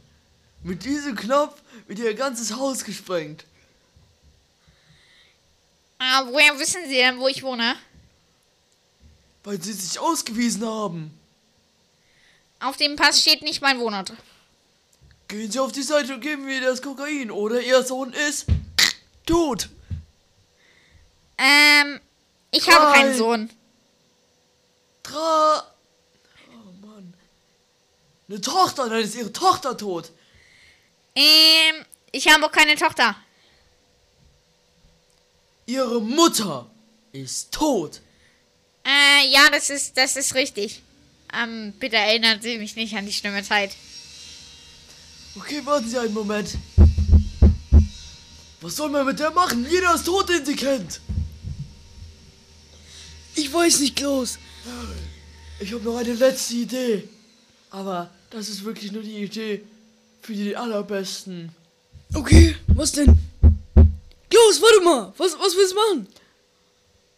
Mit 0.64 0.84
diesem 0.86 1.16
Knopf 1.16 1.62
wird 1.86 2.00
ihr 2.00 2.16
ganzes 2.16 2.56
Haus 2.56 2.84
gesprengt. 2.84 3.46
Ah, 6.00 6.26
woher 6.26 6.58
wissen 6.58 6.82
Sie 6.88 6.96
denn, 6.96 7.20
wo 7.20 7.28
ich 7.28 7.44
wohne? 7.44 7.76
Weil 9.44 9.62
sie 9.62 9.74
sich 9.74 10.00
ausgewiesen 10.00 10.65
haben. 10.65 11.15
Auf 12.60 12.76
dem 12.78 12.96
Pass 12.96 13.22
steht 13.22 13.44
nicht 13.44 13.62
mein 13.62 13.80
Wohnort. 13.80 14.13
Gehen 15.28 15.52
Sie 15.52 15.60
auf 15.60 15.72
die 15.72 15.84
Seite 15.84 16.15
und 16.15 16.22
geben 16.22 16.46
mir 16.46 16.60
das 16.62 16.82
Kokain. 16.82 17.30
Oder 17.30 17.62
Ihr 17.62 17.84
Sohn 17.84 18.13
ist 18.13 18.48
tot. 19.26 19.69
Ähm, 21.38 22.00
ich 22.52 22.69
habe 22.69 22.86
Drei. 22.86 22.94
keinen 22.94 23.17
Sohn. 23.17 23.50
Tra... 25.04 25.74
Oh 26.50 26.86
Mann. 26.86 27.13
Eine 28.30 28.42
Tochter, 28.42 28.90
dann 28.90 29.00
ist 29.00 29.15
Ihre 29.15 29.34
Tochter 29.34 29.78
tot. 29.78 30.12
Ähm, 31.15 31.86
ich 32.12 32.28
habe 32.28 32.46
auch 32.46 32.52
keine 32.52 32.76
Tochter. 32.76 33.15
Ihre 35.65 36.02
Mutter 36.02 36.69
ist 37.12 37.52
tot. 37.52 38.02
Äh, 38.86 39.28
ja, 39.30 39.50
das 39.52 39.69
ist, 39.69 39.98
das 39.98 40.15
ist 40.15 40.36
richtig. 40.36 40.82
Ähm, 41.34 41.74
bitte 41.80 41.96
erinnern 41.96 42.42
Sie 42.42 42.58
mich 42.58 42.76
nicht 42.76 42.96
an 42.96 43.06
die 43.06 43.13
schlimme 43.13 43.44
Zeit. 43.44 43.72
Okay, 45.36 45.65
warten 45.65 45.88
Sie 45.88 45.98
einen 45.98 46.13
Moment. 46.13 46.58
Was 48.62 48.76
soll 48.76 48.90
man 48.90 49.06
mit 49.08 49.20
der 49.20 49.32
machen? 49.32 49.66
Jeder 49.70 49.96
ist 49.96 50.06
tot, 50.06 50.30
den 50.30 50.46
sie 50.46 50.56
kennt. 50.56 51.02
Ich 53.36 53.52
weiß 53.52 53.80
nicht, 53.80 53.96
Klaus. 53.96 54.38
Ich 55.60 55.74
habe 55.74 55.84
noch 55.84 55.98
eine 55.98 56.14
letzte 56.14 56.54
Idee. 56.56 57.10
Aber 57.72 58.12
das 58.30 58.50
ist 58.50 58.64
wirklich 58.64 58.92
nur 58.92 59.02
die 59.02 59.24
Idee 59.24 59.64
für 60.22 60.34
die 60.34 60.56
allerbesten. 60.56 61.56
Okay, 62.14 62.56
was 62.68 62.92
denn? 62.92 63.18
Klaus, 64.30 64.62
warte 64.62 64.82
mal. 64.84 65.14
Was, 65.18 65.34
was 65.40 65.56
willst 65.56 65.72
du 65.72 65.76
machen? 65.76 66.08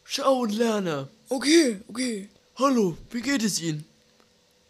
Schau 0.06 0.40
und 0.42 0.56
lerne. 0.56 1.10
Okay, 1.28 1.82
okay. 1.88 2.30
Hallo, 2.56 2.98
wie 3.12 3.22
geht 3.22 3.44
es 3.44 3.60
Ihnen? 3.60 3.84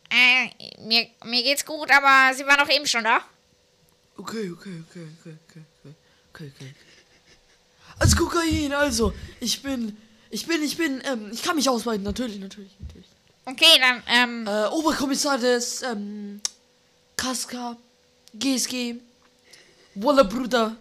Äh, 0.10 0.50
mir, 0.88 1.08
mir 1.26 1.44
geht's 1.44 1.66
gut, 1.66 1.92
aber 1.92 2.34
Sie 2.34 2.46
waren 2.46 2.60
doch 2.60 2.74
eben 2.74 2.88
schon 2.88 3.04
da. 3.04 3.22
Okay, 4.18 4.50
okay, 4.52 4.82
okay, 4.88 5.08
okay, 5.20 5.36
okay, 5.50 5.64
okay, 5.82 5.96
okay, 6.34 6.52
okay. 6.56 6.74
Als 8.00 8.16
Kokain, 8.16 8.74
also, 8.74 9.14
ich 9.40 9.62
bin, 9.62 9.96
ich 10.30 10.46
bin, 10.48 10.64
ich 10.64 10.78
bin, 10.78 11.02
ähm, 11.06 11.30
ich 11.32 11.44
kann 11.44 11.56
mich 11.56 11.70
ausweiten, 11.70 12.04
natürlich, 12.04 12.40
natürlich, 12.40 12.72
natürlich. 12.80 13.08
Okay, 13.46 13.80
dann, 13.80 14.04
ähm, 14.08 14.48
Äh, 14.48 14.68
Oberkommissar 14.70 15.38
des, 15.38 15.82
ähm, 15.84 16.42
Kaska, 17.18 17.78
GSG, 18.34 18.96
Waller 19.96 20.24
Bruder, 20.24 20.76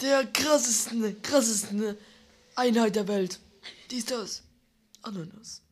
der 0.00 0.26
krassesten, 0.26 1.20
krassesten 1.22 1.96
Einheit 2.54 2.96
der 2.96 3.08
Welt. 3.08 3.38
Dies, 3.90 4.04
das, 4.04 4.42
Ananas. 5.02 5.62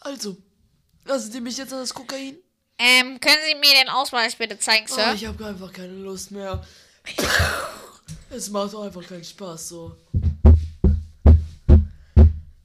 Also, 0.00 0.36
lassen 1.04 1.32
Sie 1.32 1.40
mich 1.40 1.56
jetzt 1.56 1.72
an 1.72 1.80
das 1.80 1.94
Kokain? 1.94 2.36
ähm, 2.78 3.18
können 3.20 3.40
Sie 3.48 3.54
mir 3.56 3.74
den 3.80 3.88
Ausweis 3.88 4.36
bitte 4.36 4.58
zeigen, 4.58 4.86
Oh, 4.90 4.94
Sir? 4.94 5.14
ich 5.14 5.24
habe 5.26 5.46
einfach 5.46 5.72
keine 5.72 5.94
Lust 5.94 6.30
mehr. 6.30 6.64
Es 8.30 8.50
macht 8.50 8.74
einfach 8.74 9.06
keinen 9.06 9.24
Spaß 9.24 9.68
so. 9.68 9.96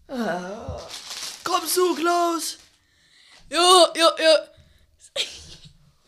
Ah. 0.07 0.79
Kommst 1.43 1.77
du, 1.77 1.95
Klaus? 1.95 2.57
Ja, 3.49 3.87
ja, 3.95 4.11
ja. 4.19 4.37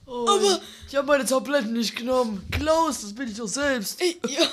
Oh, 0.05 0.27
Aber- 0.29 0.41
ich, 0.43 0.61
ich 0.89 0.95
habe 0.95 1.07
meine 1.07 1.25
Tabletten 1.25 1.73
nicht 1.73 1.95
genommen. 1.95 2.47
Klaus, 2.51 3.01
das 3.01 3.15
bin 3.15 3.27
ich 3.29 3.37
doch 3.37 3.47
selbst. 3.47 3.99
Ey, 4.01 4.19
ja. 4.27 4.47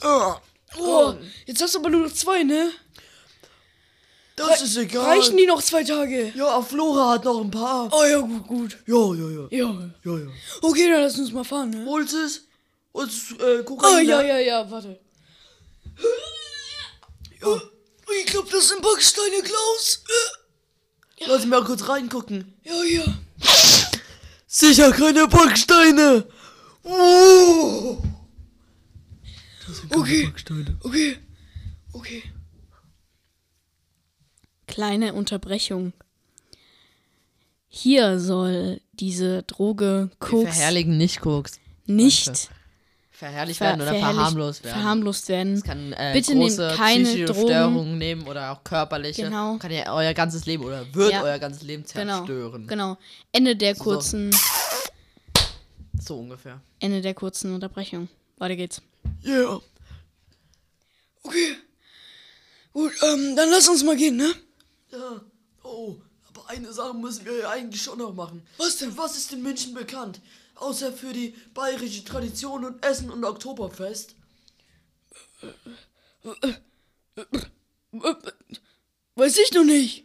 Ah, 0.00 0.40
Oh, 0.78 1.14
jetzt 1.46 1.60
hast 1.60 1.74
du 1.74 1.80
aber 1.80 1.90
nur 1.90 2.06
noch 2.08 2.12
zwei, 2.14 2.42
ne? 2.44 2.72
Das 4.36 4.62
ist 4.62 4.76
egal. 4.76 5.04
Reichen 5.04 5.36
die 5.36 5.46
noch 5.46 5.62
zwei 5.62 5.84
Tage? 5.84 6.32
Ja, 6.34 6.60
Flora 6.62 7.10
hat 7.12 7.24
noch 7.24 7.40
ein 7.40 7.50
paar. 7.50 7.88
Oh 7.92 8.04
ja, 8.04 8.18
gut, 8.20 8.46
gut. 8.46 8.78
Ja, 8.86 9.14
ja, 9.14 9.28
ja. 9.28 9.46
Ja. 9.50 9.90
Ja, 10.04 10.18
ja. 10.18 10.26
Okay, 10.62 10.90
dann 10.90 11.02
lass 11.02 11.18
uns 11.18 11.32
mal 11.32 11.44
fahren, 11.44 11.70
ne? 11.70 11.84
Holst 11.86 12.14
es? 12.14 12.46
Und 12.92 13.10
äh, 13.40 13.62
Kokain. 13.62 13.94
Oh, 13.94 13.98
ja, 14.00 14.22
ja, 14.22 14.38
ja, 14.38 14.70
warte. 14.70 14.98
ja. 17.40 17.60
Ich 18.20 18.26
glaube, 18.26 18.48
das 18.50 18.68
sind 18.68 18.82
Backsteine, 18.82 19.42
Klaus. 19.42 20.04
Lass 21.26 21.40
mich 21.40 21.48
mal 21.48 21.64
kurz 21.64 21.88
reingucken. 21.88 22.54
Ja, 22.62 22.82
ja. 22.82 23.04
Sicher 24.46 24.90
keine 24.92 25.26
Backsteine. 25.28 26.26
Oh. 26.82 27.98
Das 29.66 29.76
sind 29.78 29.90
keine 29.90 30.02
Okay. 30.02 30.24
Backsteine. 30.26 30.76
Okay. 30.82 31.18
Okay. 31.92 32.22
Kleine 34.72 35.12
Unterbrechung. 35.12 35.92
Hier 37.68 38.18
soll 38.18 38.80
diese 38.94 39.42
Droge 39.42 40.08
Koks 40.18 40.44
Verherrlichen 40.56 40.96
nicht 40.96 41.20
Koks. 41.20 41.60
nicht 41.84 42.48
Verherrlicht 43.10 43.58
ver 43.58 43.66
werden 43.66 43.82
oder 43.82 43.94
verharmlost 43.94 44.64
werden. 44.64 44.74
verharmlost 44.80 45.28
werden. 45.28 45.52
Es 45.52 45.62
kann 45.62 45.92
äh, 45.92 46.12
Bitte 46.14 46.34
nehmt 46.34 46.48
große 46.56 46.72
keine 46.74 47.04
psychische 47.04 47.24
Drogen. 47.26 47.48
Störungen 47.48 47.98
nehmen 47.98 48.26
oder 48.26 48.50
auch 48.52 48.64
körperliche. 48.64 49.24
Genau. 49.24 49.58
Kann 49.58 49.70
ja 49.70 49.94
euer 49.94 50.14
ganzes 50.14 50.46
Leben 50.46 50.64
oder 50.64 50.86
wird 50.94 51.12
Ja. 51.12 51.22
euer 51.22 51.38
ganzes 51.38 51.62
Leben 51.64 51.84
Genau, 51.92 52.16
zerstören. 52.24 52.66
genau. 52.66 52.96
Ende 53.30 53.54
der 53.56 53.74
kurzen, 53.74 54.34
So 56.00 56.18
ungefähr. 56.18 56.62
Ende 56.80 57.02
der 57.02 57.12
kurzen 57.12 57.54
Unterbrechung. 57.54 58.08
Weiter 58.38 58.56
geht's. 58.56 58.80
Yeah. 59.22 59.60
Okay. 61.22 61.56
Gut, 62.72 62.92
ähm, 63.02 63.36
dann 63.36 63.50
lass 63.50 63.68
uns 63.68 63.84
mal 63.84 63.96
gehen, 63.96 64.16
ne? 64.16 64.32
Oh, 66.52 66.56
eine 66.56 66.72
Sache 66.72 66.94
müssen 66.94 67.24
wir 67.24 67.38
ja 67.38 67.50
eigentlich 67.50 67.82
schon 67.82 67.98
noch 67.98 68.14
machen. 68.14 68.46
Was 68.58 68.76
denn? 68.76 68.96
Was 68.96 69.16
ist 69.16 69.32
in 69.32 69.42
München 69.42 69.74
bekannt? 69.74 70.20
Außer 70.56 70.92
für 70.92 71.12
die 71.12 71.34
bayerische 71.54 72.04
Tradition 72.04 72.64
und 72.64 72.84
Essen 72.84 73.10
und 73.10 73.24
Oktoberfest. 73.24 74.14
Weiß 79.14 79.38
ich 79.38 79.52
noch 79.52 79.64
nicht. 79.64 80.04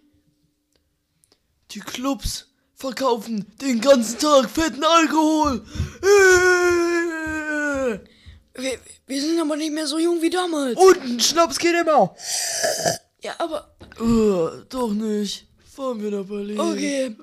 Die 1.72 1.80
Clubs 1.80 2.48
verkaufen 2.76 3.46
den 3.62 3.82
ganzen 3.82 4.20
Tag 4.20 4.50
fetten 4.50 4.84
Alkohol. 4.84 5.66
Wir, 8.56 8.80
wir 9.06 9.22
sind 9.22 9.40
aber 9.40 9.56
nicht 9.58 9.74
mehr 9.74 9.86
so 9.86 10.00
jung 10.00 10.22
wie 10.22 10.30
damals. 10.30 10.78
Und 10.80 11.02
ein 11.02 11.20
Schnaps 11.20 11.60
geht 11.60 11.76
immer. 11.76 12.16
Ja, 13.22 13.36
aber. 13.38 13.76
Äh, 14.00 14.66
doch 14.70 14.92
nicht. 14.92 15.47
Fahren 15.78 16.02
wir 16.02 16.10
nach 16.10 16.26
Berlin. 16.26 16.60
Okay. 16.60 17.16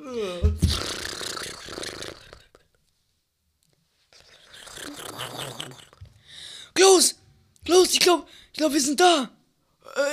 Klaus! 6.74 7.14
Klaus, 7.64 7.92
ich 7.92 8.00
glaub, 8.00 8.26
ich 8.52 8.58
glaub, 8.58 8.72
wir 8.72 8.80
sind 8.80 9.00
da. 9.00 9.30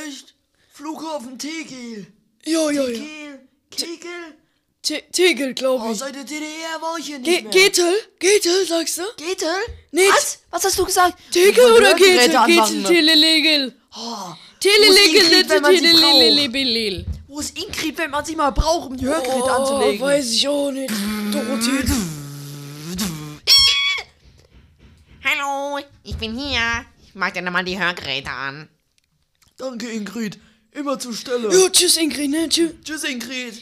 Echt? 0.08 0.34
Flughafen 0.74 1.38
Tegel. 1.38 2.08
Ja, 2.46 2.72
ja, 2.72 2.82
ja. 2.84 2.88
Tegel? 2.88 3.40
Kegel? 3.70 4.38
Te 4.82 5.04
Tegel, 5.12 5.54
glaub 5.54 5.82
Oh, 5.82 5.92
ich. 5.92 6.00
seit 6.00 6.16
der 6.16 6.24
DDR 6.24 6.82
war 6.82 6.98
ich 6.98 7.06
hier 7.06 7.20
nicht 7.20 7.30
Ge 7.30 7.42
mehr. 7.44 7.52
Getel? 7.52 7.94
Getel, 8.20 8.66
sagst 8.66 8.98
du? 8.98 9.04
Getel? 9.18 9.48
Nee, 9.92 10.08
Was? 10.10 10.40
Was 10.50 10.64
hast 10.66 10.80
du 10.80 10.86
gesagt? 10.86 11.20
Tegel 11.32 11.72
oder 11.74 11.94
Getel? 11.94 12.30
Getel, 12.48 12.84
Telelegel. 12.84 13.76
Oh, 13.96 14.34
Telelegel, 14.60 15.50
wenn 15.50 15.62
man 15.62 15.76
sie 15.76 15.82
Telelelelelelel. 15.82 17.06
Wo 17.32 17.40
ist 17.40 17.58
Ingrid, 17.58 17.98
wenn 17.98 18.12
man 18.12 18.26
sie 18.26 18.36
mal 18.36 18.52
braucht, 18.52 18.90
um 18.90 18.98
die 18.98 19.06
Hörgeräte 19.06 19.44
Oh, 19.46 19.48
anzulegen? 19.48 20.02
weiß 20.06 20.32
ich 20.32 20.48
auch 20.50 20.70
nicht. 20.72 20.94
Dorothee. 21.32 21.84
Hallo, 25.24 25.80
ich 26.04 26.18
bin 26.18 26.38
hier. 26.38 26.60
Ich 27.04 27.16
mach 27.16 27.32
dir 27.32 27.42
nochmal 27.42 27.64
die 27.64 27.80
Hörgeräte 27.80 28.30
an. 28.30 28.68
Danke, 29.58 29.90
Ingrid. 29.90 30.40
Immer 30.72 31.00
zur 31.00 31.14
Stelle. 31.14 31.50
Jo, 31.54 31.70
tschüss, 31.70 31.96
Ingrid, 31.98 32.30
ne? 32.32 32.50
Tschüss. 32.50 32.74
Tschüss, 32.84 33.04
Ingrid. 33.06 33.62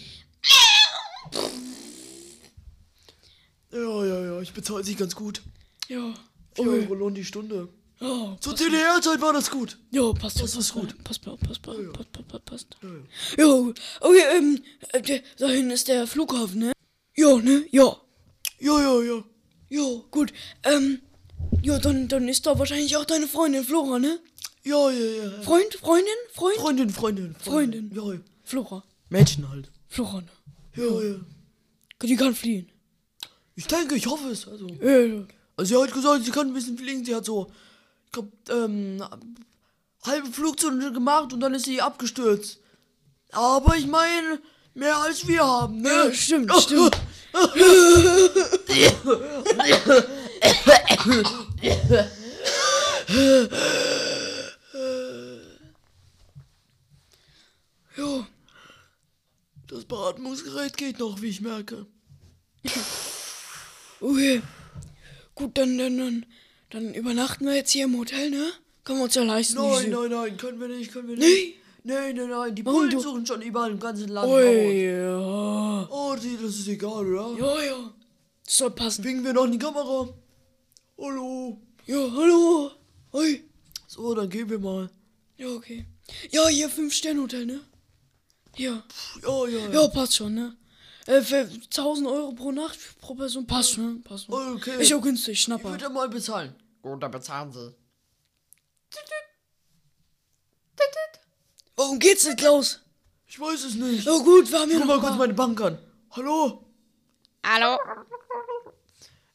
Ja, 3.72 4.03
ja, 4.05 4.26
ja, 4.26 4.41
ich 4.41 4.51
bezahle 4.51 4.84
sie 4.84 4.95
ganz 4.95 5.13
gut. 5.15 5.43
Ja. 5.88 6.13
4 6.55 6.65
Okay. 6.67 6.82
Euro 6.82 6.93
Lohn 6.95 7.13
die 7.13 7.24
Stunde. 7.26 7.70
Ja, 8.02 8.38
Zur 8.39 8.54
DDR-Zeit 8.56 9.20
war 9.22 9.34
das 9.34 9.52
gut. 9.52 9.78
Jo, 9.91 10.14
passt 10.14 10.41
Das 10.41 10.56
ist 10.56 10.74
gut. 10.74 10.95
Passt, 11.04 11.22
passt, 11.22 11.41
passt, 11.41 11.62
passt, 11.62 12.28
passt, 12.28 12.45
passt. 12.45 12.78
Jo, 13.38 13.74
okay, 14.00 14.24
ähm, 14.38 14.64
äh, 14.93 15.22
da 15.38 15.47
hinten 15.47 15.72
ist 15.72 15.88
der 15.89 16.08
Flughafen, 16.08 16.60
ne? 16.60 16.72
Ja, 17.16 17.36
ne? 17.38 17.66
Ja. 17.72 17.97
Ja, 18.60 18.80
ja, 18.82 19.02
ja. 19.02 19.24
Jo, 19.70 20.06
gut. 20.12 20.32
Ähm, 20.64 21.02
ja, 21.62 21.78
dann, 21.78 22.08
dann 22.08 22.28
ist 22.30 22.45
da 22.45 22.58
wahrscheinlich 22.58 22.95
auch 22.95 23.06
deine 23.06 23.28
Freundin 23.28 23.66
Flora, 23.66 24.00
ne? 24.00 24.20
Ja, 24.64 24.89
ja, 24.91 25.24
ja. 25.24 25.41
Freund, 25.41 25.74
Freundin, 25.76 26.14
Freund? 26.34 26.56
Freundin, 26.58 26.89
Freundin. 26.89 27.36
Freundin. 27.39 27.91
Ja, 27.93 28.14
ja. 28.14 28.20
Flora. 28.43 28.84
Mädchen 29.10 29.50
halt. 29.50 29.72
Flora, 29.89 30.22
ne? 30.22 30.28
Ja, 30.76 31.02
ja. 31.02 31.16
Die 32.02 32.16
kann 32.16 32.34
fliehen. 32.34 32.70
Ich 33.56 33.68
denke, 33.68 33.95
ich 33.95 34.08
hoffe 34.08 34.30
es. 34.30 34.47
Also, 34.47 34.68
Ja, 34.82 35.00
ja. 35.00 35.28
also 35.58 35.76
sie 35.76 35.84
hat 35.84 35.93
gesagt, 35.93 36.24
sie 36.24 36.32
kann 36.32 36.47
ein 36.47 36.54
bisschen 36.54 36.78
fliegen. 36.78 37.04
Sie 37.04 37.14
hat 37.14 37.26
so, 37.26 37.52
ähm, 38.49 39.03
halbe 40.05 40.32
Flugzeuge 40.32 40.91
gemacht 40.91 41.34
und 41.34 41.39
dann 41.39 41.53
ist 41.53 41.66
sie 41.66 41.82
abgestürzt. 41.82 42.60
Aber 43.32 43.76
ich 43.76 43.88
meine, 43.88 44.41
mehr 44.74 44.97
als 44.97 45.28
wir 45.28 45.45
haben, 45.45 45.82
ne? 45.82 45.89
Ja, 45.89 46.14
stimmt, 46.14 46.53
stimmt. 46.55 46.97
Ja. 57.97 58.28
Das 59.68 59.86
Beatmungsgerät 59.86 60.78
geht 60.78 60.99
noch, 60.99 61.22
wie 61.22 61.30
ich 61.30 61.41
merke. 61.41 61.86
Okay. 64.01 64.41
Gut, 65.36 65.57
dann, 65.57 65.78
dann, 65.78 65.97
dann, 65.97 66.26
dann 66.70 66.93
übernachten 66.93 67.45
wir 67.45 67.55
jetzt 67.55 67.72
hier 67.72 67.86
im 67.86 67.97
Hotel, 67.97 68.30
ne? 68.30 68.51
Können 68.84 68.99
wir 68.99 69.03
uns 69.05 69.15
ja 69.15 69.24
leisten. 69.24 69.55
Nein, 69.55 69.89
nein, 69.89 70.09
nein, 70.11 70.38
können 70.38 70.59
wir 70.59 70.67
nicht, 70.67 70.91
können 70.91 71.07
wir 71.09 71.17
Nee. 71.17 71.26
nicht. 71.26 71.55
Nein, 71.84 72.15
nein, 72.15 72.30
nein, 72.30 72.55
die 72.55 72.63
Bullen 72.63 72.89
du- 72.89 72.99
suchen 72.99 73.26
schon 73.26 73.41
überall 73.41 73.72
im 73.72 73.80
ganzen 73.80 74.09
Land. 74.09 74.30
Ui, 74.30 74.86
ja. 74.86 75.88
Oh, 75.89 76.13
das 76.15 76.24
ist 76.26 76.67
egal, 76.67 77.05
oder? 77.13 77.38
Ja, 77.39 77.63
ja. 77.63 77.93
Das 78.45 78.57
soll 78.57 78.72
passen. 78.72 79.03
Winken 79.03 79.24
wir 79.24 79.34
noch 79.34 79.45
in 79.45 79.53
die 79.53 79.59
Kamera. 79.59 80.09
Hallo. 80.97 81.57
Ja, 81.86 82.11
hallo. 82.11 82.72
Ui. 83.13 83.43
So, 83.88 84.13
dann 84.13 84.30
gehen 84.30 84.49
wir 84.49 84.59
mal. 84.59 84.89
Ja, 85.38 85.47
okay. 85.47 85.86
Ja, 86.32 86.47
hier 86.47 86.70
Fünf-Sterne-Hotel, 86.70 87.45
ne? 87.45 87.61
Ja. 88.57 88.84
Ja, 89.24 89.47
ja, 89.47 89.59
ja. 89.59 89.72
Ja, 89.72 89.88
passt 89.88 90.15
schon, 90.15 90.34
ne? 90.34 90.55
Äh, 91.10 91.22
für 91.24 91.38
1000 91.39 92.07
Euro 92.07 92.34
pro 92.34 92.51
Nacht 92.51 92.78
pro 93.01 93.16
Person 93.16 93.47
passt 93.47 93.72
schon. 93.72 94.03
Passt 94.03 94.28
schon. 94.28 94.55
Okay. 94.57 94.80
Ist 94.80 94.89
ja 94.91 94.97
günstig, 94.97 95.34
Ich 95.34 95.41
Schnapper. 95.41 95.72
würde 95.72 95.89
mal 95.89 96.07
bezahlen. 96.07 96.53
Gut, 96.84 97.01
dann 97.01 97.10
bezahlen 97.10 97.51
Sie. 97.51 97.74
Warum 101.76 101.97
geht's 101.97 102.26
nicht, 102.26 102.38
Klaus? 102.38 102.82
Ich 103.26 103.39
weiß 103.39 103.64
es 103.64 103.74
nicht. 103.76 104.05
Ja 104.05 104.18
gut, 104.18 104.51
wir 104.51 104.60
haben 104.60 104.70
hier 104.70 104.80
Guck 104.80 104.88
noch 104.88 104.95
mal 104.97 105.07
kurz 105.07 105.18
meine 105.18 105.34
Bank 105.34 105.60
an. 105.62 105.78
Hallo? 106.12 106.64
Hallo? 107.43 107.78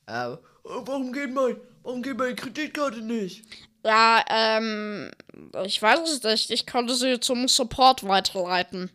Äh, 0.07 0.37
warum 0.63 1.13
geht 1.13 1.33
mein, 1.33 1.57
warum 1.83 2.03
geht 2.03 2.17
meine 2.19 2.35
Kreditkarte 2.37 3.01
nicht? 3.01 3.45
Ja, 3.85 4.23
ähm, 4.29 5.11
ich 5.65 5.81
weiß 5.81 6.09
es 6.09 6.23
nicht. 6.23 6.51
Ich 6.51 6.67
konnte 6.67 6.95
sie 6.95 7.19
zum 7.19 7.49
Support 7.49 8.07
weiterleiten. 8.07 8.91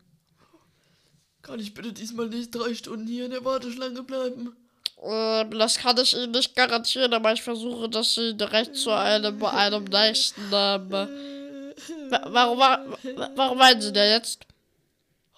Kann 1.49 1.59
ich 1.59 1.73
bitte 1.73 1.91
diesmal 1.91 2.27
nicht 2.29 2.51
drei 2.53 2.75
Stunden 2.75 3.07
hier 3.07 3.25
in 3.25 3.31
der 3.31 3.43
Warteschlange 3.43 4.03
bleiben? 4.03 4.55
Äh, 5.01 5.45
das 5.57 5.77
kann 5.79 5.97
ich 5.97 6.15
Ihnen 6.15 6.29
nicht 6.31 6.55
garantieren, 6.55 7.11
aber 7.11 7.33
ich 7.33 7.41
versuche, 7.41 7.89
dass 7.89 8.13
Sie 8.13 8.35
direkt 8.37 8.75
zu 8.77 8.91
einem, 8.91 9.43
einem 9.43 9.83
nächsten, 9.85 10.41
ähm, 10.53 10.91
wa- 10.91 12.21
warum, 12.27 12.59
wa- 12.59 12.85
wa- 13.15 13.29
warum 13.35 13.57
meinen 13.57 13.81
Sie 13.81 13.91
denn 13.91 14.11
jetzt? 14.11 14.45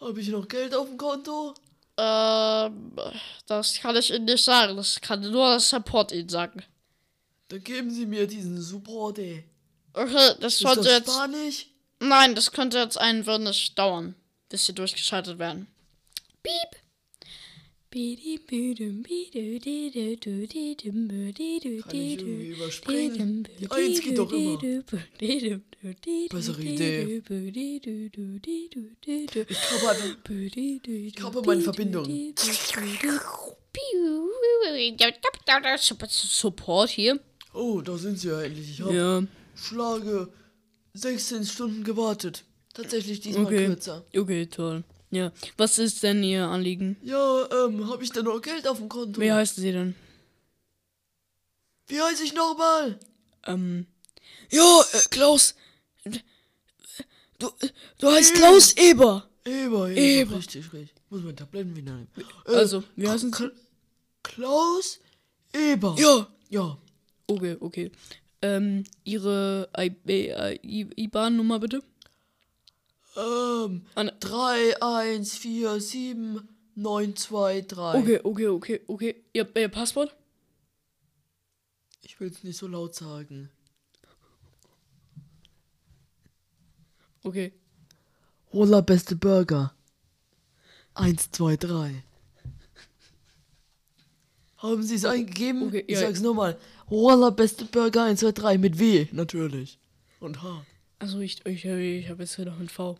Habe 0.01 0.19
ich 0.19 0.27
noch 0.27 0.45
Geld 0.49 0.75
auf 0.75 0.87
dem 0.87 0.97
Konto? 0.97 1.53
Ähm, 1.97 2.91
das 3.47 3.75
kann 3.79 3.95
ich 3.95 4.11
Ihnen 4.13 4.25
nicht 4.25 4.43
sagen. 4.43 4.75
Das 4.75 4.99
kann 4.99 5.21
nur 5.21 5.53
das 5.53 5.69
Support 5.69 6.11
Ihnen 6.11 6.27
sagen. 6.27 6.61
Dann 7.47 7.63
geben 7.63 7.89
Sie 7.89 8.05
mir 8.05 8.27
diesen 8.27 8.61
Support, 8.61 9.19
ey. 9.19 9.45
Okay, 9.93 10.31
das 10.41 10.57
sollte 10.59 10.89
jetzt. 10.89 11.09
Spanisch? 11.09 11.67
Nein, 11.99 12.35
das 12.35 12.51
könnte 12.51 12.79
jetzt 12.79 12.97
ein 12.97 13.25
wenig 13.25 13.75
dauern, 13.75 14.15
bis 14.49 14.65
Sie 14.65 14.73
durchgeschaltet 14.73 15.39
werden. 15.39 15.67
Piep. 16.43 16.71
Kann 17.91 17.99
ich 21.93 22.19
irgendwie 22.21 22.47
überspringen? 22.47 23.47
Die 23.59 23.69
Eins 23.69 23.99
geht 24.01 24.17
doch 24.17 24.31
immer. 24.31 24.57
Bessere 26.29 26.61
Idee. 26.61 27.21
Ich 29.49 29.59
kappe 29.61 29.89
einfach. 29.89 30.29
Ich 30.85 31.15
kappe 31.15 31.41
meine 31.45 31.61
Verbindung. 31.61 32.33
Support 36.09 36.89
hier. 36.89 37.19
Oh, 37.53 37.81
da 37.81 37.97
sind 37.97 38.17
Sie 38.19 38.29
ja 38.29 38.41
endlich. 38.41 38.69
Ich 38.69 38.81
habe 38.81 38.95
Ja, 38.95 39.23
Schlage 39.55 40.31
16 40.93 41.45
Stunden 41.45 41.83
gewartet. 41.83 42.45
Tatsächlich 42.73 43.19
diesmal 43.19 43.47
Okay. 43.47 43.65
kürzer. 43.65 44.05
okay, 44.15 44.45
toll. 44.45 44.83
Ja, 45.11 45.31
was 45.57 45.77
ist 45.77 46.03
denn 46.03 46.23
Ihr 46.23 46.45
Anliegen? 46.47 46.95
Ja, 47.03 47.45
ähm, 47.65 47.89
habe 47.89 48.03
ich 48.03 48.11
denn 48.11 48.23
noch 48.25 48.41
Geld 48.41 48.65
auf 48.67 48.77
dem 48.77 48.87
Konto? 48.89 49.19
Wie 49.19 49.31
heißen 49.31 49.61
Sie 49.61 49.71
denn? 49.71 49.93
Wie 51.87 52.01
heiße 52.01 52.23
ich 52.23 52.33
nochmal? 52.33 52.97
Ähm, 53.45 53.87
ja, 54.49 54.81
äh, 54.93 54.99
Klaus. 55.09 55.55
Du, 57.39 57.49
du 57.99 58.07
heißt 58.11 58.35
Klaus 58.35 58.73
Eber. 58.77 59.27
Eber, 59.43 59.89
Eber. 59.89 59.97
Eber. 59.97 60.37
Richtig, 60.37 60.71
richtig. 60.71 60.95
Muss 61.09 61.23
mein 61.23 61.35
Tabletten 61.35 61.75
wieder 61.75 61.91
nehmen. 61.93 62.07
Äh, 62.45 62.53
Also, 62.55 62.83
wie 62.95 63.09
heißen 63.09 63.33
Sie? 63.33 63.43
Kla- 63.43 63.51
Klaus 64.23 64.99
Eber. 65.53 65.95
Ja. 65.97 66.27
Ja. 66.49 66.77
Okay, 67.27 67.57
okay. 67.59 67.91
Ähm, 68.41 68.83
Ihre 69.03 69.69
äh, 69.73 69.89
IBAN-Nummer 70.95 71.59
bitte? 71.59 71.83
Ähm, 73.15 73.85
An- 73.95 74.11
3, 74.19 74.81
1, 74.81 75.37
4, 75.37 75.79
7, 75.79 76.47
9, 76.75 77.15
2, 77.15 77.61
3. 77.61 77.99
Okay, 77.99 78.19
okay, 78.23 78.47
okay, 78.47 78.81
okay. 78.87 79.23
Ihr, 79.33 79.55
Ihr 79.55 79.69
Passwort? 79.69 80.15
Ich 82.01 82.19
will 82.19 82.29
es 82.29 82.43
nicht 82.43 82.57
so 82.57 82.67
laut 82.67 82.95
sagen. 82.95 83.49
Okay. 87.23 87.53
Roller 88.53 88.81
beste 88.81 89.15
Burger. 89.15 89.73
1, 90.93 91.31
2, 91.31 91.57
3. 91.57 92.03
Haben 94.57 94.83
Sie 94.83 94.95
es 94.95 95.05
eingegeben? 95.05 95.67
Okay, 95.67 95.83
ich 95.87 95.99
ja. 95.99 96.01
sag's 96.01 96.21
nochmal. 96.21 96.57
Roller 96.89 97.31
beste 97.31 97.65
Burger 97.65 98.03
1, 98.03 98.19
2, 98.19 98.31
3 98.31 98.57
mit 98.57 98.77
W, 98.79 99.07
natürlich. 99.11 99.79
Und 100.19 100.41
H. 100.43 100.65
Also 101.01 101.19
ich, 101.19 101.43
ich, 101.47 101.65
ich 101.65 102.09
habe 102.09 102.21
jetzt 102.23 102.35
hier 102.35 102.45
noch 102.45 102.59
ein 102.59 102.69
V. 102.69 102.97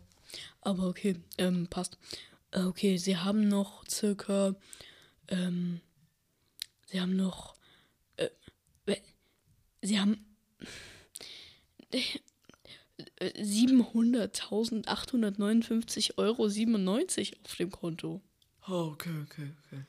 Aber 0.62 0.88
okay, 0.88 1.18
ähm, 1.38 1.68
passt. 1.68 1.98
Äh, 2.52 2.64
Okay, 2.64 2.98
sie 2.98 3.16
haben 3.18 3.48
noch 3.48 3.88
circa, 3.88 4.56
ähm, 5.28 5.82
sie 6.88 7.00
haben 7.00 7.16
noch, 7.16 7.56
äh, 8.18 8.30
äh, 8.88 8.96
sie 9.84 10.00
haben 10.00 10.26
äh, 11.92 12.02
700.859 13.42 16.18
Euro 16.18 16.50
97 16.50 17.40
auf 17.46 17.56
dem 17.56 17.70
Konto. 17.72 18.22
Ah, 18.64 18.82
okay, 18.82 19.12
okay, 19.24 19.52
okay. 19.68 19.84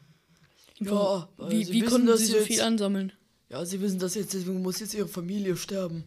Ja, 0.80 1.28
äh, 1.38 1.50
wie, 1.50 1.64
Sie 1.64 1.72
wie 1.72 1.80
wissen 1.80 1.90
konnten 1.90 2.06
das 2.08 2.20
sie 2.20 2.26
so 2.26 2.36
jetzt. 2.36 2.46
viel 2.46 2.60
ansammeln? 2.60 3.12
Ja, 3.48 3.64
Sie 3.64 3.80
wissen 3.80 3.98
das 3.98 4.14
jetzt, 4.16 4.34
deswegen 4.34 4.60
muss 4.62 4.80
jetzt 4.80 4.92
Ihre 4.94 5.08
Familie 5.08 5.56
sterben. 5.56 6.04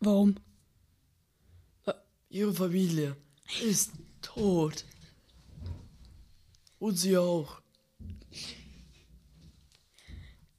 Warum? 0.00 0.36
Ihre 2.30 2.54
Familie 2.54 3.16
ist 3.62 3.90
tot. 4.22 4.84
Und 6.78 6.96
Sie 6.96 7.18
auch. 7.18 7.60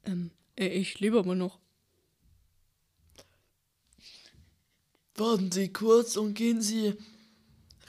Ähm, 0.03 0.31
äh, 0.55 0.67
ich 0.67 0.99
lebe 0.99 1.17
aber 1.17 1.33
noch. 1.33 1.59
Warten 5.15 5.51
Sie 5.51 5.71
kurz 5.71 6.17
und 6.17 6.33
gehen 6.33 6.61
Sie 6.61 6.93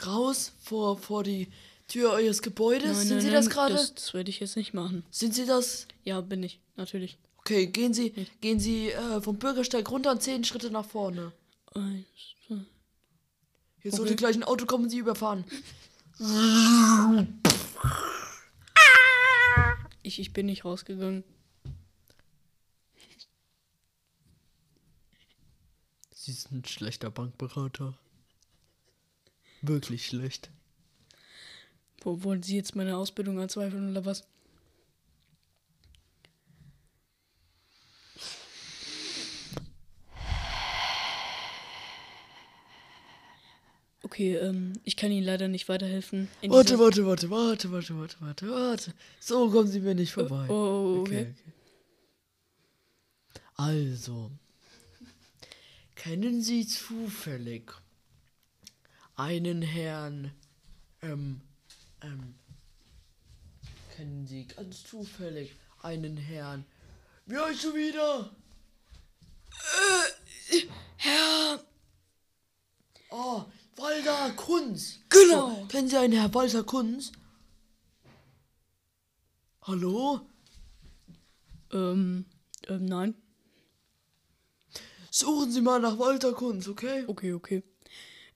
raus 0.06 0.52
vor, 0.60 0.98
vor 0.98 1.24
die 1.24 1.48
Tür 1.88 2.12
Eures 2.12 2.40
Gebäudes. 2.40 3.02
Sind 3.02 3.20
Sie 3.20 3.30
das 3.30 3.50
gerade? 3.50 3.74
Das, 3.74 3.94
das 3.94 4.14
werde 4.14 4.30
ich 4.30 4.40
jetzt 4.40 4.56
nicht 4.56 4.74
machen. 4.74 5.04
Sind 5.10 5.34
Sie 5.34 5.44
das? 5.44 5.88
Ja, 6.04 6.20
bin 6.20 6.42
ich, 6.42 6.60
natürlich. 6.76 7.18
Okay, 7.38 7.66
gehen 7.66 7.92
Sie, 7.92 8.10
gehen 8.40 8.60
Sie 8.60 8.90
äh, 8.90 9.20
vom 9.20 9.38
Bürgersteig 9.38 9.90
runter 9.90 10.12
und 10.12 10.22
zehn 10.22 10.44
Schritte 10.44 10.70
nach 10.70 10.84
vorne. 10.84 11.32
Eins, 11.74 12.06
zwei. 12.46 12.64
Jetzt 13.82 13.96
sollte 13.96 14.16
gleich 14.16 14.36
ein 14.36 14.44
Auto 14.44 14.66
kommen 14.66 14.84
und 14.84 14.90
Sie 14.90 14.98
überfahren. 14.98 15.44
Ich, 20.02 20.18
ich 20.18 20.32
bin 20.32 20.46
nicht 20.46 20.64
rausgegangen. 20.64 21.24
Sie 26.14 26.32
sind 26.32 26.52
ein 26.52 26.64
schlechter 26.64 27.10
Bankberater. 27.10 27.98
Wirklich 29.60 30.06
schlecht. 30.06 30.50
Wo 32.00 32.22
wollen 32.22 32.42
Sie 32.42 32.56
jetzt 32.56 32.76
meine 32.76 32.96
Ausbildung 32.96 33.40
anzweifeln 33.40 33.90
oder 33.90 34.04
was? 34.04 34.24
Okay, 44.12 44.36
ähm, 44.36 44.74
ich 44.84 44.98
kann 44.98 45.10
Ihnen 45.10 45.24
leider 45.24 45.48
nicht 45.48 45.70
weiterhelfen. 45.70 46.28
Warte, 46.42 46.78
warte, 46.78 47.06
warte, 47.06 47.30
warte, 47.30 47.72
warte, 47.72 47.96
warte, 47.98 48.16
warte, 48.20 48.50
warte. 48.50 48.94
So 49.18 49.48
kommen 49.48 49.68
Sie 49.68 49.80
mir 49.80 49.94
nicht 49.94 50.12
vorbei. 50.12 50.50
Oh, 50.50 51.00
okay. 51.00 51.34
Also, 53.54 54.30
kennen 55.94 56.42
Sie 56.42 56.66
zufällig 56.66 57.72
einen 59.16 59.62
Herrn, 59.62 60.30
ähm, 61.00 61.40
ähm, 62.02 62.34
kennen 63.96 64.26
Sie 64.26 64.44
ganz 64.44 64.84
zufällig 64.84 65.52
einen 65.80 66.18
Herrn, 66.18 66.66
wie 67.24 67.38
heißt 67.38 67.64
du 67.64 67.74
wieder? 67.74 68.30
Äh, 70.50 70.66
Herr, 70.98 71.64
Oh, 73.14 73.44
Walter 73.76 74.30
Kunz. 74.36 74.98
Genau. 75.08 75.50
So, 75.50 75.66
kennen 75.66 75.88
Sie 75.88 75.96
einen 75.96 76.12
Herr 76.12 76.32
Walter 76.34 76.62
Kunz? 76.62 77.12
Hallo? 79.62 80.20
ähm, 81.72 82.26
ähm, 82.68 82.84
nein. 82.84 83.14
Suchen 85.10 85.52
Sie 85.52 85.60
mal 85.60 85.80
nach 85.80 85.98
Walter 85.98 86.32
Kunz, 86.32 86.68
okay? 86.68 87.04
Okay, 87.06 87.32
okay. 87.32 87.62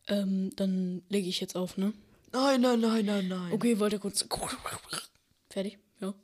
Ähm, 0.08 0.50
dann 0.56 1.02
lege 1.08 1.28
ich 1.28 1.40
jetzt 1.40 1.56
auf, 1.56 1.76
ne? 1.76 1.92
Nein, 2.32 2.60
nein, 2.60 2.80
nein, 2.80 3.04
nein, 3.04 3.28
nein. 3.28 3.52
Okay, 3.52 3.78
Walter 3.80 3.98
kurz. 3.98 4.24
Fertig? 5.50 5.78
Ja. 6.00 6.14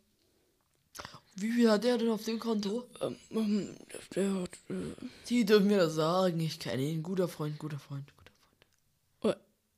Wie 1.37 1.51
viel 1.53 1.71
hat 1.71 1.85
er 1.85 1.99
denn 1.99 2.11
auf 2.11 2.25
dem 2.25 2.39
Konto? 2.39 2.87
Ähm, 3.01 3.17
ähm, 3.31 3.77
der 4.15 4.35
hat, 4.35 4.51
äh, 4.69 4.95
Sie 5.25 5.45
dürfen 5.45 5.69
mir 5.69 5.79
das 5.79 5.95
sagen. 5.95 6.39
Ich 6.41 6.59
kenne 6.59 6.83
ihn. 6.83 7.03
Guter 7.03 7.29
Freund, 7.29 7.59
guter 7.59 7.79
Freund, 7.79 8.05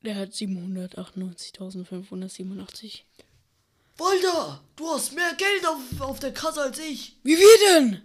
der 0.04 0.16
hat 0.16 0.30
798.587. 0.30 3.02
Walter, 3.96 4.60
du 4.76 4.88
hast 4.88 5.14
mehr 5.14 5.34
Geld 5.34 5.66
auf, 5.66 6.00
auf 6.00 6.20
der 6.20 6.32
Kasse 6.32 6.62
als 6.62 6.78
ich. 6.78 7.18
Wie 7.22 7.36
wir 7.36 7.58
denn? 7.68 8.00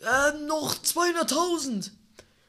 Ähm, 0.00 0.46
noch 0.46 0.74
200.000. 0.74 1.92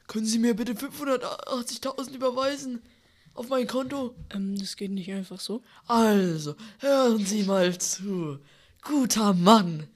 Können 0.06 0.26
Sie 0.26 0.38
mir 0.38 0.54
bitte 0.54 0.74
580.000 0.74 2.14
überweisen? 2.14 2.82
Auf 3.34 3.48
mein 3.48 3.66
Konto? 3.66 4.14
Ähm, 4.30 4.56
das 4.58 4.76
geht 4.76 4.90
nicht 4.90 5.10
einfach 5.10 5.40
so. 5.40 5.62
Also, 5.86 6.54
hören 6.78 7.24
Sie 7.24 7.44
mal 7.44 7.78
zu. 7.78 8.38
Guter 8.82 9.32
Mann. 9.34 9.88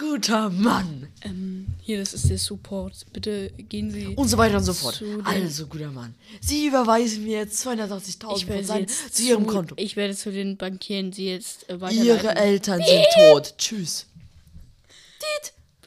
Guter 0.00 0.48
Mann. 0.48 1.08
Ähm, 1.20 1.66
hier, 1.82 1.98
das 1.98 2.14
ist 2.14 2.30
der 2.30 2.38
Support. 2.38 3.04
Bitte 3.12 3.50
gehen 3.68 3.90
Sie. 3.90 4.06
Und 4.16 4.28
so 4.28 4.38
weiter 4.38 4.56
und 4.56 4.64
so 4.64 4.72
fort. 4.72 5.02
Also, 5.24 5.66
guter 5.66 5.90
Mann. 5.90 6.14
Sie 6.40 6.66
überweisen 6.66 7.24
mir 7.24 7.38
jetzt 7.40 7.66
280.000 7.66 8.36
ich 8.36 8.46
von 8.46 8.78
jetzt 8.80 9.14
zu 9.14 9.22
Ihrem 9.22 9.44
zu- 9.46 9.52
Konto. 9.52 9.74
Ich 9.78 9.96
werde 9.96 10.16
zu 10.16 10.32
den 10.32 10.56
Bankieren 10.56 11.12
Sie 11.12 11.26
jetzt 11.26 11.68
äh, 11.68 11.74
Ihre 11.74 11.80
weiterleiten. 11.82 12.36
Eltern 12.36 12.80
sind 12.82 13.04
tot. 13.14 13.54
Tschüss. 13.58 14.06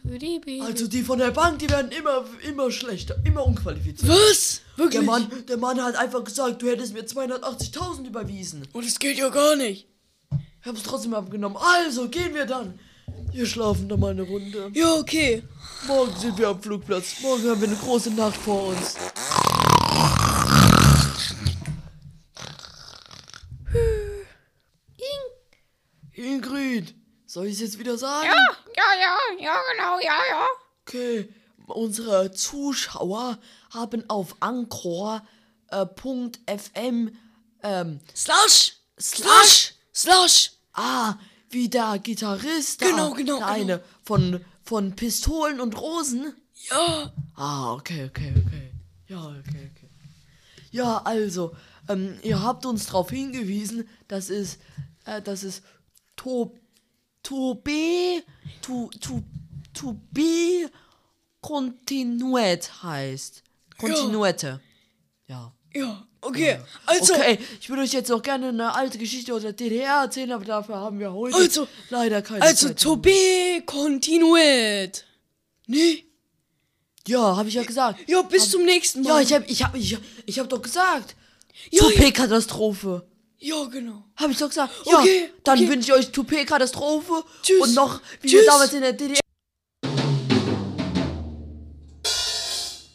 Baby. 0.04 0.62
Also 0.62 0.88
die 0.88 1.02
von 1.02 1.18
der 1.18 1.32
Bank, 1.32 1.60
die 1.60 1.70
werden 1.70 1.90
immer, 1.92 2.26
immer 2.48 2.70
schlechter, 2.72 3.16
immer 3.26 3.46
unqualifiziert. 3.46 4.12
Was? 4.12 4.62
Wirklich? 4.76 5.00
Der 5.00 5.04
Mann, 5.04 5.28
der 5.48 5.58
Mann 5.58 5.82
hat 5.82 5.96
einfach 5.96 6.24
gesagt, 6.24 6.62
du 6.62 6.68
hättest 6.68 6.94
mir 6.94 7.04
280.000 7.06 8.06
überwiesen. 8.08 8.68
Und 8.74 8.86
das 8.86 9.00
geht 9.00 9.18
ja 9.18 9.30
gar 9.30 9.56
nicht. 9.56 9.88
Ich 10.62 10.68
hab's 10.68 10.84
trotzdem 10.84 11.14
abgenommen. 11.14 11.58
Also, 11.58 12.10
gehen 12.10 12.36
wir 12.36 12.46
dann. 12.46 12.78
Wir 13.32 13.46
schlafen 13.46 13.90
da 13.90 13.98
mal 13.98 14.12
eine 14.12 14.22
Runde. 14.24 14.70
Ja, 14.74 14.94
okay. 14.94 15.44
Morgen 15.88 16.16
sind 16.18 16.38
wir 16.38 16.50
am 16.50 16.62
Flugplatz. 16.62 17.20
Morgen 17.22 17.50
haben 17.50 17.62
wir 17.62 17.68
eine 17.68 17.78
große 17.78 18.12
Nacht 18.12 18.38
vor 18.38 18.68
uns. 18.68 18.96
Ingrid, 26.14 26.96
soll 27.26 27.48
ich 27.48 27.54
es 27.54 27.60
jetzt 27.62 27.80
wieder 27.80 27.98
sagen? 27.98 28.28
Ja, 28.28 28.36
ja, 28.76 29.18
ja, 29.40 29.62
genau, 29.72 30.00
ja, 30.00 30.20
ja. 30.30 30.48
Okay, 30.86 31.34
unsere 31.68 32.32
Zuschauer 32.32 33.40
haben 33.72 34.10
auf 34.10 34.36
Anchor.fm 34.40 35.22
äh, 37.08 37.12
ähm, 37.64 38.00
Slash. 38.16 38.74
Slash, 39.00 39.74
Slash. 39.94 40.52
ah, 40.74 41.16
wie 41.54 41.70
der 41.70 42.00
Gitarrist, 42.00 42.82
da, 42.82 42.88
Genau, 42.88 43.14
genau, 43.14 43.38
der 43.38 43.48
eine 43.48 43.84
von, 44.04 44.44
von 44.64 44.96
Pistolen 44.96 45.60
und 45.60 45.80
Rosen. 45.80 46.34
Ja. 46.70 47.14
Ah, 47.36 47.74
okay, 47.74 48.06
okay, 48.06 48.34
okay. 48.36 48.72
Ja, 49.08 49.26
okay, 49.28 49.72
okay. 49.72 49.90
Ja, 50.72 50.98
also, 51.04 51.56
ähm, 51.88 52.18
ihr 52.24 52.42
habt 52.42 52.66
uns 52.66 52.88
darauf 52.88 53.10
hingewiesen, 53.10 53.88
dass 54.08 54.30
es, 54.30 54.58
äh, 55.06 55.22
dass 55.22 55.44
es 55.44 55.62
to, 56.16 56.56
to 57.22 57.56
be, 57.56 58.24
to, 58.62 58.90
to, 59.00 59.22
to 59.74 60.00
be 60.12 60.70
continuet 61.42 62.84
heißt. 62.84 63.44
Continuette. 63.78 64.62
Ja. 65.28 65.54
Ja. 65.74 66.08
Okay. 66.26 66.60
Also. 66.86 67.14
Okay, 67.14 67.38
ich 67.60 67.70
würde 67.70 67.82
euch 67.84 67.94
jetzt 67.94 68.12
auch 68.12 68.22
gerne 68.22 68.50
eine 68.50 68.74
alte 68.76 68.98
Geschichte 68.98 69.34
aus 69.34 69.42
der 69.42 69.54
DDR 69.54 70.02
erzählen, 70.04 70.32
aber 70.32 70.46
dafür 70.46 70.76
haben 70.78 71.00
wir 71.00 71.12
heute 71.14 71.36
Also- 71.36 71.68
leider 71.90 72.22
keine 72.22 72.42
Also, 72.42 72.68
Zeit. 72.68 72.80
to 72.82 72.96
be 72.96 73.62
continued. 73.66 75.06
Nee. 75.68 76.06
Ja, 77.08 77.36
habe 77.36 77.50
ich 77.50 77.56
ja 77.56 77.64
gesagt. 77.64 78.00
Ja, 78.10 78.22
bis 78.22 78.50
zum 78.50 78.64
nächsten 78.64 79.02
Mal. 79.02 79.10
Ja, 79.10 79.20
ich 79.22 79.34
habe 79.34 79.46
ich 79.48 79.64
hab, 79.64 79.76
ich, 79.76 79.98
ich 80.26 80.40
hab 80.40 80.48
doch 80.50 80.62
gesagt. 80.62 81.16
Ja, 81.72 81.82
Toupet-Katastrophe. 81.84 83.06
Ja, 83.40 83.66
genau. 83.66 84.06
Habe 84.16 84.32
ich 84.32 84.38
doch 84.38 84.48
gesagt. 84.48 84.74
Ja, 84.86 85.00
Okay, 85.00 85.30
dann 85.44 85.60
okay. 85.60 85.68
wünsche 85.70 85.92
ich 85.92 85.98
euch 85.98 86.12
Toupet-Katastrophe. 86.12 87.24
Tschüss. 87.42 87.60
Und 87.62 87.74
noch, 87.76 88.00
wie 88.22 88.32
wir 88.32 88.40
Tschüss. 88.40 88.46
damals 88.48 88.74
in 88.74 88.82
der 88.82 88.94
DDR. 88.94 89.20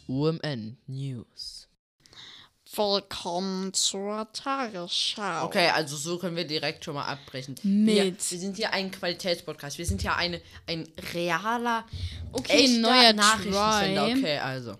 UMN 0.07 0.77
News. 0.87 1.58
Willkommen 2.89 3.73
zur 3.73 4.31
Tagesschau. 4.31 5.43
Okay, 5.43 5.67
also 5.67 5.97
so 5.97 6.17
können 6.17 6.37
wir 6.37 6.47
direkt 6.47 6.85
schon 6.85 6.93
mal 6.93 7.03
abbrechen. 7.07 7.55
Mit- 7.63 7.87
Wir, 7.93 8.05
wir 8.05 8.39
sind 8.39 8.55
hier 8.55 8.71
ein 8.71 8.89
Qualitätspodcast. 8.89 9.77
Wir 9.77 9.85
sind 9.85 9.99
hier 10.01 10.15
eine, 10.15 10.39
ein 10.65 10.87
realer, 11.13 11.83
Okay, 12.31 12.53
echter 12.53 12.79
neuer 12.79 13.11
Nachrichtensender. 13.11 14.05
Try. 14.07 14.17
Okay, 14.17 14.37
also. 14.37 14.77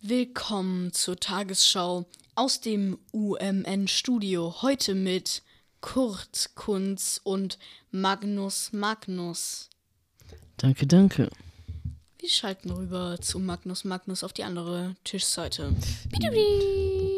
Willkommen 0.00 0.92
zur 0.92 1.20
Tagesschau 1.20 2.06
aus 2.34 2.60
dem 2.60 2.98
UMN-Studio. 3.12 4.56
Heute 4.60 4.96
mit 4.96 5.42
Kurt 5.80 6.50
Kunz 6.56 7.20
und 7.22 7.60
Magnus 7.92 8.72
Magnus. 8.72 9.70
Danke, 10.56 10.88
danke. 10.88 11.30
Wir 12.20 12.28
schalten 12.28 12.70
rüber 12.70 13.16
zu 13.20 13.38
Magnus 13.38 13.84
Magnus 13.84 14.24
auf 14.24 14.32
die 14.32 14.42
andere 14.42 14.96
Tischseite. 15.04 15.72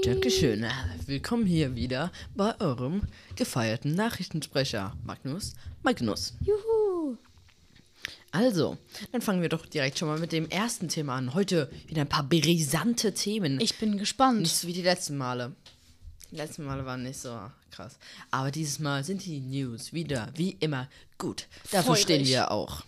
Dankeschön. 0.04 0.66
Willkommen 1.06 1.46
hier 1.46 1.74
wieder 1.74 2.12
bei 2.34 2.60
eurem 2.60 3.02
gefeierten 3.34 3.94
Nachrichtensprecher, 3.94 4.94
Magnus 5.04 5.54
Magnus. 5.82 6.34
Juhu. 6.44 7.16
Also, 8.30 8.76
dann 9.10 9.22
fangen 9.22 9.40
wir 9.40 9.48
doch 9.48 9.64
direkt 9.64 9.98
schon 9.98 10.08
mal 10.08 10.18
mit 10.18 10.32
dem 10.32 10.50
ersten 10.50 10.88
Thema 10.88 11.16
an. 11.16 11.32
Heute 11.32 11.70
wieder 11.86 12.02
ein 12.02 12.08
paar 12.08 12.24
brisante 12.24 13.14
Themen. 13.14 13.58
Ich 13.58 13.78
bin 13.78 13.96
gespannt. 13.96 14.42
Nicht 14.42 14.54
so 14.56 14.68
wie 14.68 14.74
die 14.74 14.82
letzten 14.82 15.16
Male. 15.16 15.56
Die 16.30 16.36
letzten 16.36 16.64
Male 16.64 16.84
waren 16.84 17.04
nicht 17.04 17.18
so 17.18 17.40
krass. 17.70 17.96
Aber 18.30 18.50
dieses 18.50 18.78
Mal 18.78 19.02
sind 19.02 19.24
die 19.24 19.40
News 19.40 19.94
wieder, 19.94 20.28
wie 20.36 20.58
immer, 20.60 20.88
gut. 21.16 21.46
Dafür 21.70 21.94
Feurig. 21.94 22.02
stehen 22.02 22.26
wir 22.26 22.50
auch. 22.50 22.84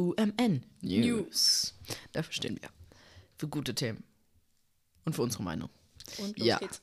UMN 0.00 0.64
News. 0.80 1.74
Dafür 2.12 2.32
stehen 2.32 2.58
wir. 2.60 2.70
Für 3.38 3.48
gute 3.48 3.74
Themen. 3.74 4.02
Und 5.04 5.14
für 5.14 5.22
unsere 5.22 5.42
Meinung. 5.42 5.70
Und 6.18 6.38
los 6.38 6.46
Ja. 6.46 6.58
geht's. 6.58 6.80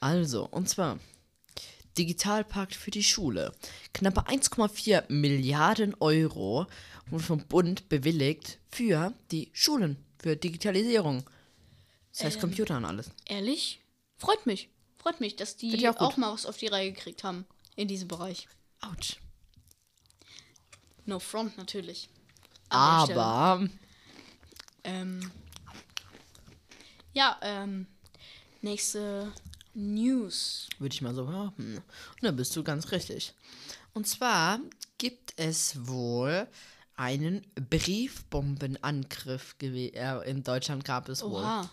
Also, 0.00 0.46
und 0.48 0.68
zwar 0.68 0.98
Digitalpakt 1.98 2.74
für 2.74 2.90
die 2.90 3.04
Schule. 3.04 3.52
Knappe 3.92 4.26
1,4 4.26 5.04
Milliarden 5.08 5.94
Euro 6.00 6.66
wurden 7.08 7.22
vom 7.22 7.46
Bund 7.46 7.88
bewilligt 7.88 8.58
für 8.70 9.12
die 9.30 9.50
Schulen, 9.52 9.96
für 10.18 10.36
Digitalisierung. 10.36 11.24
Das 12.10 12.20
Ähm. 12.20 12.26
heißt 12.26 12.40
Computer 12.40 12.76
und 12.76 12.84
alles. 12.84 13.10
Ehrlich? 13.26 13.80
Freut 14.16 14.44
mich. 14.46 14.68
Freut 14.98 15.20
mich, 15.20 15.36
dass 15.36 15.56
die 15.56 15.86
auch 15.88 15.96
auch, 15.96 16.16
mal 16.16 16.32
was 16.32 16.46
auf 16.46 16.56
die 16.56 16.66
Reihe 16.66 16.92
gekriegt 16.92 17.24
haben 17.24 17.44
in 17.76 17.88
diesem 17.88 18.08
Bereich. 18.08 18.48
Autsch. 18.80 19.16
No 21.06 21.18
front 21.18 21.56
natürlich. 21.58 22.08
Aber 22.74 23.68
Ähm, 24.84 25.30
ja, 27.12 27.38
ähm, 27.42 27.86
nächste 28.60 29.32
News. 29.74 30.68
würde 30.78 30.94
ich 30.94 31.02
mal 31.02 31.14
so 31.14 31.26
behaupten. 31.26 31.76
Und 31.76 32.22
da 32.22 32.30
bist 32.30 32.54
du 32.56 32.62
ganz 32.62 32.90
richtig. 32.92 33.34
Und 33.92 34.06
zwar 34.06 34.60
gibt 34.98 35.32
es 35.36 35.86
wohl 35.86 36.48
einen 36.96 37.46
Briefbombenangriff 37.70 39.56
äh, 39.60 40.30
in 40.30 40.42
Deutschland 40.44 40.84
gab 40.84 41.08
es 41.08 41.22
wohl. 41.22 41.42
Oha. 41.42 41.70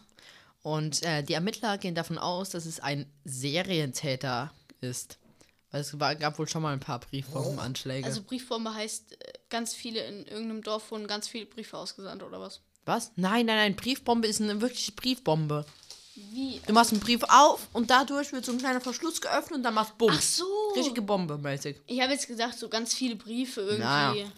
Und 0.63 1.03
äh, 1.03 1.23
die 1.23 1.33
Ermittler 1.33 1.77
gehen 1.77 1.95
davon 1.95 2.17
aus, 2.17 2.51
dass 2.51 2.65
es 2.65 2.79
ein 2.79 3.05
Serientäter 3.23 4.53
ist. 4.79 5.17
Weil 5.71 5.81
es 5.81 5.99
war, 5.99 6.15
gab 6.15 6.37
wohl 6.37 6.47
schon 6.47 6.61
mal 6.61 6.73
ein 6.73 6.79
paar 6.79 6.99
Briefbombenanschläge. 6.99 8.05
Also 8.05 8.23
Briefbombe 8.23 8.73
heißt, 8.73 9.13
äh, 9.13 9.30
ganz 9.51 9.75
viele 9.75 10.03
in 10.07 10.25
irgendeinem 10.25 10.63
Dorf 10.63 10.89
wurden 10.89 11.05
ganz 11.05 11.27
viele 11.27 11.45
Briefe 11.45 11.77
ausgesandt 11.77 12.23
oder 12.23 12.41
was? 12.41 12.61
Was? 12.85 13.11
Nein, 13.15 13.45
nein, 13.45 13.57
nein. 13.57 13.75
Briefbombe 13.75 14.27
ist 14.27 14.41
eine 14.41 14.59
wirkliche 14.59 14.93
Briefbombe. 14.93 15.65
Wie? 16.15 16.59
Du 16.65 16.73
machst 16.73 16.91
einen 16.91 16.99
Brief 16.99 17.21
auf 17.29 17.67
und 17.73 17.89
dadurch 17.89 18.31
wird 18.33 18.43
so 18.43 18.51
ein 18.51 18.57
kleiner 18.57 18.81
Verschluss 18.81 19.21
geöffnet 19.21 19.57
und 19.57 19.63
dann 19.63 19.75
machst 19.75 19.97
Bumm. 19.97 20.11
Ach 20.13 20.21
so. 20.21 20.45
Richtige 20.75 21.01
Bombe 21.01 21.37
mäßig. 21.37 21.77
Ich 21.85 22.01
habe 22.01 22.13
jetzt 22.13 22.27
gesagt, 22.27 22.57
so 22.57 22.69
ganz 22.69 22.93
viele 22.93 23.15
Briefe 23.15 23.61
irgendwie. 23.61 23.83
Naja. 23.83 24.31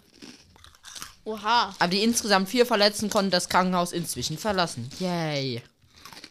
Oha. 1.26 1.74
Aber 1.80 1.88
die 1.88 2.04
insgesamt 2.04 2.50
vier 2.50 2.66
Verletzten 2.66 3.10
konnten 3.10 3.32
das 3.32 3.48
Krankenhaus 3.48 3.92
inzwischen 3.94 4.38
verlassen. 4.38 4.90
Yay. 5.00 5.64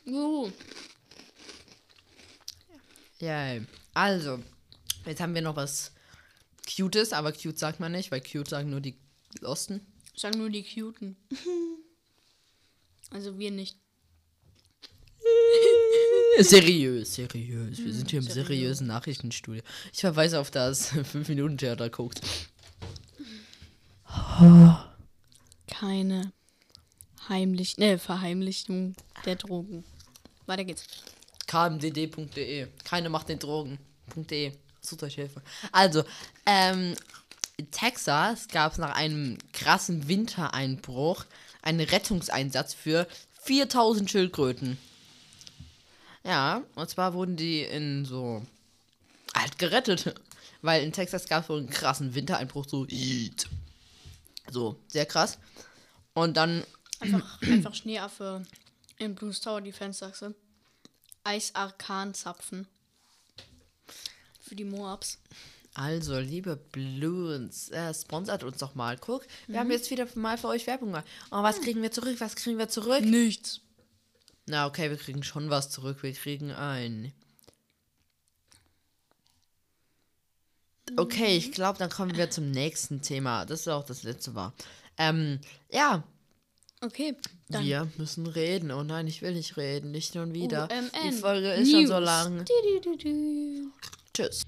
Juhu. 0.05 0.53
Yay. 3.19 3.67
Also, 3.95 4.39
jetzt 5.07 5.21
haben 5.21 5.35
wir 5.35 5.43
noch 5.43 5.57
was 5.57 5.92
Cutes, 6.77 7.13
aber 7.13 7.33
cute 7.33 7.59
sagt 7.59 7.81
man 7.81 7.93
nicht, 7.93 8.11
weil 8.11 8.21
cute 8.21 8.49
sagen 8.49 8.71
nur 8.71 8.81
die 8.81 8.97
Die 9.39 9.45
Osten? 9.45 9.81
Sagen 10.17 10.39
nur 10.39 10.51
die 10.51 10.63
Cuten. 10.63 11.17
also 13.11 13.39
wir 13.39 13.51
nicht. 13.51 13.77
Seriös, 16.39 17.15
seriös. 17.15 17.79
Wir 17.79 17.93
sind 17.93 18.11
hier 18.11 18.21
im 18.21 18.29
seriösen 18.29 18.87
Nachrichtenstudio. 18.87 19.63
Ich 19.93 20.01
verweise 20.01 20.41
auf 20.41 20.51
das 20.51 20.93
5-Minuten-Theater 20.93 21.91
guckt. 21.91 22.21
Keine 25.67 26.33
heimlich, 27.29 27.77
ne, 27.79 27.99
Verheimlichung 27.99 28.95
der 29.25 29.37
Drogen. 29.37 29.85
Weiter 30.47 30.65
geht's. 30.65 30.85
kmdd.de. 31.47 32.69
Keine 32.85 33.09
macht 33.09 33.29
den 33.29 33.39
Drogen.de. 33.39 34.53
Sucht 34.83 35.03
euch 35.05 35.15
Hilfe. 35.15 35.43
Also, 35.71 36.05
ähm, 36.45 36.95
in 37.57 37.71
Texas 37.71 38.49
gab 38.49 38.73
es 38.73 38.79
nach 38.79 38.95
einem 38.95 39.39
krassen 39.53 40.09
Wintereinbruch 40.09 41.25
einen 41.63 41.81
Rettungseinsatz 41.81 42.75
für 42.75 43.07
4000 43.43 44.11
Schildkröten. 44.11 44.79
Ja, 46.25 46.63
und 46.75 46.91
zwar 46.91 47.15
wurden 47.15 47.37
die 47.37 47.63
in 47.63 48.05
so 48.05 48.45
halt 49.35 49.59
gerettet. 49.59 50.15
Weil 50.65 50.85
in 50.85 50.93
Texas 50.93 51.27
gab 51.29 51.43
es 51.43 51.49
wohl 51.49 51.59
einen 51.59 51.71
krassen 51.71 52.15
Wintereinbruch, 52.15 52.67
so. 52.69 52.87
So, 54.51 54.77
sehr 54.87 55.07
krass. 55.07 55.39
Und 56.15 56.37
dann 56.37 56.63
Einfach, 57.03 57.43
einfach 57.43 57.75
Schneeaffe 57.75 58.45
in 58.99 59.17
Blues 59.17 59.41
Tower 59.41 59.61
Defense, 59.61 59.99
sagst 59.99 60.23
du? 60.23 60.35
Eisarkan-Zapfen. 61.25 62.69
Für 64.53 64.57
die 64.57 64.65
Moabs. 64.67 65.17
Also, 65.73 66.19
liebe 66.19 66.57
Bluens, 66.57 67.71
äh, 67.71 67.95
sponsert 67.95 68.45
uns 68.45 68.59
doch 68.59 68.75
mal. 68.75 68.99
Guck, 68.99 69.27
wir 69.47 69.59
haben 69.59 69.71
jetzt 69.71 69.91
wieder 69.91 70.07
mal 70.15 70.37
für 70.37 70.49
euch 70.49 70.67
Werbung 70.67 70.89
gemacht. 70.89 71.07
Oh, 71.31 71.43
was 71.43 71.63
kriegen 71.63 71.81
wir 71.81 71.91
zurück? 71.91 72.17
Was 72.19 72.37
kriegen 72.37 72.59
wir 72.59 72.69
zurück? 72.69 73.01
Nichts. 73.03 73.63
Na, 74.45 74.67
okay, 74.67 74.91
wir 74.91 74.99
kriegen 74.99 75.23
schon 75.23 75.49
was 75.49 75.71
zurück. 75.71 76.03
Wir 76.03 76.13
kriegen 76.13 76.51
ein. 76.51 77.15
Okay, 80.99 81.35
ich 81.39 81.53
glaube, 81.53 81.79
dann 81.79 81.89
kommen 81.89 82.15
wir 82.15 82.31
zum 82.31 82.51
nächsten 82.51 83.01
Thema. 83.01 83.47
Das 83.47 83.61
ist 83.61 83.69
auch 83.69 83.85
das 83.85 84.03
letzte 84.03 84.35
war. 84.35 84.53
Ähm, 84.99 85.41
ja, 85.71 86.05
Okay, 86.83 87.15
dann. 87.49 87.65
wir 87.65 87.89
müssen 87.97 88.27
reden. 88.27 88.71
Oh 88.73 88.83
nein, 88.83 89.07
ich 89.07 89.23
will 89.23 89.33
nicht 89.33 89.57
reden. 89.57 89.93
Nicht 89.93 90.13
schon 90.13 90.35
wieder. 90.35 90.69
OMN. 90.71 90.91
Die 91.05 91.13
Folge 91.13 91.53
ist 91.55 91.71
schon 91.71 91.87
so 91.87 91.95
News. 91.95 92.05
lang. 92.05 92.45
Du, 92.45 92.81
du, 92.83 92.97
du. 92.99 93.71
Tschüss. 94.15 94.43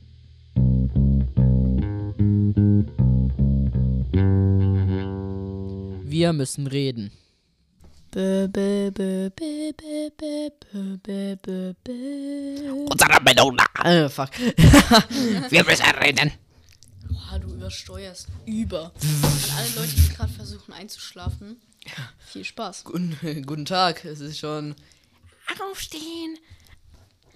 Wir 6.04 6.34
müssen 6.34 6.66
reden. 6.66 7.10
Unserer 8.14 8.50
Meinung 13.22 13.56
nach. 13.56 13.84
Äh, 13.84 14.10
fuck. 14.10 14.28
Wir 14.38 15.64
müssen 15.64 15.86
reden. 16.02 16.30
Boah, 17.08 17.38
du 17.38 17.54
übersteuerst 17.54 18.28
über. 18.44 18.84
An 18.84 18.92
alle 19.56 19.68
Leute, 19.76 19.94
die 19.96 20.08
gerade 20.14 20.32
versuchen 20.34 20.74
einzuschlafen. 20.74 21.56
Viel 22.26 22.44
Spaß. 22.44 22.84
Guten, 22.84 23.16
guten 23.46 23.64
Tag. 23.64 24.04
Es 24.04 24.20
ist 24.20 24.38
schon. 24.38 24.74
Aufstehen. 25.70 26.36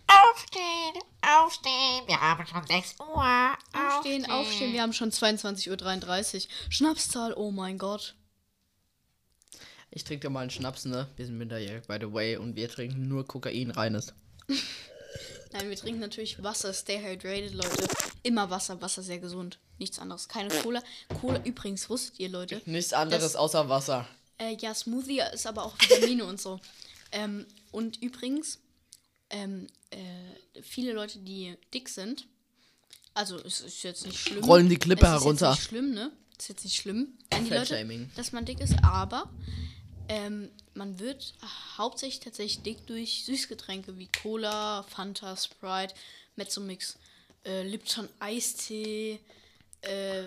Aufstehen. 0.09 1.03
Aufstehen. 1.23 2.07
Wir 2.07 2.21
haben 2.21 2.47
schon 2.47 2.67
6 2.67 2.97
Uhr. 3.01 3.57
Aufstehen, 3.73 4.31
aufstehen. 4.31 4.73
Wir 4.73 4.83
haben 4.83 4.93
schon 4.93 5.11
22.33 5.11 6.37
Uhr. 6.37 6.51
Schnapszahl, 6.71 7.35
oh 7.35 7.51
mein 7.51 7.79
Gott. 7.79 8.15
Ich 9.91 10.05
trinke 10.05 10.31
mal 10.31 10.41
einen 10.41 10.51
Schnaps, 10.51 10.85
ne? 10.85 11.09
Wir 11.17 11.27
sind 11.27 11.39
minderjährig, 11.39 11.87
by 11.87 11.99
the 12.01 12.13
way. 12.13 12.37
Und 12.37 12.57
wir 12.57 12.69
trinken 12.69 13.09
nur 13.09 13.27
Kokain 13.27 13.71
reines. 13.71 14.15
Nein, 15.53 15.69
wir 15.71 15.77
trinken 15.77 16.01
natürlich 16.01 16.43
Wasser. 16.43 16.73
Stay 16.73 16.99
hydrated, 17.03 17.55
Leute. 17.55 17.89
Immer 18.23 18.51
Wasser. 18.51 18.81
Wasser 18.81 19.03
sehr 19.03 19.19
gesund. 19.19 19.59
Nichts 19.79 19.99
anderes. 19.99 20.29
Keine 20.29 20.49
Cola. 20.63 20.83
Cola, 21.21 21.41
übrigens, 21.45 21.89
wusstet 21.89 22.19
ihr, 22.21 22.29
Leute? 22.29 22.61
Nichts 22.67 22.93
anderes 22.93 23.23
Das- 23.23 23.37
außer 23.37 23.69
Wasser. 23.69 24.07
Äh, 24.39 24.57
ja, 24.61 24.73
Smoothie 24.75 25.23
ist 25.33 25.47
aber 25.47 25.65
auch 25.65 25.75
Vitamine 25.81 26.25
und 26.25 26.41
so. 26.41 26.61
Ähm, 27.11 27.45
und 27.73 28.01
übrigens, 28.03 28.61
ähm, 29.31 29.67
äh, 29.91 30.63
viele 30.63 30.93
Leute, 30.93 31.19
die 31.19 31.57
dick 31.73 31.89
sind, 31.89 32.27
also 33.15 33.37
es 33.39 33.61
ist 33.61 33.83
jetzt 33.83 34.07
nicht 34.07 34.19
schlimm. 34.19 34.45
Rollen 34.45 34.69
die 34.69 34.77
Klippe 34.77 35.07
es 35.07 35.13
ist 35.13 35.21
herunter. 35.21 35.51
Jetzt 35.51 35.59
nicht 35.59 35.69
schlimm, 35.69 35.95
ne? 35.95 36.13
Ist 36.39 36.49
jetzt 36.49 36.65
nicht 36.65 36.77
schlimm 36.77 37.09
an 37.31 37.45
die 37.45 37.51
Leute, 37.51 38.09
dass 38.15 38.31
man 38.33 38.45
dick 38.45 38.61
ist, 38.61 38.77
aber 38.85 39.29
ähm, 40.09 40.51
man 40.75 41.01
wird 41.01 41.35
hauptsächlich 41.77 42.21
tatsächlich 42.21 42.63
dick 42.63 42.87
durch 42.87 43.25
Süßgetränke 43.25 43.99
wie 43.99 44.09
Cola, 44.23 44.85
Fanta, 44.85 45.37
Sprite, 45.37 45.95
Mezzomix, 46.37 46.97
äh, 47.45 47.65
Lipton 47.65 48.09
Eistee, 48.21 49.19
äh, 49.83 50.23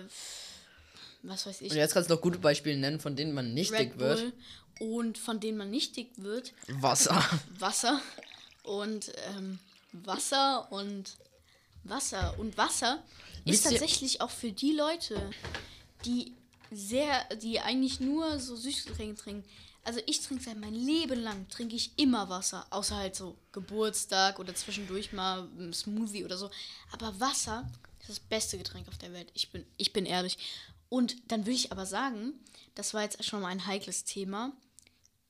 was 1.22 1.46
weiß 1.46 1.62
ich. 1.62 1.70
Und 1.70 1.78
jetzt 1.78 1.94
kannst 1.94 2.10
du 2.10 2.14
noch 2.14 2.20
gute 2.20 2.38
Beispiele 2.38 2.76
nennen, 2.76 3.00
von 3.00 3.16
denen 3.16 3.32
man 3.32 3.54
nicht 3.54 3.72
dick 3.72 3.92
Red 3.92 3.98
wird. 3.98 4.20
Bull 4.20 4.32
und 4.80 5.16
von 5.16 5.40
denen 5.40 5.56
man 5.56 5.70
nicht 5.70 5.96
dick 5.96 6.10
wird, 6.16 6.52
Wasser. 6.68 7.24
Wasser 7.58 8.02
und 8.62 9.12
ähm, 9.28 9.58
Wasser 9.92 10.70
und 10.70 11.16
Wasser 11.84 12.38
und 12.38 12.56
Wasser 12.56 13.02
ist 13.44 13.64
tatsächlich 13.64 14.20
auch 14.20 14.30
für 14.30 14.52
die 14.52 14.72
Leute, 14.72 15.30
die 16.04 16.32
sehr, 16.70 17.24
die 17.36 17.60
eigentlich 17.60 18.00
nur 18.00 18.38
so 18.38 18.56
Süßgetränke 18.56 19.20
trinken. 19.20 19.44
Also 19.84 20.00
ich 20.06 20.20
trinke 20.20 20.44
seit 20.44 20.58
mein 20.58 20.74
Leben 20.74 21.20
lang 21.20 21.48
trinke 21.48 21.74
ich 21.74 21.90
immer 21.96 22.28
Wasser, 22.28 22.66
außer 22.70 22.96
halt 22.96 23.16
so 23.16 23.36
Geburtstag 23.50 24.38
oder 24.38 24.54
zwischendurch 24.54 25.12
mal 25.12 25.48
ein 25.58 25.72
Smoothie 25.72 26.24
oder 26.24 26.38
so. 26.38 26.50
Aber 26.92 27.18
Wasser 27.18 27.68
ist 28.00 28.10
das 28.10 28.20
beste 28.20 28.58
Getränk 28.58 28.86
auf 28.88 28.98
der 28.98 29.12
Welt. 29.12 29.30
Ich 29.34 29.50
bin, 29.50 29.66
ich 29.76 29.92
bin 29.92 30.06
ehrlich. 30.06 30.38
Und 30.88 31.16
dann 31.28 31.40
würde 31.40 31.56
ich 31.56 31.72
aber 31.72 31.84
sagen, 31.84 32.34
das 32.74 32.94
war 32.94 33.02
jetzt 33.02 33.24
schon 33.24 33.40
mal 33.40 33.48
ein 33.48 33.66
heikles 33.66 34.04
Thema. 34.04 34.52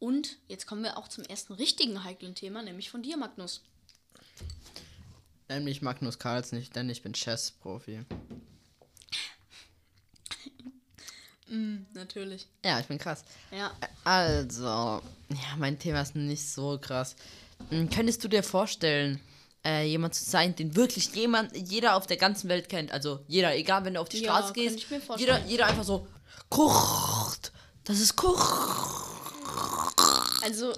Und 0.02 0.38
jetzt 0.48 0.66
kommen 0.66 0.82
wir 0.82 0.98
auch 0.98 1.06
zum 1.06 1.22
ersten 1.22 1.52
richtigen 1.52 2.02
heiklen 2.02 2.34
Thema, 2.34 2.60
nämlich 2.60 2.90
von 2.90 3.04
dir, 3.04 3.16
Magnus. 3.16 3.60
Nämlich 5.48 5.80
Magnus 5.80 6.18
Carlsen 6.18 6.58
nicht, 6.58 6.74
denn 6.74 6.90
ich 6.90 7.02
bin 7.02 7.12
Chess-Profi. 7.12 8.00
Natürlich. 11.94 12.48
Ja, 12.64 12.80
ich 12.80 12.86
bin 12.86 12.98
krass. 12.98 13.22
Ja. 13.52 13.70
Also, 14.02 14.66
ja, 14.66 15.02
mein 15.58 15.78
Thema 15.78 16.00
ist 16.00 16.16
nicht 16.16 16.48
so 16.50 16.78
krass. 16.80 17.14
Hm, 17.68 17.88
Könntest 17.88 18.24
du 18.24 18.28
dir 18.28 18.42
vorstellen, 18.42 19.20
äh, 19.64 19.86
jemand 19.86 20.16
zu 20.16 20.24
sein, 20.28 20.56
den 20.56 20.74
wirklich 20.74 21.14
jemand, 21.14 21.56
jeder 21.56 21.94
auf 21.94 22.08
der 22.08 22.16
ganzen 22.16 22.48
Welt 22.48 22.68
kennt? 22.68 22.90
Also 22.90 23.20
jeder, 23.28 23.54
egal 23.54 23.84
wenn 23.84 23.94
du 23.94 24.00
auf 24.00 24.08
die 24.08 24.18
Ja, 24.20 24.32
Straße 24.32 24.52
könnte 24.54 24.60
gehst, 24.70 24.78
ich 24.78 24.90
mir 24.90 25.00
vorstellen. 25.00 25.36
jeder, 25.42 25.48
jeder 25.48 25.66
einfach 25.66 25.84
so, 25.84 26.08
Kurt, 26.48 27.52
das 27.84 28.00
ist 28.00 28.16
Kurt. 28.16 28.40
Also, 30.42 30.72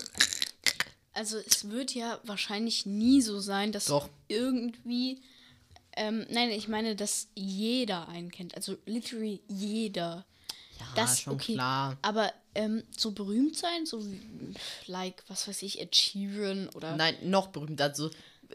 also 1.13 1.39
es 1.39 1.71
wird 1.71 1.95
ja 1.95 2.21
wahrscheinlich 2.25 2.87
nie 2.87 3.21
so 3.23 3.41
sein, 3.41 3.73
dass 3.73 3.87
Doch. 3.87 4.09
irgendwie. 4.29 5.23
Ähm, 5.97 6.27
nein, 6.31 6.51
ich 6.51 6.69
meine, 6.69 6.97
dass 6.97 7.29
jeder 7.35 8.09
einen 8.09 8.31
kennt. 8.31 8.55
Also 8.57 8.77
literally 8.87 9.41
jeder. 9.49 10.27
Ja, 10.79 10.87
das 10.97 11.21
schon 11.21 11.35
okay. 11.35 11.55
klar. 11.55 11.97
Aber 12.03 12.33
ähm, 12.55 12.83
so 12.97 13.13
berühmt 13.13 13.57
sein, 13.57 13.87
so 13.87 14.05
wie, 14.05 14.55
like, 14.87 15.23
was 15.29 15.47
weiß 15.47 15.63
ich, 15.63 15.81
Ed 15.81 15.95
Sheeran 15.95 16.69
oder. 16.71 16.97
Nein, 16.97 17.17
noch 17.23 17.49
berühmter. 17.49 17.85
Also, 17.85 18.11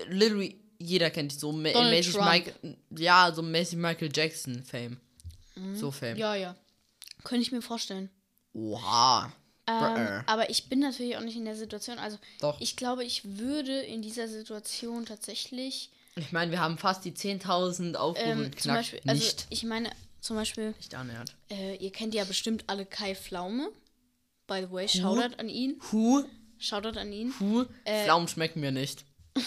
literally, 0.08 0.60
jeder 0.80 1.10
kennt 1.10 1.32
so 1.32 1.52
ma 1.52 1.70
mäßig. 1.90 2.16
Michael, 2.16 2.78
ja, 2.98 3.32
so 3.34 3.42
mäßig 3.42 3.78
Michael 3.78 4.12
Jackson 4.14 4.64
Fame. 4.64 4.98
So 5.74 5.92
Fame. 5.92 6.14
Mhm. 6.14 6.20
Ja, 6.20 6.36
ja. 6.36 6.56
Könnte 7.24 7.42
ich 7.42 7.52
mir 7.52 7.62
vorstellen. 7.62 8.10
Oha. 8.54 9.32
Ähm, 9.70 9.94
Brr. 9.96 10.24
aber 10.26 10.50
ich 10.50 10.70
bin 10.70 10.80
natürlich 10.80 11.16
auch 11.18 11.22
nicht 11.22 11.36
in 11.38 11.46
der 11.46 11.56
Situation. 11.56 12.00
Also, 12.00 12.18
Doch. 12.42 12.60
ich 12.60 12.76
glaube, 12.76 13.04
ich 13.04 13.38
würde 13.38 13.80
in 13.82 14.02
dieser 14.02 14.28
Situation 14.28 15.06
tatsächlich. 15.06 15.90
Ich 16.16 16.32
meine, 16.32 16.52
wir 16.52 16.60
haben 16.60 16.78
fast 16.78 17.06
die 17.06 17.12
10.000 17.14 17.96
Aufrufe 17.96 18.26
Ähm, 18.26 18.58
zum 18.58 18.74
Beispiel, 18.74 19.02
also 19.08 19.24
nicht. 19.24 19.46
ich 19.50 19.64
meine, 19.64 19.90
zum 20.22 20.36
Beispiel, 20.36 20.74
Nicht 20.78 20.96
annähernd. 20.96 21.34
äh, 21.52 21.76
ihr 21.76 21.92
kennt 21.92 22.14
ja 22.14 22.24
bestimmt 22.26 22.64
alle 22.68 22.86
Kai 22.86 23.16
Pflaume. 23.16 23.72
By 24.48 24.62
the 24.68 24.72
way, 24.72 24.88
Shoutout 24.88 25.36
an 25.38 25.48
ihn. 25.48 25.80
Hu, 25.92 26.24
Shoutout 26.58 26.98
an 27.00 27.14
ihn. 27.14 27.34
hu, 27.40 27.66
Äh, 27.86 28.04
Pflaumen 28.06 28.28
schmecken 28.28 28.60
mir 28.62 28.72
nicht. 28.72 29.06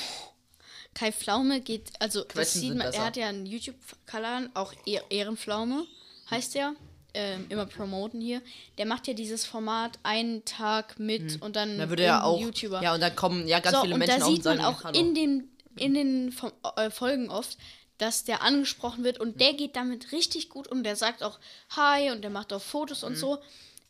Kai 0.95 1.11
Pflaume 1.11 1.61
geht, 1.61 1.91
also 2.01 2.23
das 2.35 2.53
sieht 2.53 2.75
man, 2.77 2.93
er 2.93 3.07
hat 3.07 3.17
ja 3.17 3.29
einen 3.29 3.47
YouTube-Kanal, 3.47 4.51
auch 4.55 4.73
Ehr- 4.87 5.05
Ehrenpflaume 5.11 5.87
heißt 6.31 6.55
der. 6.55 6.75
Ähm, 7.15 7.45
immer 7.51 7.67
promoten 7.67 8.21
hier. 8.23 8.41
Der 8.79 8.87
macht 8.87 9.07
ja 9.07 9.13
dieses 9.13 9.45
Format 9.45 9.99
einen 10.03 10.45
Tag 10.47 10.99
mit 10.99 11.43
und 11.43 11.57
dann 11.57 11.77
Da 11.79 11.89
würde 11.91 12.05
ja 12.05 12.23
auch. 12.23 12.41
YouTuber. 12.41 12.83
Ja, 12.83 12.95
und 12.95 13.01
dann 13.01 13.15
kommen 13.15 13.47
ja 13.47 13.61
ganz 13.61 13.77
so, 13.77 13.83
viele 13.83 13.95
und 13.95 13.99
Menschen 13.99 14.21
da 14.21 14.27
und 14.27 14.35
sieht 14.35 14.45
man 14.47 14.61
auch 14.61 14.85
Hallo. 14.85 14.99
in 14.99 15.15
den, 15.15 15.49
in 15.77 15.93
den 15.95 16.35
äh, 16.77 16.89
Folgen 16.91 17.29
oft, 17.29 17.59
dass 17.99 18.25
der 18.25 18.41
angesprochen 18.43 19.05
wird 19.05 19.21
und 19.21 19.41
der 19.43 19.53
geht 19.53 19.77
damit 19.77 20.11
richtig 20.13 20.49
gut 20.49 20.69
um. 20.69 20.83
Der 20.83 20.97
sagt 20.97 21.23
auch 21.23 21.39
Hi 21.77 22.11
und 22.11 22.23
der 22.23 22.31
macht 22.31 22.53
auch 22.53 22.63
Fotos 22.63 23.03
Mhm. 23.03 23.09
und 23.09 23.17
so. 23.17 23.39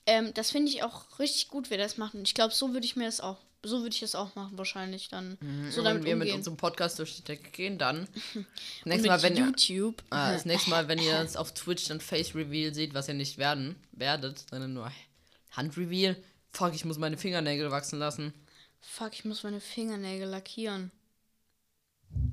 Ähm, 0.04 0.34
das 0.34 0.50
finde 0.50 0.72
ich 0.72 0.82
auch 0.82 1.20
richtig 1.20 1.46
gut, 1.48 1.70
wer 1.70 1.78
das 1.78 1.96
macht. 1.98 2.14
Und 2.14 2.22
ich 2.26 2.34
glaube, 2.34 2.52
so 2.52 2.72
würde 2.72 2.84
ich 2.84 2.96
mir 2.96 3.04
das 3.06 3.20
auch, 3.20 3.36
so 3.64 3.78
würde 3.82 3.94
ich 3.94 4.00
das 4.00 4.14
auch 4.14 4.34
machen 4.34 4.58
wahrscheinlich 4.58 5.08
dann. 5.08 5.38
So 5.70 5.78
Und 5.80 5.84
damit 5.84 6.02
wenn 6.02 6.06
wir 6.08 6.16
mit 6.16 6.22
umgehen. 6.28 6.36
unserem 6.38 6.56
Podcast 6.56 6.98
durch 6.98 7.16
die 7.16 7.24
Decke 7.24 7.50
gehen, 7.50 7.78
dann 7.78 8.08
nächstes 8.84 9.02
mit 9.02 9.06
Mal, 9.06 9.22
wenn 9.22 9.36
ihr, 9.36 9.46
YouTube. 9.46 10.02
ah, 10.10 10.32
das 10.32 10.44
nächste 10.46 10.70
Mal, 10.70 10.88
wenn 10.88 10.98
ihr 10.98 11.18
es 11.20 11.36
auf 11.36 11.52
Twitch 11.54 11.88
dann 11.88 12.00
Face 12.00 12.34
Reveal 12.34 12.74
seht, 12.74 12.94
was 12.94 13.08
ihr 13.08 13.14
nicht 13.14 13.38
werden 13.38 13.76
werdet, 13.92 14.44
sondern 14.50 14.72
nur 14.74 14.90
Hand 15.52 15.76
Reveal. 15.76 16.16
Fuck, 16.52 16.74
ich 16.74 16.84
muss 16.84 16.98
meine 16.98 17.16
Fingernägel 17.16 17.70
wachsen 17.70 17.98
lassen. 17.98 18.32
Fuck, 18.80 19.12
ich 19.14 19.24
muss 19.24 19.42
meine 19.42 19.60
Fingernägel 19.60 20.28
lackieren. 20.28 20.90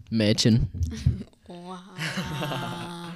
Mädchen. 0.09 0.67
Oha. 1.47 3.13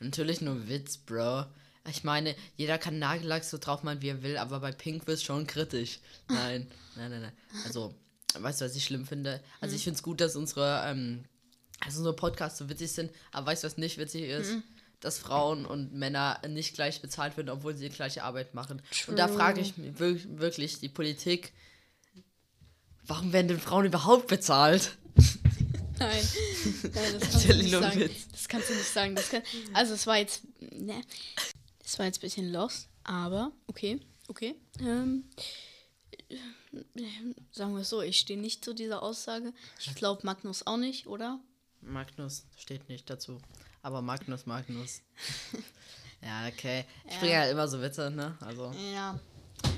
Natürlich 0.00 0.40
nur 0.40 0.68
Witz, 0.68 0.96
Bro. 0.96 1.44
Ich 1.90 2.04
meine, 2.04 2.34
jeder 2.56 2.78
kann 2.78 2.98
Nagellack 2.98 3.44
so 3.44 3.58
drauf 3.58 3.82
malen, 3.82 4.02
wie 4.02 4.08
er 4.08 4.22
will, 4.22 4.36
aber 4.36 4.60
bei 4.60 4.72
Pink 4.72 5.06
wird 5.06 5.22
schon 5.22 5.46
kritisch. 5.46 6.00
Nein, 6.28 6.66
nein, 6.96 7.10
nein, 7.10 7.22
nein. 7.22 7.32
Also, 7.64 7.94
weißt 8.38 8.60
du, 8.60 8.64
was 8.66 8.76
ich 8.76 8.84
schlimm 8.84 9.06
finde? 9.06 9.42
Also, 9.60 9.74
ich 9.76 9.84
finde 9.84 9.96
es 9.96 10.02
gut, 10.02 10.20
dass 10.20 10.36
unsere, 10.36 10.82
ähm, 10.86 11.24
also 11.80 11.98
unsere 11.98 12.16
Podcasts 12.16 12.58
so 12.58 12.68
witzig 12.68 12.92
sind, 12.92 13.10
aber 13.32 13.46
weißt 13.46 13.62
du, 13.64 13.66
was 13.66 13.76
nicht 13.78 13.98
witzig 13.98 14.22
ist? 14.24 14.54
Dass 15.00 15.18
Frauen 15.18 15.64
und 15.64 15.92
Männer 15.94 16.40
nicht 16.48 16.74
gleich 16.74 17.00
bezahlt 17.00 17.36
werden, 17.36 17.50
obwohl 17.50 17.76
sie 17.76 17.88
die 17.88 17.94
gleiche 17.94 18.24
Arbeit 18.24 18.54
machen. 18.54 18.82
Und 19.06 19.16
da 19.16 19.28
frage 19.28 19.60
ich 19.60 19.76
mich 19.78 19.98
wir- 19.98 20.38
wirklich, 20.40 20.80
die 20.80 20.88
Politik, 20.88 21.52
warum 23.06 23.32
werden 23.32 23.48
denn 23.48 23.60
Frauen 23.60 23.84
überhaupt 23.86 24.26
bezahlt? 24.26 24.96
Nein. 26.00 26.28
Nein, 26.94 27.12
das 27.18 27.30
kannst 27.30 27.48
du 27.48 27.54
nicht 27.56 27.70
sagen. 27.70 28.10
Das 28.32 28.48
kannst 28.48 28.70
du 28.70 28.74
nicht 28.74 28.92
sagen. 28.92 29.14
Kann, 29.30 29.42
also 29.74 29.94
es 29.94 30.06
war 30.06 30.16
jetzt. 30.18 30.42
Ne, 30.60 31.00
das 31.88 31.98
war 31.98 32.04
jetzt 32.04 32.18
ein 32.18 32.20
bisschen 32.20 32.52
lost, 32.52 32.90
aber 33.02 33.50
okay, 33.66 33.98
okay. 34.28 34.54
Ähm, 34.78 35.24
äh, 36.28 36.36
sagen 37.50 37.72
wir 37.72 37.80
es 37.80 37.88
so, 37.88 38.02
ich 38.02 38.18
stehe 38.18 38.38
nicht 38.38 38.62
zu 38.62 38.74
dieser 38.74 39.02
Aussage. 39.02 39.54
Ich 39.80 39.94
glaube 39.94 40.20
Magnus 40.26 40.66
auch 40.66 40.76
nicht, 40.76 41.06
oder? 41.06 41.40
Magnus 41.80 42.44
steht 42.58 42.90
nicht 42.90 43.08
dazu. 43.08 43.40
Aber 43.80 44.02
Magnus, 44.02 44.44
Magnus. 44.44 45.00
ja, 46.20 46.46
okay. 46.48 46.84
Ich 47.08 47.18
bringe 47.20 47.38
halt 47.38 47.52
immer 47.52 47.66
so 47.68 47.80
Witze, 47.80 48.10
ne? 48.10 48.36
Also. 48.40 48.70
Ja. 48.92 49.18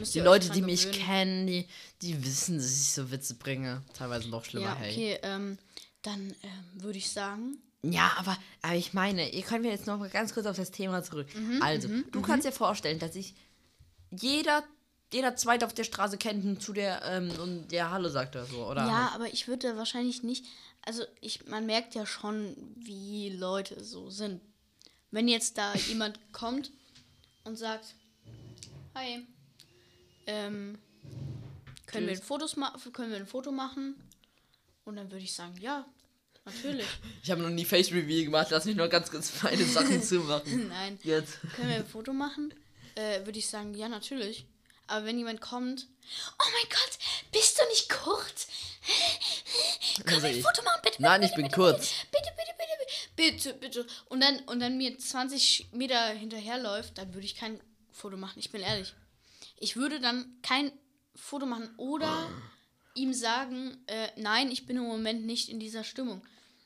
Müsst 0.00 0.16
Die 0.16 0.20
Leute, 0.20 0.50
die 0.50 0.62
mich 0.62 0.90
kennen, 0.90 1.46
die, 1.46 1.68
die 2.02 2.24
wissen, 2.24 2.56
dass 2.56 2.72
ich 2.72 2.90
so 2.90 3.12
Witze 3.12 3.34
bringe. 3.34 3.84
Teilweise 3.94 4.28
noch 4.30 4.44
schlimmer, 4.44 4.66
Ja, 4.66 4.74
hey. 4.74 4.92
okay, 4.92 5.18
ähm, 5.22 5.58
dann 6.02 6.34
ähm, 6.42 6.82
würde 6.82 6.98
ich 6.98 7.12
sagen. 7.12 7.58
Ja, 7.82 8.12
aber, 8.18 8.36
aber 8.62 8.74
ich 8.74 8.92
meine, 8.92 9.30
ihr 9.30 9.42
könnt 9.42 9.62
mir 9.62 9.70
jetzt 9.70 9.86
noch 9.86 9.98
mal 9.98 10.10
ganz 10.10 10.34
kurz 10.34 10.46
auf 10.46 10.56
das 10.56 10.70
Thema 10.70 11.02
zurück. 11.02 11.28
Mhm, 11.34 11.62
also, 11.62 11.88
du 12.12 12.20
kannst 12.20 12.46
dir 12.46 12.52
vorstellen, 12.52 12.98
dass 12.98 13.16
ich 13.16 13.34
jeder, 14.10 14.62
jeder 15.12 15.34
Zweite 15.36 15.64
auf 15.64 15.72
der 15.72 15.84
Straße 15.84 16.18
kennt 16.18 16.44
und 16.44 16.62
zu 16.62 16.72
der, 16.72 17.02
ähm, 17.04 17.30
und 17.40 17.68
der 17.68 17.90
Hallo 17.90 18.08
sagt 18.08 18.36
oder 18.36 18.44
so, 18.44 18.66
oder? 18.66 18.86
Ja, 18.86 19.12
aber 19.14 19.32
ich 19.32 19.48
würde 19.48 19.76
wahrscheinlich 19.76 20.22
nicht. 20.22 20.44
Also 20.82 21.04
ich, 21.20 21.46
man 21.46 21.66
merkt 21.66 21.94
ja 21.94 22.06
schon, 22.06 22.56
wie 22.76 23.30
Leute 23.30 23.82
so 23.82 24.10
sind. 24.10 24.40
Wenn 25.10 25.28
jetzt 25.28 25.58
da 25.58 25.74
jemand 25.88 26.18
kommt 26.32 26.70
und 27.44 27.56
sagt, 27.56 27.94
hi, 28.94 29.26
ähm, 30.26 30.78
können 31.86 32.06
wir, 32.06 32.14
ein 32.14 32.22
Fotos 32.22 32.56
können 32.92 33.10
wir 33.10 33.18
ein 33.18 33.26
Foto 33.26 33.52
machen? 33.52 33.94
Und 34.84 34.96
dann 34.96 35.10
würde 35.10 35.24
ich 35.24 35.34
sagen, 35.34 35.54
ja, 35.60 35.84
natürlich. 36.54 36.86
Ich 37.22 37.30
habe 37.30 37.42
noch 37.42 37.50
nie 37.50 37.64
Face 37.64 37.90
Reveal 37.92 38.24
gemacht, 38.24 38.48
lass 38.50 38.64
mich 38.64 38.76
noch 38.76 38.88
ganz 38.88 39.10
kurz 39.10 39.42
meine 39.42 39.64
Sachen 39.64 40.02
zumachen. 40.10 40.68
Nein, 40.68 40.98
Jetzt. 41.02 41.38
können 41.56 41.68
wir 41.68 41.76
ein 41.76 41.86
Foto 41.86 42.12
machen? 42.12 42.54
Äh, 42.94 43.24
würde 43.24 43.38
ich 43.38 43.48
sagen, 43.48 43.74
ja, 43.74 43.88
natürlich. 43.88 44.46
Aber 44.86 45.06
wenn 45.06 45.18
jemand 45.18 45.40
kommt, 45.40 45.86
oh 46.38 46.44
mein 46.52 46.68
Gott, 46.68 46.98
bist 47.32 47.58
du 47.58 47.68
nicht 47.68 47.88
kurz? 47.88 48.48
Können 50.04 50.22
wir 50.22 50.30
ein 50.30 50.42
Foto 50.42 50.62
machen? 50.62 50.80
Bitte, 50.82 51.00
Nein, 51.02 51.20
bitte, 51.20 51.30
ich 51.30 51.36
bin 51.36 51.44
bitte, 51.44 51.54
kurz. 51.54 51.92
Bitte, 52.10 52.32
bitte, 52.36 52.52
bitte, 52.58 53.54
bitte, 53.54 53.54
bitte. 53.54 53.86
Und 54.06 54.20
dann, 54.20 54.40
und 54.40 54.60
dann 54.60 54.76
mir 54.76 54.98
20 54.98 55.68
Meter 55.72 56.08
hinterherläuft, 56.08 56.98
dann 56.98 57.14
würde 57.14 57.24
ich 57.24 57.36
kein 57.36 57.60
Foto 57.92 58.16
machen. 58.16 58.38
Ich 58.38 58.50
bin 58.50 58.62
ehrlich. 58.62 58.94
Ich 59.58 59.76
würde 59.76 60.00
dann 60.00 60.38
kein 60.42 60.72
Foto 61.14 61.46
machen 61.46 61.72
oder 61.76 62.28
ihm 62.94 63.12
sagen, 63.14 63.76
äh, 63.86 64.08
nein, 64.16 64.50
ich 64.50 64.66
bin 64.66 64.76
im 64.76 64.84
Moment 64.84 65.24
nicht 65.24 65.48
in 65.48 65.60
dieser 65.60 65.84
Stimmung. 65.84 66.22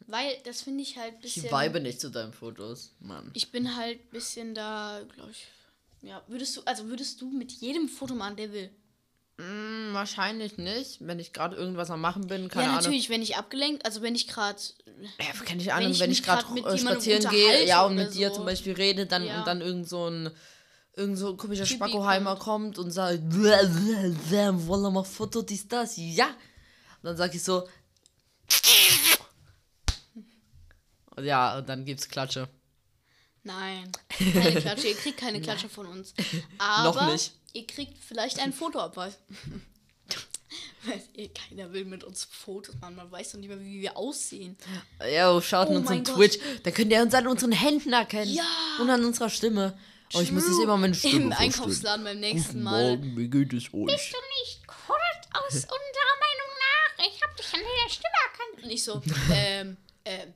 Weil 0.07 0.37
das 0.45 0.63
finde 0.63 0.83
ich 0.83 0.97
halt 0.99 1.15
ein 1.15 1.21
Ich 1.23 1.35
bisschen. 1.35 1.51
vibe 1.51 1.81
nicht 1.81 2.01
zu 2.01 2.11
deinen 2.11 2.33
Fotos, 2.33 2.93
Mann. 3.01 3.31
Ich 3.35 3.51
bin 3.51 3.77
halt 3.77 4.01
ein 4.01 4.11
bisschen 4.11 4.55
da, 4.55 5.01
glaube 5.15 5.31
ich. 5.31 5.47
Ja, 6.03 6.23
würdest 6.29 6.57
du, 6.57 6.63
also 6.67 6.87
würdest 6.89 7.21
du 7.23 7.31
mit 7.31 7.51
jedem 7.53 7.89
Foto 7.89 8.15
machen, 8.15 8.37
der 8.37 8.53
will? 8.53 8.71
Hm, 9.39 9.89
wahrscheinlich 9.93 10.59
nicht, 10.59 10.99
wenn 11.01 11.19
ich 11.19 11.33
gerade 11.33 11.57
irgendwas 11.57 11.91
am 11.91 12.01
machen 12.01 12.29
bin, 12.29 12.49
keine 12.49 12.67
ja, 12.67 12.71
Ahnung. 12.71 12.85
natürlich, 12.85 13.09
wenn 13.09 13.21
ich 13.23 13.37
abgelenkt, 13.37 13.85
also 13.85 14.01
wenn 14.03 14.15
ich 14.15 14.29
gerade. 14.29 14.61
Ja, 15.19 15.45
keine 15.45 15.75
Ahnung, 15.75 15.91
ich 15.91 15.99
wenn 16.01 16.13
ich 16.13 16.23
gerade 16.23 16.45
spazieren 16.79 17.29
gehe, 17.31 17.67
ja, 17.67 17.85
und 17.85 17.97
mit 17.97 18.15
dir 18.15 18.29
so. 18.29 18.37
zum 18.37 18.45
Beispiel 18.45 18.75
rede, 18.75 19.07
dann 19.07 19.25
Ja. 19.25 19.39
und 19.41 19.47
dann 19.47 19.61
irgend 19.61 19.89
so 19.89 20.09
ein 20.09 20.31
irgend 20.97 21.19
so 21.19 21.31
ein 21.31 21.37
komischer 21.37 21.65
Typi 21.65 21.77
Spackoheimer 21.77 22.37
kommt 22.37 22.79
und 22.79 22.93
sagt, 22.93 23.21
wollen 23.25 24.83
wir 24.83 24.91
mal 24.91 25.03
Foto, 25.03 25.43
dies, 25.43 25.67
das, 25.67 25.95
ja. 25.97 26.27
Und 26.27 26.35
dann 27.03 27.17
sag 27.17 27.35
ich 27.35 27.43
so, 27.43 27.67
ja, 31.23 31.59
und 31.59 31.69
dann 31.69 31.85
gibt's 31.85 32.09
Klatsche. 32.09 32.49
Nein, 33.43 33.91
keine 34.09 34.61
Klatsche. 34.61 34.89
ihr 34.89 34.95
kriegt 34.97 35.19
keine 35.19 35.41
Klatsche 35.43 35.69
von 35.69 35.87
uns. 35.87 36.15
Aber 36.59 37.13
nicht. 37.13 37.33
ihr 37.53 37.67
kriegt 37.67 37.99
vielleicht 38.03 38.39
einen 38.41 38.53
Fotoabweis. 38.53 39.19
Weil 40.87 41.29
keiner 41.29 41.73
will 41.73 41.85
mit 41.87 42.05
uns 42.05 42.25
Fotos 42.25 42.75
machen. 42.81 42.97
Man 42.97 43.11
weiß 43.11 43.33
doch 43.33 43.39
nicht 43.39 43.49
mehr, 43.49 43.59
wie 43.61 43.81
wir 43.81 43.97
aussehen. 43.97 44.57
Ja, 45.01 45.41
schaut 45.41 45.69
in 45.71 45.77
Oh 45.77 45.79
unseren 45.79 45.97
mein 45.97 46.05
Gott. 46.05 46.15
Twitch, 46.17 46.39
da 46.63 46.71
könnt 46.71 46.93
ihr 46.93 47.01
uns 47.03 47.15
an 47.15 47.27
unseren 47.27 47.53
Händen 47.53 47.93
erkennen. 47.95 48.33
Ja. 48.35 48.45
Und 48.81 48.91
an 48.91 49.03
unserer 49.05 49.31
Stimme. 49.31 49.79
Oh, 50.13 50.21
ich 50.21 50.31
muss 50.31 50.47
jetzt 50.47 50.61
immer 50.63 50.77
meine 50.77 50.95
Stimme 50.95 51.15
Im 51.15 51.33
vorstellen. 51.33 51.53
Einkaufsladen 51.53 52.05
beim 52.05 52.21
nächsten 52.21 52.63
Mal. 52.63 52.97
Morgen, 52.97 53.17
wie 53.17 53.29
geht 53.29 53.53
es 53.55 53.65
euch? 53.65 53.73
du 53.73 53.85
nicht 53.87 54.67
kurz 54.67 55.25
aus 55.33 55.55
unserer 55.55 56.17
Meinung 56.21 56.51
nach? 56.61 57.07
Ich 57.07 57.23
hab 57.23 57.37
dich 57.37 57.47
an 57.55 57.61
der 57.61 57.91
Stimme 57.91 58.15
erkannt. 58.31 58.65
Und 58.65 58.71
ich 58.71 58.85
so, 58.85 59.03
ähm, 59.33 59.77
ähm, 60.05 60.35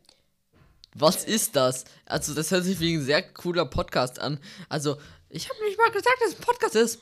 Was 0.94 1.24
ist 1.24 1.56
das? 1.56 1.84
Also, 2.06 2.34
das 2.34 2.50
hört 2.50 2.64
sich 2.64 2.80
wie 2.80 2.94
ein 2.96 3.04
sehr 3.04 3.22
cooler 3.22 3.66
Podcast 3.66 4.18
an. 4.18 4.40
Also, 4.68 4.96
ich 5.28 5.48
habe 5.48 5.62
nicht 5.64 5.78
mal 5.78 5.90
gesagt, 5.90 6.16
dass 6.20 6.30
es 6.30 6.36
ein 6.36 6.40
Podcast 6.42 6.74
ist. 6.76 7.00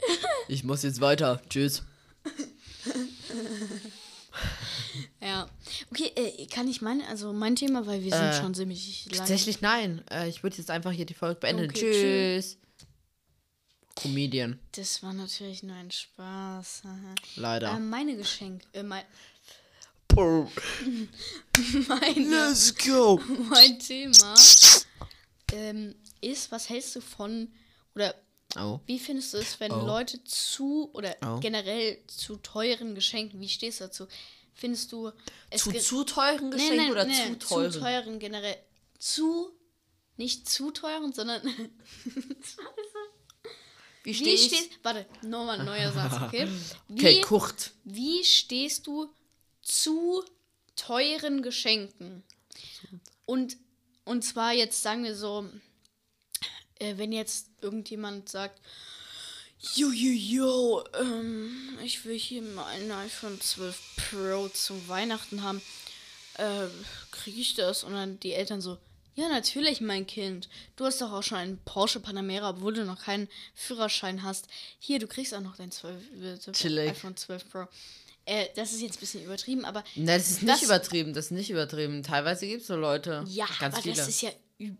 Ich 0.48 0.62
muss 0.64 0.82
jetzt 0.84 1.00
weiter. 1.00 1.42
Tschüss. 1.50 1.82
ja. 5.20 5.48
Okay, 5.90 6.12
äh, 6.14 6.46
kann 6.46 6.68
ich 6.68 6.80
mein, 6.82 7.02
also 7.02 7.32
mein 7.32 7.56
Thema, 7.56 7.86
weil 7.86 8.02
wir 8.02 8.10
sind 8.12 8.22
Äh, 8.22 8.40
schon 8.40 8.54
ziemlich 8.54 9.06
lang. 9.06 9.18
Tatsächlich 9.18 9.60
nein. 9.60 10.02
Äh, 10.10 10.28
ich 10.28 10.42
würde 10.42 10.56
jetzt 10.56 10.70
einfach 10.70 10.92
hier 10.92 11.06
die 11.06 11.14
Folge 11.14 11.40
beenden. 11.40 11.70
Okay, 11.70 12.38
Tschüss. 12.40 12.58
Comedian. 13.96 14.58
Das 14.72 15.02
war 15.02 15.12
natürlich 15.12 15.62
nur 15.64 15.74
ein 15.76 15.90
Spaß. 15.90 16.82
Leider. 17.36 17.72
Ähm, 17.72 17.90
meine 17.90 18.16
Geschenke, 18.16 18.64
äh, 18.72 18.82
mein. 18.82 19.02
meine, 21.88 22.48
Let's 22.48 22.74
go. 22.76 23.20
mein 23.50 23.78
Thema 23.78 24.34
ähm, 25.52 25.94
ist, 26.20 26.50
was 26.50 26.68
hältst 26.68 26.96
du 26.96 27.00
von, 27.00 27.52
oder 27.94 28.14
Oh. 28.56 28.80
wie 28.86 28.98
findest 28.98 29.34
du 29.34 29.38
es, 29.38 29.60
wenn 29.60 29.70
Oh. 29.72 29.84
Leute 29.86 30.24
zu, 30.24 30.90
oder 30.94 31.14
Oh. 31.22 31.38
generell 31.40 31.98
zu 32.06 32.36
teuren 32.36 32.94
Geschenken, 32.94 33.40
wie 33.40 33.48
stehst 33.48 33.80
du 33.80 33.84
dazu? 33.84 34.06
Findest 34.54 34.90
du 34.90 35.12
es 35.50 35.62
Zu, 35.64 35.72
zu 35.72 36.04
teuren 36.04 36.48
Nee, 36.48 36.56
Geschenken 36.56 36.86
nee, 36.86 36.90
oder 36.90 37.04
nee, 37.04 37.14
zu 37.14 37.38
teuren? 37.38 37.72
Zu 37.72 37.78
teuren 37.80 38.18
generell. 38.18 38.56
Zu, 38.98 39.52
nicht 40.16 40.48
zu 40.48 40.70
teuren, 40.72 41.12
sondern 41.12 41.42
Wie 44.04 44.10
wie 44.10 44.14
stehst 44.14 44.46
stehst, 44.46 44.70
warte, 44.82 45.04
nochmal 45.22 45.60
ein 45.60 45.66
neuer 45.66 45.92
Satz, 45.92 46.14
okay? 46.22 46.48
Wie, 46.88 46.94
Okay, 46.98 47.20
Kurt. 47.20 47.72
wie 47.84 48.24
stehst 48.24 48.86
du 48.86 49.08
zu 49.68 50.24
teuren 50.76 51.42
Geschenken? 51.42 52.24
Und, 53.26 53.56
und 54.04 54.22
zwar 54.24 54.52
jetzt 54.52 54.82
sagen 54.82 55.04
wir 55.04 55.14
so, 55.14 55.48
äh, 56.78 56.96
wenn 56.96 57.12
jetzt 57.12 57.50
irgendjemand 57.60 58.28
sagt, 58.28 58.60
Jo, 59.74 59.90
jo, 59.90 60.12
jo, 60.12 60.84
ähm, 61.00 61.78
ich 61.82 62.04
will 62.04 62.16
hier 62.16 62.42
mein 62.42 62.92
iPhone 62.92 63.40
12 63.40 63.96
Pro 63.96 64.48
zu 64.48 64.88
Weihnachten 64.88 65.42
haben. 65.42 65.60
Äh, 66.34 66.68
kriege 67.10 67.40
ich 67.40 67.54
das? 67.54 67.82
Und 67.82 67.94
dann 67.94 68.20
die 68.20 68.34
Eltern 68.34 68.60
so, 68.60 68.78
ja, 69.16 69.28
natürlich, 69.28 69.80
mein 69.80 70.06
Kind. 70.06 70.48
Du 70.76 70.84
hast 70.84 71.00
doch 71.00 71.10
auch 71.10 71.24
schon 71.24 71.38
einen 71.38 71.58
Porsche 71.64 71.98
Panamera, 71.98 72.50
obwohl 72.50 72.72
du 72.72 72.84
noch 72.84 73.02
keinen 73.02 73.28
Führerschein 73.52 74.22
hast. 74.22 74.46
Hier, 74.78 75.00
du 75.00 75.08
kriegst 75.08 75.34
auch 75.34 75.40
noch 75.40 75.56
dein 75.56 75.72
12, 75.72 76.04
äh, 76.22 76.88
iPhone 76.88 77.16
12 77.16 77.50
Pro. 77.50 77.66
Äh, 78.28 78.48
das 78.56 78.72
ist 78.72 78.82
jetzt 78.82 78.96
ein 78.98 79.00
bisschen 79.00 79.24
übertrieben, 79.24 79.64
aber 79.64 79.82
Ne, 79.94 80.16
das 80.18 80.30
ist 80.30 80.42
nicht 80.42 80.54
Das- 80.54 80.62
übertrieben, 80.62 81.14
das 81.14 81.26
ist 81.26 81.30
nicht 81.32 81.50
übertrieben. 81.50 82.02
Teilweise 82.02 82.46
gibt 82.46 82.60
es 82.62 82.66
so 82.68 82.76
Leute. 82.76 83.24
ja, 83.26 83.46
ganz 83.58 83.74
aber 83.76 83.82
viele. 83.82 83.96
das 83.96 84.08
ist 84.08 84.20
ja, 84.22 84.30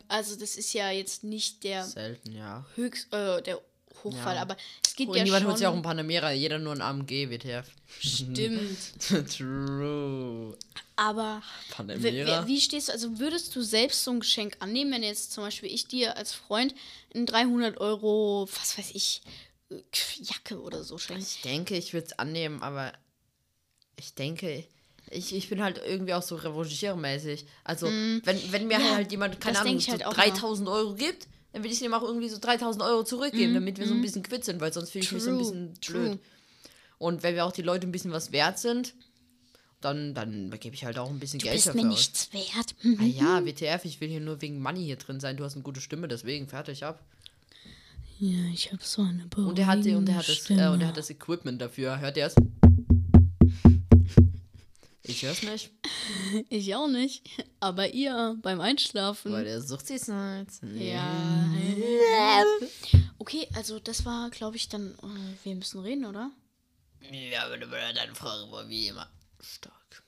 also 0.09 0.37
das 0.37 0.57
ist 0.57 0.73
ja 0.75 0.91
jetzt 0.91 1.25
nicht 1.25 1.65
der 1.65 1.85
Selten, 1.85 2.33
ja. 2.37 2.67
höchst, 2.75 3.13
äh, 3.13 3.41
der 3.43 3.61
Hochfall, 4.05 4.37
Ja. 4.37 4.43
aber 4.43 4.57
es 4.87 4.95
gibt 4.95 5.11
Und 5.11 5.17
ja 5.17 5.25
niemand 5.25 5.41
schon. 5.43 5.49
holt 5.51 5.59
sich 5.59 5.67
auch 5.67 5.75
ein 5.75 5.83
Panamera, 5.83 6.31
jeder 6.31 6.59
nur 6.59 6.73
ein 6.73 6.81
AMG, 6.83 7.31
WTF. 7.31 7.67
Stimmt. 7.99 8.79
True. 9.37 10.57
Aber 10.97 11.43
Panamera. 11.71 12.45
w- 12.45 12.47
wie 12.49 12.61
stehst 12.61 12.89
du, 12.89 12.93
also 12.93 13.19
würdest 13.19 13.55
du 13.57 13.63
selbst 13.63 14.05
so 14.05 14.11
ein 14.13 14.21
Geschenk 14.21 14.57
annehmen, 14.61 14.93
wenn 14.93 15.03
jetzt 15.03 15.33
zum 15.33 15.43
Beispiel 15.45 15.73
ich 15.73 15.87
dir 15.89 16.17
als 16.17 16.33
Freund 16.33 16.75
ein 17.15 17.27
300 17.27 17.79
Euro, 17.81 18.49
was 18.61 18.77
weiß 18.79 18.91
ich, 18.95 19.23
äh, 19.71 19.77
Jacke 20.23 20.61
oder 20.61 20.85
so 20.85 20.99
schenke? 20.99 21.23
Ich 21.23 21.41
denke, 21.43 21.77
ich 21.77 21.93
würde 21.93 22.07
es 22.09 22.19
annehmen, 22.19 22.63
aber 22.63 22.93
ich 23.99 24.15
denke, 24.15 24.65
ich, 25.11 25.35
ich 25.35 25.49
bin 25.49 25.63
halt 25.63 25.81
irgendwie 25.87 26.15
auch 26.15 26.23
so 26.23 26.37
revanchiermäßig. 26.37 27.47
Also, 27.65 27.87
wenn, 28.25 28.53
wenn 28.53 28.67
mir 28.67 28.79
Mm. 28.79 28.83
Ja, 28.83 28.95
halt 28.95 29.11
jemand, 29.11 29.41
keine 29.41 29.55
das 29.59 29.67
Ahnung, 29.67 29.81
so 29.81 29.91
halt 29.93 30.05
auch 30.07 30.13
3000 30.13 30.69
Euro 30.69 30.95
gibt, 30.95 31.27
dann 31.53 31.65
will 31.65 31.73
ich 31.73 31.83
ihm 31.83 31.95
auch 31.95 32.03
irgendwie 32.03 32.29
so 32.29 32.39
3000 32.39 32.85
Euro 32.85 33.05
zurückgeben, 33.05 33.55
damit 33.55 33.79
wir 33.79 33.87
so 33.87 33.95
ein 33.95 34.01
bisschen 34.03 34.23
quitt 34.23 34.45
sind, 34.45 34.61
weil 34.61 34.73
sonst 34.73 34.91
fühle 34.91 35.05
ich 35.05 35.13
mich 35.13 35.23
so 35.23 35.31
ein 35.31 35.37
Mm, 35.37 35.39
bisschen 35.39 35.81
true. 35.81 36.09
blöd. 36.11 36.19
Und 36.99 37.23
wenn 37.23 37.35
wir 37.35 37.45
auch 37.47 37.53
die 37.53 37.63
Leute 37.63 37.87
ein 37.87 37.93
bisschen 37.93 38.13
was 38.13 38.33
wert 38.33 38.59
sind, 38.59 38.95
dann, 39.81 40.13
dann 40.15 40.51
gebe 40.59 40.75
ich 40.75 40.85
halt 40.85 40.99
auch 40.99 41.09
ein 41.09 41.21
bisschen 41.21 41.39
Du 41.39 41.45
Geld 41.45 41.55
bist 41.57 41.69
dafür 41.69 41.83
mir 41.83 41.89
nichts 41.89 42.33
wert. 42.33 42.75
Ah 43.01 43.05
ja, 43.05 43.45
WTF, 43.47 43.85
ich 43.85 44.01
will 44.01 44.09
hier 44.09 44.21
nur 44.21 44.43
wegen 44.43 44.61
Money 44.61 44.85
hier 44.85 44.97
drin 44.97 45.21
sein. 45.21 45.37
Du 45.37 45.45
hast 45.45 45.55
eine 45.55 45.63
gute 45.63 45.81
Stimme, 45.81 46.09
deswegen 46.09 46.49
fertig 46.49 46.85
ab. 46.85 47.01
Ja, 48.19 48.37
ich 48.53 48.73
habe 48.73 48.83
so 48.83 49.03
eine 49.03 49.29
Und 49.37 49.59
er 49.61 49.69
und 49.97 50.09
er 50.09 50.17
hat, 50.17 50.29
das, 50.29 50.51
äh, 50.51 50.67
und 50.69 50.81
er 50.81 50.89
hat 50.89 50.97
das 50.97 51.09
Equipment 51.09 51.63
dafür. 51.63 52.01
Hört 52.01 52.17
ihr 52.17 52.27
es? 52.27 52.35
Ich 55.09 55.23
hör's 55.25 55.43
nicht, 55.43 55.71
Ich 56.51 56.75
auch 56.77 56.87
nicht. 56.87 57.29
Aber 57.61 57.89
ihr 57.89 58.37
beim 58.43 58.61
Einschlafen. 58.61 59.33
weil 59.33 59.45
der 59.45 59.61
sucht 59.63 59.87
sich 59.87 60.03
halt. 60.09 60.49
Ja. 60.75 62.45
Okay, 63.21 63.49
also 63.55 63.79
das 63.81 64.05
war, 64.05 64.31
glaube 64.31 64.57
ich, 64.57 64.69
dann. 64.69 64.93
äh, 65.03 65.45
Wir 65.45 65.55
müssen 65.57 65.81
reden, 65.81 66.05
oder? 66.07 66.31
Ja, 67.11 67.45
aber 67.47 67.59
deine 67.59 68.15
Frage 68.15 68.51
war 68.51 68.69
wie 68.69 68.87
immer 68.89 69.09
stark. 69.41 70.03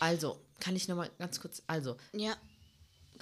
Also, 0.00 0.40
kann 0.60 0.74
ich 0.76 0.88
nochmal 0.88 1.10
ganz 1.18 1.40
kurz. 1.40 1.62
Also, 1.68 1.96
Ja. 2.12 2.36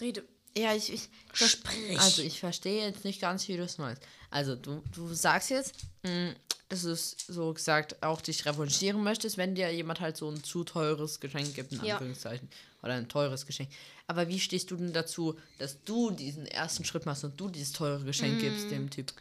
Rede. 0.00 0.24
Ja, 0.56 0.74
ich. 0.74 0.92
ich 0.92 1.08
Sprich. 1.32 1.98
Also, 1.98 2.22
ich 2.22 2.40
verstehe 2.40 2.86
jetzt 2.86 3.04
nicht 3.04 3.20
ganz, 3.20 3.46
wie 3.48 3.56
du 3.56 3.64
es 3.64 3.78
meinst. 3.78 4.02
Also, 4.30 4.54
du, 4.56 4.82
du 4.94 5.12
sagst 5.14 5.50
jetzt, 5.50 5.74
mh, 6.02 6.34
dass 6.68 6.82
du 6.82 6.90
es 6.90 7.16
so 7.28 7.52
gesagt 7.52 8.02
auch 8.02 8.20
dich 8.20 8.44
revanchieren 8.46 9.02
möchtest, 9.02 9.36
wenn 9.36 9.54
dir 9.54 9.70
jemand 9.72 10.00
halt 10.00 10.16
so 10.16 10.30
ein 10.30 10.42
zu 10.42 10.64
teures 10.64 11.20
Geschenk 11.20 11.54
gibt, 11.54 11.72
in 11.72 11.84
Ja. 11.84 11.94
Anführungszeichen. 11.94 12.48
Oder 12.82 12.94
ein 12.94 13.08
teures 13.08 13.46
Geschenk. 13.46 13.70
Aber 14.06 14.28
wie 14.28 14.38
stehst 14.40 14.70
du 14.70 14.76
denn 14.76 14.92
dazu, 14.92 15.38
dass 15.58 15.82
du 15.84 16.10
diesen 16.10 16.46
ersten 16.46 16.84
Schritt 16.84 17.06
machst 17.06 17.24
und 17.24 17.40
du 17.40 17.48
dieses 17.48 17.72
teure 17.72 18.04
Geschenk 18.04 18.40
gibst, 18.40 18.70
dem 18.70 18.90
Typ? 18.90 19.12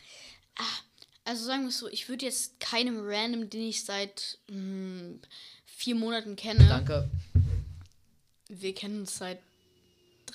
Also 1.25 1.45
sagen 1.45 1.61
wir 1.61 1.69
es 1.69 1.77
so, 1.77 1.87
ich 1.87 2.09
würde 2.09 2.25
jetzt 2.25 2.59
keinem 2.59 2.99
Random, 3.01 3.49
den 3.49 3.69
ich 3.69 3.85
seit 3.85 4.37
mh, 4.49 5.19
vier 5.65 5.95
Monaten 5.95 6.35
kenne. 6.35 6.67
Danke. 6.67 7.09
Wir 8.49 8.75
kennen 8.75 9.01
uns 9.01 9.17
seit 9.17 9.39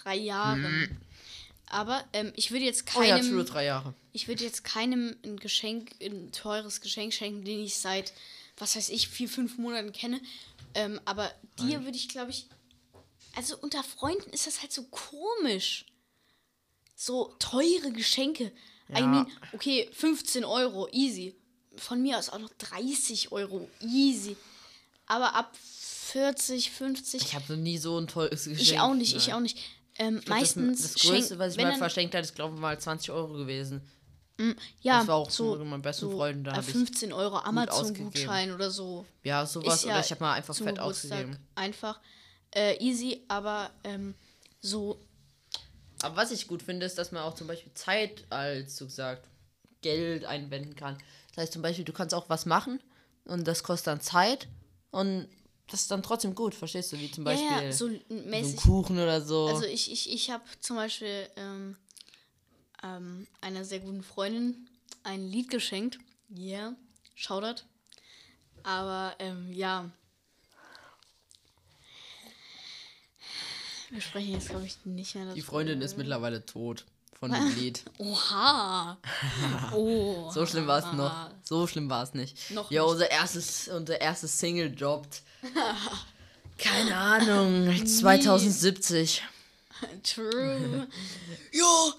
drei 0.09 0.17
Jahren. 0.17 0.99
Aber 1.67 2.03
ähm, 2.15 2.33
ich 2.35 2.51
würde 2.51 2.65
jetzt 2.65 2.85
Oh 2.97 3.03
ja, 3.03 3.17
keinem. 3.17 3.31
true, 3.31 3.45
drei 3.45 3.65
Jahre. 3.67 3.95
Ich 4.13 4.27
würde 4.27 4.43
jetzt 4.45 4.65
keinem 4.65 5.15
ein 5.23 5.37
Geschenk, 5.39 5.91
ein 6.03 6.33
teures 6.33 6.81
Geschenk 6.81 7.13
schenken, 7.13 7.45
den 7.45 7.63
ich 7.63 7.77
seit, 7.77 8.15
was 8.57 8.75
weiß 8.75 8.89
ich, 8.89 9.09
vier, 9.09 9.29
fünf 9.29 9.59
Monaten 9.59 9.93
kenne. 9.93 10.21
Ähm, 10.75 10.99
aber 11.05 11.31
dir 11.61 11.85
würde 11.85 11.97
ich, 11.97 12.09
glaube 12.09 12.31
ich, 12.31 12.47
also 13.37 13.57
unter 13.59 13.83
Freunden 13.85 14.31
ist 14.31 14.47
das 14.47 14.63
halt 14.63 14.73
so 14.73 14.85
komisch. 14.85 15.85
So 16.97 17.35
teure 17.39 17.93
Geschenke. 17.93 18.51
I 18.91 19.01
Ja. 19.01 19.07
mean, 19.07 19.31
okay, 19.53 19.89
15 19.93 20.45
Euro, 20.45 20.89
easy. 20.93 21.35
Von 21.77 22.03
mir 22.03 22.19
aus 22.19 22.31
auch 22.31 22.39
noch 22.39 22.51
30 22.59 23.31
Euro, 23.31 23.69
easy. 23.83 24.37
Aber 25.07 25.35
ab 25.35 25.55
40, 26.13 26.71
50. 26.71 27.23
Ich 27.23 27.35
habe 27.35 27.53
noch 27.55 27.63
nie 27.63 27.77
so 27.79 27.99
ein 28.01 28.09
teures 28.09 28.45
Geschenk. 28.45 28.61
Ich 28.63 28.81
auch 28.81 28.95
nicht, 28.95 29.15
ich 29.15 29.27
Nein. 29.29 29.37
auch 29.37 29.41
nicht. 29.41 29.59
Ähm, 29.99 30.21
glaub, 30.21 30.39
meistens 30.39 30.83
Das, 30.83 30.93
das 30.95 31.03
Größte, 31.03 31.39
was 31.39 31.57
ich 31.57 31.63
mal 31.63 31.77
verschenkt 31.77 32.15
habe, 32.15 32.23
ist, 32.25 32.35
glaube 32.35 32.55
ich, 32.55 32.61
mal 32.61 32.79
20 32.79 33.11
Euro 33.11 33.33
gewesen. 33.35 33.83
Ja, 34.83 35.01
Das 35.01 35.09
war 35.09 35.17
auch 35.17 35.31
so, 35.31 35.57
so 35.57 35.65
mein 35.65 35.83
besten 35.83 36.11
so 36.11 36.17
Freund, 36.17 36.47
da 36.47 36.53
äh, 36.53 36.55
hab 36.55 36.65
ich 36.65 36.71
15 36.71 37.13
Euro 37.13 37.39
ausgegeben. 37.39 37.59
Amazon-Gutschein 37.59 38.53
oder 38.53 38.71
so. 38.71 39.05
Ja, 39.25 39.45
sowas. 39.45 39.83
Ja 39.83 39.91
oder 39.95 40.01
ich 40.01 40.11
habe 40.13 40.23
mal 40.23 40.35
einfach 40.35 40.55
fett 40.55 40.77
Geburtstag 40.77 41.11
ausgegeben. 41.19 41.37
Einfach 41.57 41.99
äh, 42.55 42.77
easy, 42.79 43.25
aber 43.27 43.71
ähm, 43.83 44.15
so, 44.61 45.01
Aber 46.03 46.17
was 46.17 46.31
ich 46.31 46.47
gut 46.47 46.63
finde, 46.63 46.87
ist, 46.87 46.99
dass 46.99 47.11
man 47.11 47.23
auch 47.23 47.35
zum 47.35 47.49
Beispiel 47.49 47.75
Zeit 47.75 48.25
als, 48.31 48.77
so 48.77 48.85
gesagt, 48.85 49.27
Geld 49.83 50.25
einwenden 50.25 50.77
kann. 50.77 50.97
Das 51.35 51.43
heißt 51.45 51.53
zum 51.53 51.63
Beispiel, 51.63 51.85
du 51.85 51.93
kannst 51.93 52.15
auch 52.15 52.29
was 52.29 52.47
machen 52.47 52.81
und 53.25 53.47
das 53.47 53.65
kostet 53.65 53.89
dann 53.89 54.01
Zeit 54.01 54.47
und 54.91 55.29
das 55.71 55.83
ist 55.83 55.91
dann 55.91 56.03
trotzdem 56.03 56.35
gut, 56.35 56.55
verstehst 56.55 56.93
du? 56.93 56.99
Wie 56.99 57.11
zum 57.11 57.25
ja, 57.27 57.33
Beispiel 57.33 57.67
ja, 57.67 57.73
so 57.73 57.89
so 57.89 57.95
ein 58.11 58.31
mäßig. 58.31 58.57
Kuchen 58.57 58.99
oder 58.99 59.21
so. 59.21 59.47
Also 59.47 59.65
ich, 59.65 59.93
ich, 59.93 60.13
ich 60.13 60.31
habe 60.31 60.45
zum 60.61 60.77
Beispiel 60.77 61.29
ähm, 61.37 61.77
ähm, 62.83 63.27
einer 63.41 63.65
sehr 63.65 63.81
guten 63.81 64.03
Freundin 64.03 64.69
ein 65.03 65.27
Lied 65.27 65.51
geschenkt. 65.51 65.99
Yeah, 66.35 66.75
Shoutout. 67.15 67.63
Aber 68.63 69.15
ähm, 69.19 69.53
ja. 69.53 69.91
Wir 73.91 74.01
sprechen 74.03 74.33
jetzt, 74.33 74.51
glaube 74.51 74.67
ich, 74.67 74.85
nicht 74.85 75.15
mehr 75.15 75.25
Die 75.25 75.31
darüber. 75.31 75.47
Freundin 75.47 75.81
ist 75.81 75.97
mittlerweile 75.97 76.45
tot 76.45 76.85
von 77.19 77.33
dem 77.33 77.55
Lied. 77.57 77.83
Oha! 77.99 78.99
Oh. 79.75 80.31
So 80.33 80.47
schlimm 80.47 80.67
war 80.67 80.79
es 80.79 80.93
noch. 80.97 81.31
So 81.43 81.67
schlimm 81.67 81.91
war 81.91 82.03
es 82.03 82.15
nicht. 82.15 82.51
Noch 82.51 82.71
ja, 82.71 82.83
unser 82.83 83.11
erstes, 83.11 83.69
unser 83.69 84.01
erstes 84.01 84.39
Single 84.39 84.75
droppt. 84.75 85.23
Keine 86.59 86.97
Ahnung, 86.97 87.87
2070. 87.87 89.23
True. 90.03 90.89
Ja, 91.53 91.95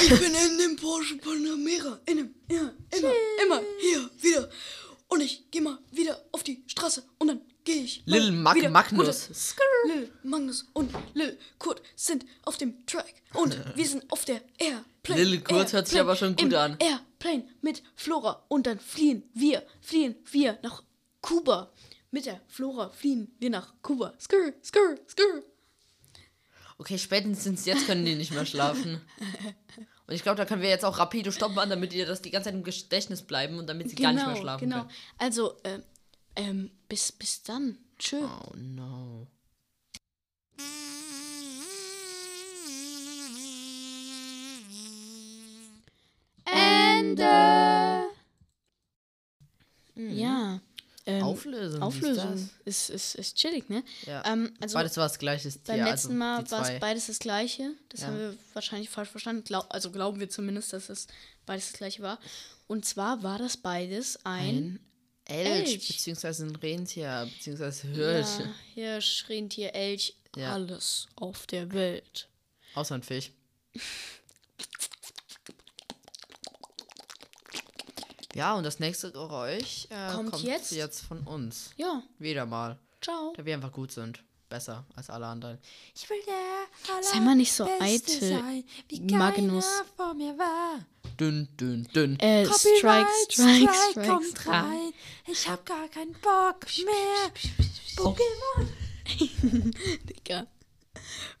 ich 0.00 0.08
bin 0.08 0.34
in 0.34 0.58
dem 0.58 0.76
Porsche 0.76 1.16
Panamera. 1.18 2.00
In 2.06 2.16
dem, 2.16 2.34
ja, 2.48 2.70
immer, 2.96 3.12
immer 3.44 3.60
hier 3.80 4.10
wieder. 4.20 4.48
Und 5.08 5.20
ich 5.20 5.50
gehe 5.50 5.60
mal 5.60 5.78
wieder 5.90 6.24
auf 6.32 6.42
die 6.42 6.64
Straße 6.66 7.02
und 7.18 7.28
dann 7.28 7.40
gehe 7.64 7.82
ich. 7.82 8.02
Lil 8.06 8.32
Mag 8.32 8.56
wieder 8.56 8.70
Magnus. 8.70 9.28
Lil 9.86 10.10
Magnus 10.22 10.68
und 10.72 10.92
Lil 11.14 11.38
Kurt 11.58 11.82
sind 11.96 12.24
auf 12.42 12.56
dem 12.56 12.86
Track. 12.86 13.14
Und 13.32 13.58
wir 13.76 13.86
sind 13.86 14.10
auf 14.10 14.24
der 14.24 14.40
Airplane. 14.58 15.22
Lil 15.22 15.40
Kurt 15.40 15.72
hört 15.72 15.88
sich 15.88 15.96
Airplane, 15.96 16.00
aber 16.00 16.16
schon 16.16 16.36
gut 16.36 16.54
an. 16.54 16.76
Airplane 16.78 17.44
mit 17.62 17.82
Flora. 17.96 18.44
Und 18.48 18.66
dann 18.66 18.78
fliehen 18.78 19.24
wir, 19.34 19.62
fliehen 19.80 20.16
wir 20.30 20.58
nach 20.62 20.82
Kuba. 21.20 21.72
Mit 22.10 22.26
der 22.26 22.40
Flora 22.46 22.90
fliehen 22.90 23.34
wir 23.40 23.50
nach 23.50 23.74
Kuba. 23.82 24.14
Skrr, 24.20 24.52
skrr, 24.62 24.96
skrr. 25.08 25.42
Okay, 26.78 26.98
spätestens 26.98 27.66
jetzt 27.66 27.86
können 27.86 28.04
die 28.04 28.14
nicht 28.14 28.32
mehr 28.32 28.46
schlafen. 28.46 29.00
Und 30.06 30.14
ich 30.14 30.22
glaube, 30.22 30.36
da 30.36 30.44
können 30.44 30.60
wir 30.60 30.68
jetzt 30.68 30.84
auch 30.84 30.98
rapide 30.98 31.32
stoppen 31.32 31.56
damit 31.56 31.94
ihr 31.94 32.04
das 32.04 32.20
die 32.20 32.30
ganze 32.30 32.50
Zeit 32.50 32.54
im 32.54 32.62
Gedächtnis 32.62 33.22
bleiben 33.22 33.58
und 33.58 33.66
damit 33.68 33.88
sie 33.88 33.96
gar 33.96 34.12
nicht 34.12 34.26
mehr 34.26 34.36
schlafen 34.36 34.68
genau. 34.68 34.82
können. 34.82 34.90
Also, 35.16 35.56
ähm, 35.64 35.82
ähm, 36.36 36.70
bis, 36.88 37.12
bis 37.12 37.42
dann. 37.42 37.78
Tschö. 37.98 38.18
Oh 38.24 38.52
no. 38.56 39.26
Ende. 46.46 48.08
Ja. 49.96 50.60
Ähm, 51.06 51.22
Auflösung. 51.22 51.82
Auflösung 51.82 52.50
ist, 52.64 52.88
ist, 52.88 53.14
ist 53.14 53.36
chillig, 53.36 53.68
ne? 53.68 53.84
Ja. 54.06 54.22
Ähm, 54.24 54.54
also 54.60 54.74
Beides 54.74 54.96
war 54.96 55.04
das 55.04 55.18
gleiche 55.18 55.50
beim 55.50 55.76
Tier, 55.76 55.84
letzten 55.84 56.08
also 56.08 56.18
Mal 56.18 56.42
die 56.44 56.50
war 56.50 56.70
es 56.70 56.80
beides 56.80 57.06
das 57.08 57.18
gleiche. 57.18 57.72
Das 57.90 58.00
Ja. 58.00 58.06
haben 58.06 58.18
wir 58.18 58.36
wahrscheinlich 58.54 58.88
falsch 58.88 59.10
verstanden. 59.10 59.44
Glaub, 59.44 59.66
also 59.72 59.90
glauben 59.90 60.18
wir 60.18 60.30
zumindest, 60.30 60.72
dass 60.72 60.88
es 60.88 61.06
beides 61.44 61.72
das 61.72 61.78
gleiche 61.78 62.02
war. 62.02 62.18
Und 62.66 62.86
zwar 62.86 63.22
war 63.22 63.38
das 63.38 63.58
beides 63.58 64.18
ein, 64.24 64.56
Ein 64.56 64.80
Elch, 65.26 65.72
Elch. 65.72 65.88
beziehungsweise 65.88 66.44
ein 66.46 66.56
Rentier, 66.56 67.28
beziehungsweise 67.34 67.88
Hirsch. 67.88 68.38
ja, 68.40 68.46
Hirsch, 68.74 69.24
Rentier, 69.28 69.74
Elch, 69.74 70.14
Ja. 70.36 70.52
alles 70.52 71.06
auf 71.16 71.46
der 71.46 71.72
Welt. 71.72 72.28
Außer 72.74 72.94
ein 72.96 73.02
Fisch. 73.02 73.30
Ja, 78.34 78.54
und 78.54 78.64
das 78.64 78.80
nächste 78.80 79.12
Geräusch 79.12 79.86
äh, 79.90 80.12
Kommt 80.12 80.32
kommt, 80.32 80.42
jetzt? 80.44 80.72
jetzt? 80.72 81.00
von 81.02 81.20
uns. 81.20 81.70
Ja, 81.76 82.02
Wieder 82.18 82.46
mal. 82.46 82.78
ciao. 83.00 83.32
Da 83.36 83.44
wir 83.44 83.54
einfach 83.54 83.72
gut 83.72 83.92
sind. 83.92 84.22
Besser 84.48 84.84
als 84.96 85.08
alle 85.08 85.26
anderen. 85.26 85.58
Ich 85.94 86.08
will 86.10 86.18
der 86.26 87.02
Sei 87.02 87.20
mal 87.20 87.34
nicht 87.34 87.52
so 87.52 87.64
eitel, 87.80 88.62
Magnus. 89.12 89.66
vor 89.96 90.14
mir 90.14 90.36
war. 90.38 90.84
Dünn, 91.16 91.48
dünn, 91.58 91.88
dünn. 91.94 92.18
Äh, 92.20 92.46
Strike, 92.46 93.06
Strike, 93.30 93.72
Strike, 93.90 94.08
kommt 94.08 94.26
Strike. 94.26 94.50
rein. 94.50 94.92
Ich 95.26 95.48
hab 95.48 95.64
gar 95.66 95.88
keinen 95.88 96.12
Bock 96.14 96.66
mehr. 96.84 97.32
Pokémon. 97.96 98.68
Digga. 100.04 100.46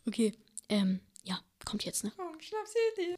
Okay, 0.06 0.34
ähm, 0.68 1.00
ja, 1.22 1.38
kommt 1.64 1.84
jetzt, 1.84 2.04
ne? 2.04 2.12
Komm, 2.16 2.40
schnapp 2.40 2.66
sie 2.66 3.02
dir. 3.02 3.16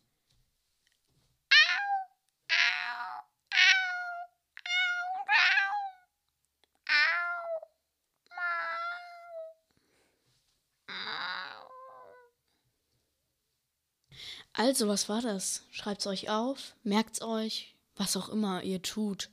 Also, 14.58 14.88
was 14.88 15.10
war 15.10 15.20
das? 15.20 15.64
Schreibt's 15.70 16.06
euch 16.06 16.30
auf, 16.30 16.74
merkt's 16.82 17.20
euch, 17.20 17.74
was 17.94 18.16
auch 18.16 18.30
immer 18.30 18.62
ihr 18.62 18.80
tut. 18.80 19.28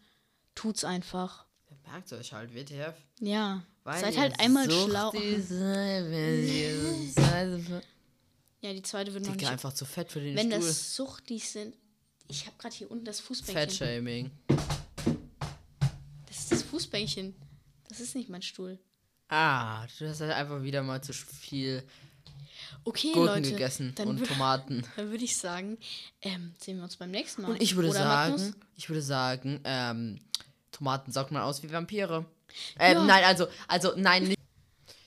Tut's 0.53 0.83
einfach. 0.83 1.45
Merkt 1.89 2.11
euch 2.11 2.33
halt, 2.33 2.53
WTF. 2.53 2.93
Ja. 3.19 3.63
Weil 3.85 4.01
Seid 4.01 4.17
halt 4.17 4.39
einmal 4.39 4.69
schlau. 4.69 5.11
Ja, 8.61 8.71
die 8.71 8.81
zweite 8.81 9.13
wird 9.13 9.25
noch 9.25 9.35
nicht. 9.35 9.45
einfach 9.45 9.73
zu 9.73 9.83
fett 9.83 10.09
für 10.09 10.21
den 10.21 10.37
Wenn 10.37 10.49
Stuhl. 10.49 10.65
das 10.65 10.95
Suchtis 10.95 11.51
sind. 11.51 11.75
Ich 12.29 12.45
habe 12.45 12.55
gerade 12.57 12.73
hier 12.73 12.89
unten 12.89 13.03
das 13.03 13.19
Fußbänkchen. 13.19 13.69
Fettshaming. 13.69 14.31
Das 16.27 16.39
ist 16.39 16.51
das 16.53 16.63
Fußbänkchen. 16.63 17.35
Das 17.89 17.99
ist 17.99 18.15
nicht 18.15 18.29
mein 18.29 18.41
Stuhl. 18.41 18.79
Ah, 19.27 19.85
du 19.99 20.07
hast 20.07 20.21
halt 20.21 20.31
einfach 20.31 20.63
wieder 20.63 20.81
mal 20.81 21.03
zu 21.03 21.11
viel 21.11 21.83
Okay, 22.85 23.11
Gurken 23.13 23.43
Leute. 23.43 23.51
gegessen 23.51 23.93
dann 23.95 24.07
und 24.09 24.25
Tomaten. 24.27 24.83
Dann 24.95 25.09
würde 25.11 25.23
ich 25.23 25.37
sagen, 25.37 25.77
ähm, 26.21 26.53
sehen 26.59 26.77
wir 26.77 26.83
uns 26.83 26.97
beim 26.97 27.11
nächsten 27.11 27.41
Mal. 27.43 27.51
Und 27.51 27.61
ich 27.61 27.75
würde 27.75 27.89
Oder, 27.89 27.99
sagen, 27.99 28.31
Magnus? 28.33 28.53
ich 28.75 28.89
würde 28.89 29.01
sagen, 29.01 29.59
ähm, 29.63 30.19
Tomaten 30.71 31.11
saugt 31.11 31.31
man 31.31 31.41
aus 31.43 31.63
wie 31.63 31.71
Vampire. 31.71 32.25
Ähm, 32.79 32.97
Ja. 32.97 33.03
nein, 33.05 33.23
also, 33.25 33.47
also, 33.67 33.93
nein, 33.95 34.23
nicht. 34.23 34.39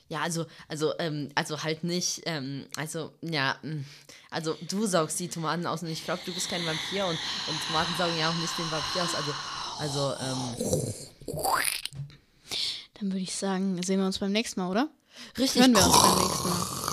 Ja, 0.08 0.20
also, 0.22 0.46
also, 0.68 0.94
ähm, 1.00 1.30
also 1.34 1.62
halt 1.64 1.82
nicht, 1.82 2.22
ähm, 2.26 2.66
also, 2.76 3.12
ja, 3.22 3.56
mm, 3.62 3.84
also 4.30 4.56
du 4.68 4.86
saugst 4.86 5.18
die 5.18 5.28
Tomaten 5.28 5.66
aus 5.66 5.82
und 5.82 5.88
ich 5.88 6.04
glaube, 6.04 6.22
du 6.24 6.32
bist 6.32 6.48
kein 6.48 6.64
Vampir 6.64 7.06
und, 7.06 7.18
und 7.48 7.58
Tomaten 7.66 7.92
saugen 7.98 8.16
ja 8.18 8.30
auch 8.30 8.34
nicht 8.34 8.56
den 8.56 8.70
Vampir 8.70 9.02
aus, 9.02 9.14
also, 9.16 9.34
also, 9.80 10.14
ähm, 10.22 10.94
Dann 12.94 13.08
würde 13.12 13.18
ich 13.18 13.34
sagen, 13.34 13.82
sehen 13.82 13.98
wir 13.98 14.06
uns 14.06 14.18
beim 14.18 14.30
nächsten 14.32 14.60
Mal, 14.60 14.70
oder? 14.70 14.88
richtig. 15.36 15.60
Hören 15.62 15.74
wir 15.74 15.84
uns 15.84 16.00
beim 16.00 16.18
nächsten 16.18 16.48
Mal. 16.48 16.85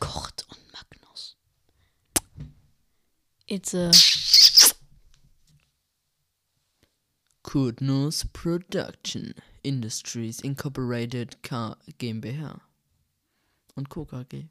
Kurt 0.00 0.44
und 0.48 0.58
Magnus. 0.72 1.36
It's 3.46 3.74
a 3.74 3.92
Kurdnus 7.44 8.24
Production 8.32 9.34
Industries 9.62 10.40
Incorporated 10.40 11.42
K 11.42 11.76
GmbH 11.98 12.60
und 13.76 13.88
Co. 13.88 14.04
KG. 14.04 14.48